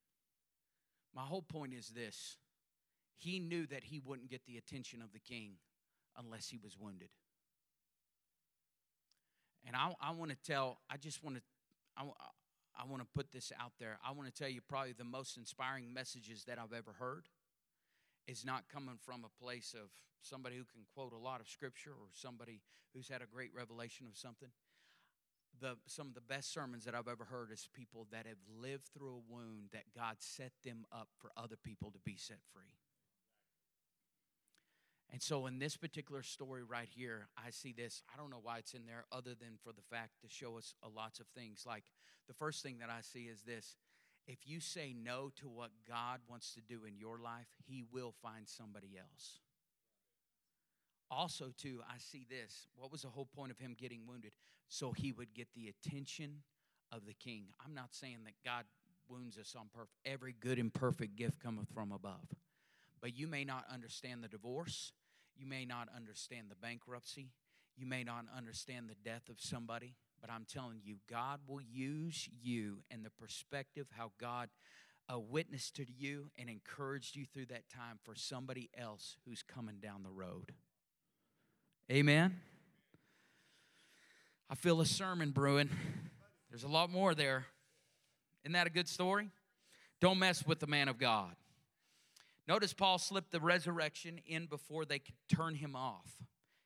My 1.14 1.22
whole 1.22 1.42
point 1.42 1.72
is 1.72 1.88
this 1.88 2.36
he 3.16 3.38
knew 3.38 3.66
that 3.66 3.84
he 3.84 4.00
wouldn't 4.04 4.30
get 4.30 4.44
the 4.46 4.58
attention 4.58 5.00
of 5.00 5.12
the 5.12 5.18
king 5.18 5.52
unless 6.18 6.48
he 6.48 6.58
was 6.62 6.76
wounded. 6.78 7.08
And 9.66 9.74
I, 9.74 9.92
I 10.00 10.12
want 10.12 10.30
to 10.30 10.36
tell, 10.36 10.78
I 10.88 10.96
just 10.96 11.24
want 11.24 11.36
to 11.36 11.42
I, 11.96 12.04
I 12.78 12.84
want 12.86 13.02
to 13.02 13.08
put 13.14 13.32
this 13.32 13.52
out 13.58 13.72
there. 13.80 13.98
I 14.06 14.12
want 14.12 14.32
to 14.32 14.34
tell 14.34 14.50
you 14.50 14.60
probably 14.60 14.92
the 14.92 15.04
most 15.04 15.36
inspiring 15.36 15.92
messages 15.92 16.44
that 16.44 16.58
I've 16.58 16.76
ever 16.76 16.92
heard 16.98 17.28
is 18.26 18.44
not 18.44 18.64
coming 18.72 18.98
from 19.04 19.24
a 19.24 19.42
place 19.42 19.74
of 19.74 19.90
somebody 20.20 20.56
who 20.56 20.64
can 20.64 20.82
quote 20.94 21.12
a 21.12 21.18
lot 21.18 21.40
of 21.40 21.48
scripture 21.48 21.90
or 21.90 22.08
somebody 22.12 22.60
who's 22.94 23.08
had 23.08 23.22
a 23.22 23.26
great 23.26 23.50
revelation 23.54 24.06
of 24.06 24.16
something. 24.16 24.48
The, 25.60 25.76
some 25.86 26.08
of 26.08 26.14
the 26.14 26.20
best 26.20 26.52
sermons 26.52 26.84
that 26.84 26.94
I've 26.94 27.08
ever 27.08 27.24
heard 27.24 27.50
is 27.50 27.68
people 27.72 28.06
that 28.10 28.26
have 28.26 28.36
lived 28.60 28.88
through 28.92 29.14
a 29.14 29.32
wound 29.32 29.70
that 29.72 29.84
God 29.94 30.16
set 30.18 30.52
them 30.64 30.84
up 30.92 31.08
for 31.18 31.30
other 31.36 31.56
people 31.56 31.90
to 31.92 31.98
be 32.04 32.16
set 32.16 32.40
free. 32.52 32.76
And 35.12 35.22
so, 35.22 35.46
in 35.46 35.58
this 35.58 35.76
particular 35.76 36.22
story 36.22 36.62
right 36.62 36.88
here, 36.94 37.28
I 37.38 37.50
see 37.50 37.72
this. 37.72 38.02
I 38.12 38.18
don't 38.18 38.28
know 38.28 38.40
why 38.42 38.58
it's 38.58 38.74
in 38.74 38.86
there, 38.86 39.04
other 39.12 39.34
than 39.34 39.56
for 39.62 39.72
the 39.72 39.82
fact 39.88 40.20
to 40.22 40.28
show 40.28 40.58
us 40.58 40.74
a 40.82 40.88
lots 40.88 41.20
of 41.20 41.26
things. 41.28 41.64
Like 41.66 41.84
the 42.26 42.34
first 42.34 42.62
thing 42.62 42.78
that 42.80 42.90
I 42.90 43.00
see 43.00 43.20
is 43.20 43.42
this 43.42 43.76
if 44.26 44.38
you 44.44 44.60
say 44.60 44.94
no 45.00 45.30
to 45.36 45.48
what 45.48 45.70
God 45.88 46.20
wants 46.28 46.54
to 46.54 46.60
do 46.60 46.84
in 46.84 46.98
your 46.98 47.18
life, 47.18 47.46
He 47.66 47.84
will 47.92 48.14
find 48.22 48.48
somebody 48.48 48.98
else. 48.98 49.40
Also, 51.10 51.52
too, 51.56 51.80
I 51.88 51.98
see 51.98 52.26
this. 52.28 52.66
What 52.76 52.90
was 52.90 53.02
the 53.02 53.08
whole 53.08 53.26
point 53.26 53.52
of 53.52 53.58
him 53.58 53.76
getting 53.78 54.00
wounded? 54.08 54.32
So 54.68 54.92
he 54.92 55.12
would 55.12 55.34
get 55.34 55.48
the 55.54 55.68
attention 55.68 56.42
of 56.90 57.06
the 57.06 57.14
king. 57.14 57.44
I'm 57.64 57.74
not 57.74 57.94
saying 57.94 58.18
that 58.24 58.34
God 58.44 58.64
wounds 59.08 59.38
us 59.38 59.54
on. 59.56 59.68
Every 60.04 60.34
good 60.38 60.58
and 60.58 60.72
perfect 60.72 61.16
gift 61.16 61.40
cometh 61.40 61.68
from 61.72 61.92
above. 61.92 62.26
But 63.00 63.16
you 63.16 63.28
may 63.28 63.44
not 63.44 63.64
understand 63.72 64.24
the 64.24 64.28
divorce. 64.28 64.92
You 65.36 65.46
may 65.46 65.64
not 65.64 65.88
understand 65.94 66.46
the 66.50 66.56
bankruptcy. 66.56 67.28
You 67.76 67.86
may 67.86 68.02
not 68.02 68.24
understand 68.36 68.88
the 68.88 69.08
death 69.08 69.28
of 69.28 69.38
somebody. 69.38 69.94
But 70.26 70.32
I'm 70.34 70.44
telling 70.44 70.80
you, 70.82 70.96
God 71.08 71.38
will 71.46 71.60
use 71.60 72.28
you 72.42 72.78
and 72.90 73.04
the 73.04 73.10
perspective 73.10 73.86
how 73.96 74.10
God 74.18 74.48
uh, 75.12 75.20
witnessed 75.20 75.76
to 75.76 75.86
you 75.88 76.30
and 76.36 76.50
encouraged 76.50 77.14
you 77.14 77.26
through 77.32 77.46
that 77.46 77.68
time 77.68 78.00
for 78.02 78.16
somebody 78.16 78.68
else 78.76 79.16
who's 79.24 79.44
coming 79.44 79.76
down 79.80 80.02
the 80.02 80.10
road. 80.10 80.52
Amen. 81.92 82.40
I 84.50 84.56
feel 84.56 84.80
a 84.80 84.86
sermon 84.86 85.30
brewing. 85.30 85.70
There's 86.50 86.64
a 86.64 86.68
lot 86.68 86.90
more 86.90 87.14
there. 87.14 87.46
Isn't 88.42 88.54
that 88.54 88.66
a 88.66 88.70
good 88.70 88.88
story? 88.88 89.30
Don't 90.00 90.18
mess 90.18 90.44
with 90.44 90.58
the 90.58 90.66
man 90.66 90.88
of 90.88 90.98
God. 90.98 91.36
Notice 92.48 92.72
Paul 92.72 92.98
slipped 92.98 93.30
the 93.30 93.40
resurrection 93.40 94.18
in 94.26 94.46
before 94.46 94.84
they 94.84 94.98
could 94.98 95.14
turn 95.32 95.54
him 95.54 95.76
off. 95.76 96.10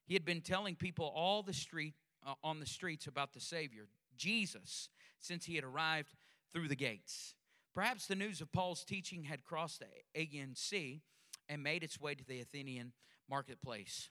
He 0.07 0.15
had 0.15 0.25
been 0.25 0.41
telling 0.41 0.77
people 0.77 1.13
all 1.15 1.43
the 1.43 1.53
street 1.53 1.93
uh, 2.27 2.35
on 2.43 2.61
the 2.61 2.66
streets 2.66 3.07
about 3.07 3.33
the 3.33 3.41
Savior, 3.41 3.89
Jesus, 4.16 4.89
since 5.18 5.45
he 5.45 5.57
had 5.57 5.64
arrived 5.64 6.14
through 6.53 6.68
the 6.68 6.77
gates. 6.77 7.35
Perhaps 7.75 8.07
the 8.07 8.16
news 8.16 8.41
of 8.41 8.53
Paul's 8.53 8.85
teaching 8.85 9.25
had 9.25 9.45
crossed 9.45 9.81
the 9.81 10.21
Aegean 10.21 10.55
Sea 10.55 11.03
and 11.49 11.62
made 11.62 11.83
its 11.83 12.01
way 12.01 12.14
to 12.14 12.25
the 12.25 12.41
Athenian 12.41 12.93
marketplace. 13.29 14.11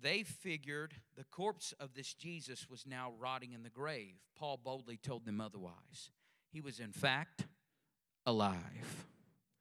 They 0.00 0.22
figured 0.22 0.94
the 1.16 1.24
corpse 1.24 1.72
of 1.78 1.94
this 1.94 2.14
Jesus 2.14 2.68
was 2.68 2.84
now 2.86 3.12
rotting 3.18 3.52
in 3.52 3.62
the 3.62 3.70
grave. 3.70 4.16
Paul 4.36 4.58
boldly 4.62 4.96
told 4.96 5.24
them 5.24 5.40
otherwise. 5.40 6.10
he 6.50 6.60
was 6.60 6.78
in 6.78 6.92
fact 6.92 7.46
alive. 8.26 9.06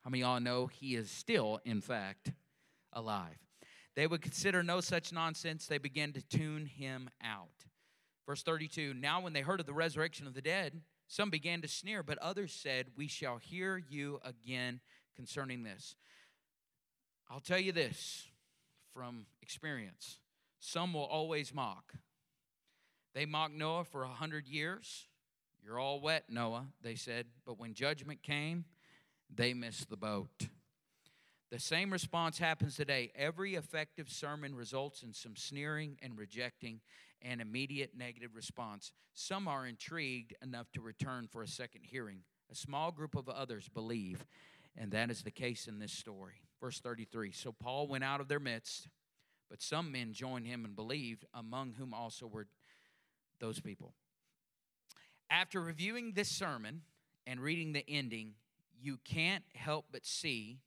How 0.04 0.10
many 0.10 0.22
of 0.22 0.28
y'all 0.28 0.40
know 0.42 0.68
he 0.68 0.96
is 0.96 1.10
still, 1.10 1.60
in 1.64 1.82
fact, 1.82 2.32
alive? 2.92 3.38
They 3.96 4.08
would 4.08 4.22
consider 4.22 4.64
no 4.64 4.82
such 4.82 5.12
nonsense. 5.12 5.68
They 5.68 5.78
began 5.78 6.14
to 6.14 6.22
tune 6.22 6.66
him 6.66 7.10
out. 7.24 7.66
Verse 8.26 8.44
32 8.44 8.94
Now, 8.94 9.22
when 9.22 9.34
they 9.34 9.42
heard 9.42 9.60
of 9.60 9.66
the 9.66 9.74
resurrection 9.74 10.28
of 10.28 10.34
the 10.34 10.42
dead, 10.42 10.82
some 11.08 11.30
began 11.30 11.62
to 11.62 11.68
sneer, 11.68 12.02
but 12.02 12.18
others 12.18 12.52
said, 12.52 12.88
We 12.98 13.08
shall 13.08 13.38
hear 13.38 13.78
you 13.78 14.20
again 14.24 14.80
concerning 15.16 15.64
this. 15.64 15.96
I'll 17.30 17.40
tell 17.40 17.60
you 17.60 17.72
this 17.72 18.28
from 18.94 19.26
experience 19.42 20.20
some 20.60 20.94
will 20.94 21.04
always 21.04 21.54
mock. 21.54 21.94
They 23.14 23.26
mocked 23.26 23.54
Noah 23.54 23.84
for 23.84 24.04
a 24.04 24.08
hundred 24.08 24.48
years. 24.48 25.08
You're 25.62 25.78
all 25.78 26.00
wet, 26.00 26.24
Noah, 26.30 26.68
they 26.82 26.96
said. 26.96 27.26
But 27.46 27.60
when 27.60 27.74
judgment 27.74 28.24
came, 28.24 28.64
they 29.34 29.54
missed 29.54 29.90
the 29.90 29.98
boat. 29.98 30.48
The 31.54 31.60
same 31.60 31.94
response 31.94 32.40
happens 32.40 32.76
today. 32.76 33.12
Every 33.14 33.54
effective 33.54 34.10
sermon 34.10 34.56
results 34.56 35.04
in 35.04 35.14
some 35.14 35.36
sneering 35.36 36.00
and 36.02 36.18
rejecting 36.18 36.82
and 37.22 37.40
immediate 37.40 37.92
negative 37.96 38.36
response. 38.36 38.92
Some 39.14 39.48
are 39.48 39.68
intrigued 39.68 40.34
enough 40.42 40.72
to 40.72 40.82
return 40.82 41.28
for 41.32 41.44
a 41.44 41.48
second 41.48 41.82
hearing. 41.84 42.22
A 42.52 42.56
small 42.56 42.92
group 42.92 43.14
of 43.14 43.30
others 43.30 43.70
believe, 43.70 44.26
and 44.76 44.90
that 44.94 45.12
is 45.12 45.22
the 45.22 45.30
case 45.30 45.68
in 45.68 45.78
this 45.78 45.92
story. 45.92 46.42
Verse 46.60 46.80
33 46.80 47.32
So 47.32 47.52
Paul 47.52 47.86
went 47.86 48.04
out 48.04 48.20
of 48.20 48.28
their 48.28 48.40
midst, 48.40 48.88
but 49.48 49.62
some 49.62 49.92
men 49.92 50.12
joined 50.12 50.48
him 50.48 50.66
and 50.66 50.76
believed, 50.76 51.24
among 51.36 51.74
whom 51.74 51.94
also 51.94 52.26
were 52.26 52.48
those 53.40 53.60
people. 53.60 53.94
After 55.30 55.62
reviewing 55.62 56.14
this 56.14 56.30
sermon 56.30 56.82
and 57.28 57.40
reading 57.40 57.74
the 57.74 57.88
ending, 57.88 58.34
you 58.82 58.98
can't 59.06 59.44
help 59.54 59.86
but 59.92 60.04
see, 60.04 60.58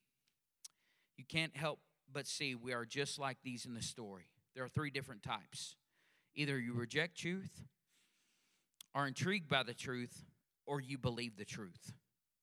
you 1.17 1.25
can't 1.25 1.57
help 1.57 1.81
but 2.13 2.27
see 2.27 2.55
we 2.55 2.73
are 2.73 2.85
just 2.85 3.19
like 3.19 3.39
these 3.43 3.67
in 3.67 3.75
the 3.75 3.83
story. 3.83 4.27
There 4.55 4.65
are 4.65 4.69
three 4.69 4.91
different 4.91 5.23
types. 5.23 5.77
Either 6.35 6.59
you 6.59 6.73
reject 6.73 7.19
truth, 7.19 7.65
are 8.95 9.07
intrigued 9.07 9.49
by 9.49 9.63
the 9.63 9.75
truth, 9.75 10.25
or 10.65 10.81
you 10.81 10.97
believe 10.97 11.37
the 11.37 11.45
truth. 11.45 11.93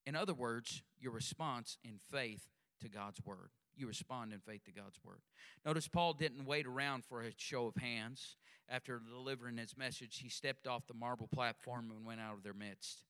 In 0.05 0.15
other 0.15 0.33
words, 0.33 0.83
your 0.99 1.11
response 1.11 1.77
in 1.83 1.99
faith 2.11 2.47
to 2.81 2.89
God's 2.89 3.19
word. 3.25 3.49
You 3.75 3.87
respond 3.87 4.33
in 4.33 4.39
faith 4.39 4.63
to 4.65 4.71
God's 4.71 4.99
word. 5.03 5.21
Notice 5.65 5.87
Paul 5.87 6.13
didn't 6.13 6.45
wait 6.45 6.67
around 6.67 7.05
for 7.05 7.23
a 7.23 7.31
show 7.37 7.67
of 7.67 7.75
hands. 7.77 8.35
After 8.69 8.99
delivering 8.99 9.57
his 9.57 9.75
message, 9.75 10.19
he 10.19 10.29
stepped 10.29 10.67
off 10.67 10.85
the 10.87 10.93
marble 10.93 11.27
platform 11.27 11.91
and 11.95 12.05
went 12.05 12.21
out 12.21 12.35
of 12.35 12.43
their 12.43 12.53
midst. 12.53 13.05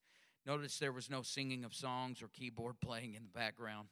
Notice 0.46 0.80
there 0.80 0.92
was 0.92 1.10
no 1.10 1.22
singing 1.22 1.64
of 1.64 1.74
songs 1.74 2.22
or 2.22 2.28
keyboard 2.28 2.76
playing 2.82 3.14
in 3.14 3.24
the 3.24 3.40
background. 3.40 3.88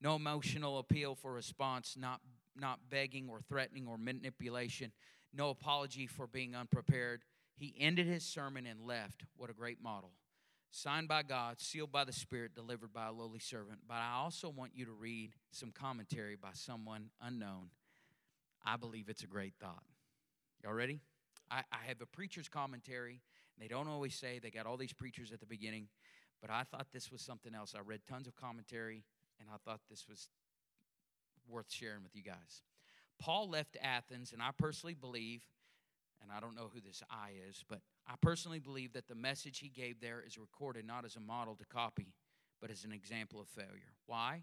No 0.00 0.14
emotional 0.14 0.78
appeal 0.78 1.14
for 1.14 1.32
response, 1.32 1.96
not, 1.98 2.20
not 2.58 2.80
begging 2.90 3.28
or 3.28 3.40
threatening 3.40 3.86
or 3.86 3.98
manipulation. 3.98 4.92
No 5.32 5.50
apology 5.50 6.06
for 6.06 6.26
being 6.26 6.54
unprepared. 6.54 7.22
He 7.56 7.74
ended 7.78 8.06
his 8.06 8.24
sermon 8.24 8.66
and 8.66 8.80
left. 8.80 9.24
What 9.36 9.50
a 9.50 9.54
great 9.54 9.82
model. 9.82 10.12
Signed 10.70 11.08
by 11.08 11.22
God, 11.22 11.60
sealed 11.60 11.92
by 11.92 12.04
the 12.04 12.12
Spirit, 12.12 12.54
delivered 12.54 12.92
by 12.92 13.06
a 13.06 13.12
lowly 13.12 13.38
servant. 13.38 13.78
But 13.88 13.94
I 13.94 14.14
also 14.16 14.50
want 14.50 14.72
you 14.74 14.84
to 14.84 14.92
read 14.92 15.32
some 15.50 15.70
commentary 15.70 16.36
by 16.36 16.50
someone 16.52 17.10
unknown. 17.22 17.70
I 18.64 18.76
believe 18.76 19.08
it's 19.08 19.22
a 19.22 19.28
great 19.28 19.54
thought. 19.60 19.84
Y'all 20.62 20.74
ready? 20.74 21.00
I, 21.50 21.62
I 21.72 21.86
have 21.86 22.00
a 22.02 22.06
preacher's 22.06 22.48
commentary 22.48 23.20
they 23.58 23.68
don't 23.68 23.88
always 23.88 24.14
say 24.14 24.38
they 24.38 24.50
got 24.50 24.66
all 24.66 24.76
these 24.76 24.92
preachers 24.92 25.32
at 25.32 25.40
the 25.40 25.46
beginning, 25.46 25.88
but 26.40 26.50
I 26.50 26.62
thought 26.64 26.88
this 26.92 27.10
was 27.10 27.22
something 27.22 27.54
else. 27.54 27.74
I 27.76 27.80
read 27.80 28.00
tons 28.08 28.26
of 28.26 28.36
commentary, 28.36 29.04
and 29.40 29.48
I 29.52 29.56
thought 29.64 29.80
this 29.88 30.06
was 30.08 30.28
worth 31.48 31.70
sharing 31.70 32.02
with 32.02 32.14
you 32.14 32.22
guys. 32.22 32.62
Paul 33.18 33.48
left 33.48 33.76
Athens, 33.82 34.32
and 34.32 34.42
I 34.42 34.50
personally 34.56 34.94
believe, 34.94 35.42
and 36.22 36.30
I 36.30 36.40
don't 36.40 36.54
know 36.54 36.70
who 36.72 36.80
this 36.80 37.02
I 37.10 37.30
is, 37.48 37.64
but 37.68 37.80
I 38.06 38.14
personally 38.20 38.58
believe 38.58 38.92
that 38.92 39.08
the 39.08 39.14
message 39.14 39.58
he 39.58 39.68
gave 39.68 40.00
there 40.00 40.22
is 40.26 40.38
recorded 40.38 40.86
not 40.86 41.04
as 41.04 41.16
a 41.16 41.20
model 41.20 41.54
to 41.56 41.64
copy, 41.64 42.14
but 42.60 42.70
as 42.70 42.84
an 42.84 42.92
example 42.92 43.40
of 43.40 43.48
failure. 43.48 43.94
Why? 44.06 44.42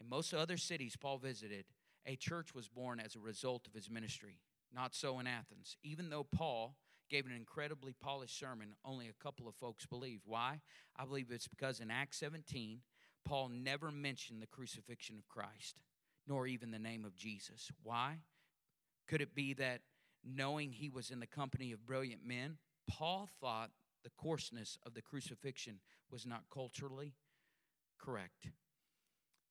In 0.00 0.08
most 0.08 0.34
other 0.34 0.56
cities 0.56 0.96
Paul 0.96 1.18
visited, 1.18 1.64
a 2.06 2.16
church 2.16 2.54
was 2.54 2.68
born 2.68 3.00
as 3.00 3.16
a 3.16 3.20
result 3.20 3.66
of 3.66 3.74
his 3.74 3.90
ministry. 3.90 4.40
Not 4.74 4.94
so 4.94 5.18
in 5.18 5.26
Athens. 5.26 5.76
Even 5.82 6.10
though 6.10 6.24
Paul 6.24 6.76
gave 7.08 7.26
an 7.26 7.32
incredibly 7.32 7.92
polished 7.92 8.38
sermon, 8.38 8.74
only 8.84 9.08
a 9.08 9.22
couple 9.22 9.48
of 9.48 9.54
folks 9.54 9.86
believed. 9.86 10.22
Why? 10.26 10.60
I 10.96 11.04
believe 11.04 11.30
it's 11.30 11.48
because 11.48 11.80
in 11.80 11.90
Acts 11.90 12.18
17, 12.18 12.80
Paul 13.26 13.48
never 13.48 13.90
mentioned 13.90 14.40
the 14.40 14.46
crucifixion 14.46 15.18
of 15.18 15.28
Christ, 15.28 15.80
nor 16.28 16.46
even 16.46 16.70
the 16.70 16.78
name 16.78 17.04
of 17.04 17.16
Jesus. 17.16 17.70
Why? 17.82 18.18
Could 19.08 19.20
it 19.20 19.34
be 19.34 19.52
that 19.54 19.80
knowing 20.24 20.72
he 20.72 20.88
was 20.88 21.10
in 21.10 21.20
the 21.20 21.26
company 21.26 21.72
of 21.72 21.84
brilliant 21.84 22.24
men, 22.24 22.58
Paul 22.88 23.28
thought 23.40 23.70
the 24.04 24.10
coarseness 24.16 24.78
of 24.86 24.94
the 24.94 25.02
crucifixion 25.02 25.80
was 26.10 26.24
not 26.24 26.44
culturally 26.52 27.14
correct? 27.98 28.48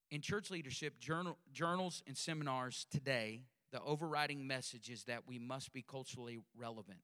In 0.09 0.21
church 0.21 0.49
leadership, 0.49 0.97
journal, 0.99 1.37
journals, 1.51 2.01
and 2.07 2.17
seminars 2.17 2.85
today, 2.89 3.43
the 3.73 3.81
overriding 3.81 4.47
message 4.47 4.89
is 4.89 5.03
that 5.03 5.27
we 5.27 5.37
must 5.37 5.73
be 5.73 5.81
culturally 5.81 6.39
relevant. 6.57 6.99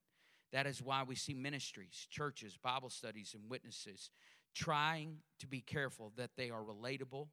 That 0.53 0.67
is 0.67 0.81
why 0.81 1.03
we 1.03 1.15
see 1.15 1.33
ministries, 1.33 2.07
churches, 2.09 2.57
Bible 2.61 2.89
studies, 2.89 3.35
and 3.37 3.49
witnesses 3.49 4.09
trying 4.53 5.17
to 5.39 5.47
be 5.47 5.61
careful 5.61 6.11
that 6.17 6.31
they 6.35 6.49
are 6.49 6.61
relatable 6.61 7.27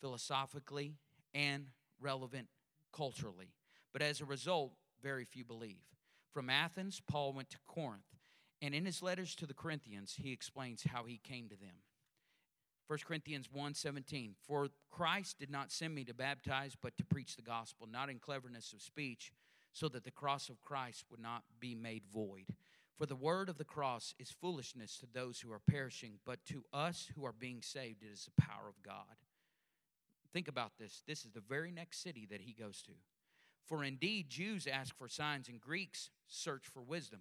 philosophically 0.00 0.94
and 1.34 1.66
relevant 2.00 2.48
culturally. 2.92 3.52
But 3.92 4.02
as 4.02 4.20
a 4.20 4.24
result, 4.24 4.72
very 5.02 5.24
few 5.24 5.44
believe. 5.44 5.82
From 6.32 6.50
Athens, 6.50 7.00
Paul 7.06 7.32
went 7.32 7.50
to 7.50 7.58
Corinth, 7.66 8.16
and 8.60 8.74
in 8.74 8.84
his 8.84 9.02
letters 9.02 9.34
to 9.36 9.46
the 9.46 9.54
Corinthians, 9.54 10.16
he 10.20 10.32
explains 10.32 10.82
how 10.82 11.04
he 11.04 11.18
came 11.18 11.48
to 11.48 11.56
them. 11.56 11.76
1 12.88 12.98
Corinthians 13.04 13.48
1:17 13.48 14.34
For 14.46 14.68
Christ 14.90 15.38
did 15.38 15.50
not 15.50 15.72
send 15.72 15.94
me 15.94 16.04
to 16.04 16.14
baptize 16.14 16.76
but 16.80 16.96
to 16.98 17.04
preach 17.04 17.36
the 17.36 17.42
gospel 17.42 17.86
not 17.86 18.10
in 18.10 18.18
cleverness 18.18 18.72
of 18.72 18.80
speech 18.80 19.32
so 19.72 19.88
that 19.88 20.04
the 20.04 20.10
cross 20.10 20.48
of 20.48 20.62
Christ 20.62 21.04
would 21.10 21.20
not 21.20 21.42
be 21.58 21.74
made 21.74 22.04
void. 22.06 22.46
For 22.98 23.06
the 23.06 23.14
word 23.16 23.48
of 23.48 23.58
the 23.58 23.64
cross 23.64 24.14
is 24.18 24.30
foolishness 24.30 24.96
to 24.98 25.06
those 25.12 25.40
who 25.40 25.52
are 25.52 25.60
perishing, 25.60 26.14
but 26.24 26.44
to 26.46 26.64
us 26.72 27.10
who 27.14 27.26
are 27.26 27.32
being 27.32 27.60
saved, 27.60 28.02
it 28.02 28.12
is 28.12 28.24
the 28.24 28.42
power 28.42 28.68
of 28.68 28.82
God. 28.82 29.16
Think 30.32 30.48
about 30.48 30.72
this. 30.78 31.02
This 31.06 31.24
is 31.24 31.32
the 31.32 31.40
very 31.40 31.70
next 31.70 32.02
city 32.02 32.26
that 32.30 32.40
he 32.40 32.52
goes 32.52 32.80
to. 32.82 32.92
For 33.66 33.84
indeed, 33.84 34.30
Jews 34.30 34.66
ask 34.66 34.96
for 34.96 35.08
signs, 35.08 35.48
and 35.48 35.60
Greeks 35.60 36.10
search 36.26 36.66
for 36.66 36.82
wisdom. 36.82 37.20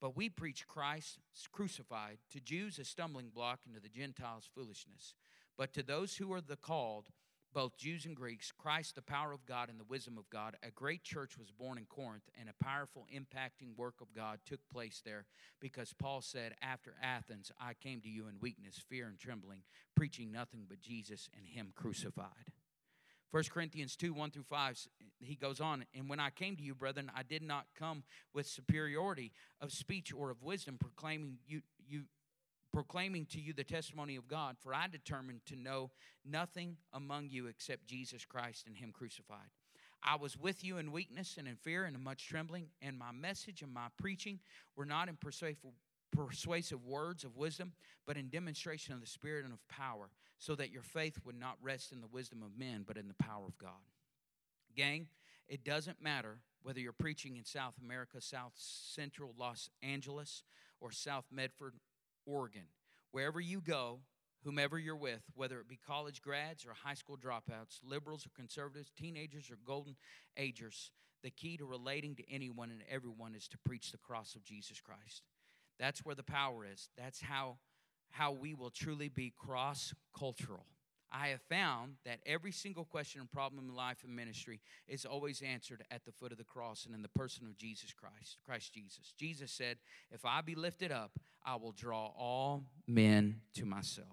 But 0.00 0.16
we 0.16 0.30
preach 0.30 0.66
Christ 0.66 1.18
crucified, 1.52 2.18
to 2.30 2.40
Jews 2.40 2.78
a 2.78 2.84
stumbling 2.84 3.28
block, 3.28 3.60
and 3.66 3.74
to 3.74 3.80
the 3.80 3.88
Gentiles 3.88 4.48
foolishness. 4.54 5.14
But 5.58 5.74
to 5.74 5.82
those 5.82 6.16
who 6.16 6.32
are 6.32 6.40
the 6.40 6.56
called, 6.56 7.10
both 7.52 7.76
Jews 7.76 8.06
and 8.06 8.14
Greeks, 8.14 8.52
Christ, 8.56 8.94
the 8.94 9.02
power 9.02 9.32
of 9.32 9.46
God 9.46 9.68
and 9.68 9.78
the 9.78 9.84
wisdom 9.84 10.16
of 10.18 10.28
God. 10.30 10.56
A 10.62 10.70
great 10.70 11.02
church 11.02 11.36
was 11.38 11.50
born 11.50 11.78
in 11.78 11.84
Corinth, 11.86 12.28
and 12.38 12.48
a 12.48 12.64
powerful, 12.64 13.06
impacting 13.14 13.76
work 13.76 14.00
of 14.00 14.12
God 14.14 14.38
took 14.46 14.60
place 14.72 15.02
there 15.04 15.26
because 15.60 15.92
Paul 15.92 16.20
said, 16.20 16.54
After 16.62 16.94
Athens, 17.02 17.50
I 17.60 17.74
came 17.74 18.00
to 18.02 18.08
you 18.08 18.28
in 18.28 18.40
weakness, 18.40 18.82
fear, 18.88 19.06
and 19.06 19.18
trembling, 19.18 19.62
preaching 19.94 20.30
nothing 20.30 20.66
but 20.68 20.80
Jesus 20.80 21.28
and 21.36 21.46
Him 21.46 21.72
crucified. 21.74 22.52
1 23.30 23.44
Corinthians 23.50 23.94
2 23.96 24.12
1 24.12 24.30
through 24.30 24.42
5, 24.42 24.88
he 25.20 25.36
goes 25.36 25.60
on, 25.60 25.84
And 25.94 26.08
when 26.08 26.18
I 26.18 26.30
came 26.30 26.56
to 26.56 26.62
you, 26.62 26.74
brethren, 26.74 27.10
I 27.14 27.22
did 27.22 27.42
not 27.42 27.66
come 27.78 28.02
with 28.34 28.46
superiority 28.46 29.32
of 29.60 29.72
speech 29.72 30.12
or 30.12 30.30
of 30.30 30.42
wisdom, 30.42 30.78
proclaiming 30.80 31.38
you, 31.46 31.62
you 31.86 32.02
proclaiming 32.72 33.26
to 33.26 33.40
you 33.40 33.52
the 33.52 33.64
testimony 33.64 34.16
of 34.16 34.28
God, 34.28 34.56
for 34.60 34.72
I 34.74 34.86
determined 34.86 35.44
to 35.46 35.56
know 35.56 35.90
nothing 36.24 36.76
among 36.92 37.30
you 37.30 37.46
except 37.46 37.86
Jesus 37.86 38.24
Christ 38.24 38.66
and 38.66 38.76
Him 38.76 38.92
crucified. 38.92 39.50
I 40.02 40.16
was 40.16 40.38
with 40.38 40.64
you 40.64 40.78
in 40.78 40.92
weakness 40.92 41.36
and 41.38 41.46
in 41.46 41.56
fear 41.56 41.84
and 41.84 41.94
in 41.94 42.02
much 42.02 42.26
trembling, 42.26 42.68
and 42.80 42.98
my 42.98 43.12
message 43.12 43.60
and 43.62 43.74
my 43.74 43.88
preaching 43.98 44.38
were 44.76 44.86
not 44.86 45.08
in 45.08 45.16
persuasive, 45.16 46.86
words 46.86 47.24
of 47.24 47.36
wisdom, 47.36 47.72
but 48.06 48.16
in 48.16 48.28
demonstration 48.28 48.94
of 48.94 49.00
the 49.00 49.06
Spirit 49.06 49.44
and 49.44 49.52
of 49.52 49.68
power, 49.68 50.08
so 50.38 50.54
that 50.54 50.70
your 50.70 50.82
faith 50.82 51.18
would 51.26 51.38
not 51.38 51.58
rest 51.60 51.92
in 51.92 52.00
the 52.00 52.06
wisdom 52.06 52.42
of 52.42 52.58
men, 52.58 52.84
but 52.86 52.96
in 52.96 53.08
the 53.08 53.14
power 53.22 53.44
of 53.46 53.58
God. 53.58 53.70
Gang, 54.74 55.08
it 55.48 55.64
doesn't 55.64 56.00
matter 56.00 56.38
whether 56.62 56.80
you're 56.80 56.92
preaching 56.92 57.36
in 57.36 57.44
South 57.44 57.74
America, 57.82 58.20
South 58.20 58.52
Central 58.54 59.34
Los 59.36 59.68
Angeles, 59.82 60.44
or 60.80 60.90
South 60.90 61.26
Medford, 61.30 61.74
Oregon. 62.30 62.64
Wherever 63.12 63.40
you 63.40 63.60
go, 63.60 64.00
whomever 64.44 64.78
you're 64.78 64.96
with, 64.96 65.22
whether 65.34 65.58
it 65.60 65.68
be 65.68 65.78
college 65.86 66.22
grads 66.22 66.64
or 66.64 66.72
high 66.72 66.94
school 66.94 67.16
dropouts, 67.16 67.80
liberals 67.82 68.24
or 68.26 68.30
conservatives, 68.36 68.90
teenagers 68.96 69.50
or 69.50 69.58
golden 69.66 69.96
agers, 70.36 70.90
the 71.22 71.30
key 71.30 71.56
to 71.56 71.64
relating 71.64 72.14
to 72.16 72.30
anyone 72.30 72.70
and 72.70 72.82
everyone 72.88 73.34
is 73.34 73.48
to 73.48 73.58
preach 73.58 73.92
the 73.92 73.98
cross 73.98 74.34
of 74.34 74.44
Jesus 74.44 74.80
Christ. 74.80 75.22
That's 75.78 76.04
where 76.04 76.14
the 76.14 76.22
power 76.22 76.64
is. 76.64 76.88
That's 76.96 77.20
how 77.20 77.58
how 78.12 78.32
we 78.32 78.54
will 78.54 78.70
truly 78.70 79.08
be 79.08 79.32
cross 79.38 79.94
cultural. 80.18 80.66
I 81.12 81.28
have 81.28 81.40
found 81.42 81.94
that 82.04 82.20
every 82.24 82.52
single 82.52 82.84
question 82.84 83.20
and 83.20 83.30
problem 83.30 83.68
in 83.68 83.74
life 83.74 84.04
and 84.04 84.14
ministry 84.14 84.60
is 84.86 85.04
always 85.04 85.42
answered 85.42 85.82
at 85.90 86.04
the 86.04 86.12
foot 86.12 86.32
of 86.32 86.38
the 86.38 86.44
cross 86.44 86.86
and 86.86 86.94
in 86.94 87.02
the 87.02 87.08
person 87.08 87.46
of 87.46 87.56
Jesus 87.56 87.92
Christ, 87.92 88.38
Christ 88.46 88.72
Jesus. 88.72 89.12
Jesus 89.18 89.50
said, 89.50 89.78
If 90.12 90.24
I 90.24 90.40
be 90.40 90.54
lifted 90.54 90.92
up, 90.92 91.12
I 91.44 91.56
will 91.56 91.72
draw 91.72 92.12
all 92.16 92.64
men 92.86 93.40
to 93.54 93.64
myself. 93.64 94.06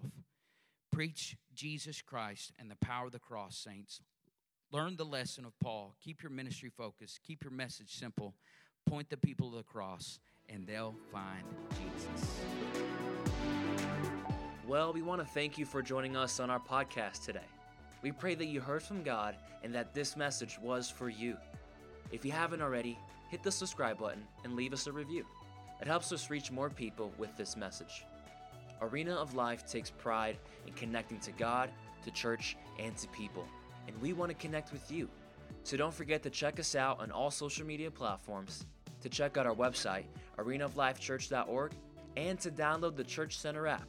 Preach 0.90 1.36
Jesus 1.54 2.02
Christ 2.02 2.52
and 2.58 2.70
the 2.70 2.76
power 2.76 3.06
of 3.06 3.12
the 3.12 3.18
cross, 3.20 3.56
saints. 3.56 4.00
Learn 4.72 4.96
the 4.96 5.04
lesson 5.04 5.44
of 5.44 5.52
Paul. 5.60 5.94
Keep 6.02 6.22
your 6.22 6.30
ministry 6.30 6.70
focused. 6.76 7.20
Keep 7.26 7.44
your 7.44 7.52
message 7.52 7.90
simple. 7.90 8.34
Point 8.88 9.08
the 9.08 9.16
people 9.16 9.50
to 9.50 9.58
the 9.58 9.62
cross, 9.62 10.18
and 10.48 10.66
they'll 10.66 10.96
find 11.12 11.44
Jesus. 11.70 13.17
Well, 14.68 14.92
we 14.92 15.00
want 15.00 15.22
to 15.22 15.26
thank 15.26 15.56
you 15.56 15.64
for 15.64 15.80
joining 15.80 16.14
us 16.14 16.38
on 16.40 16.50
our 16.50 16.60
podcast 16.60 17.24
today. 17.24 17.46
We 18.02 18.12
pray 18.12 18.34
that 18.34 18.48
you 18.48 18.60
heard 18.60 18.82
from 18.82 19.02
God 19.02 19.34
and 19.64 19.74
that 19.74 19.94
this 19.94 20.14
message 20.14 20.58
was 20.60 20.90
for 20.90 21.08
you. 21.08 21.38
If 22.12 22.22
you 22.22 22.32
haven't 22.32 22.60
already, 22.60 22.98
hit 23.30 23.42
the 23.42 23.50
subscribe 23.50 23.98
button 23.98 24.22
and 24.44 24.56
leave 24.56 24.74
us 24.74 24.86
a 24.86 24.92
review. 24.92 25.24
It 25.80 25.86
helps 25.86 26.12
us 26.12 26.28
reach 26.28 26.50
more 26.50 26.68
people 26.68 27.14
with 27.16 27.34
this 27.34 27.56
message. 27.56 28.04
Arena 28.82 29.14
of 29.14 29.32
Life 29.32 29.66
takes 29.66 29.88
pride 29.88 30.36
in 30.66 30.74
connecting 30.74 31.20
to 31.20 31.32
God, 31.32 31.70
to 32.04 32.10
church, 32.10 32.58
and 32.78 32.94
to 32.98 33.08
people, 33.08 33.48
and 33.86 33.98
we 34.02 34.12
want 34.12 34.28
to 34.28 34.36
connect 34.36 34.70
with 34.70 34.92
you. 34.92 35.08
So 35.62 35.78
don't 35.78 35.94
forget 35.94 36.22
to 36.24 36.30
check 36.30 36.60
us 36.60 36.74
out 36.74 37.00
on 37.00 37.10
all 37.10 37.30
social 37.30 37.64
media 37.64 37.90
platforms, 37.90 38.66
to 39.00 39.08
check 39.08 39.38
out 39.38 39.46
our 39.46 39.54
website, 39.54 40.04
arenaoflifechurch.org, 40.36 41.72
and 42.18 42.38
to 42.40 42.50
download 42.50 42.96
the 42.96 43.04
Church 43.04 43.38
Center 43.38 43.66
app 43.66 43.88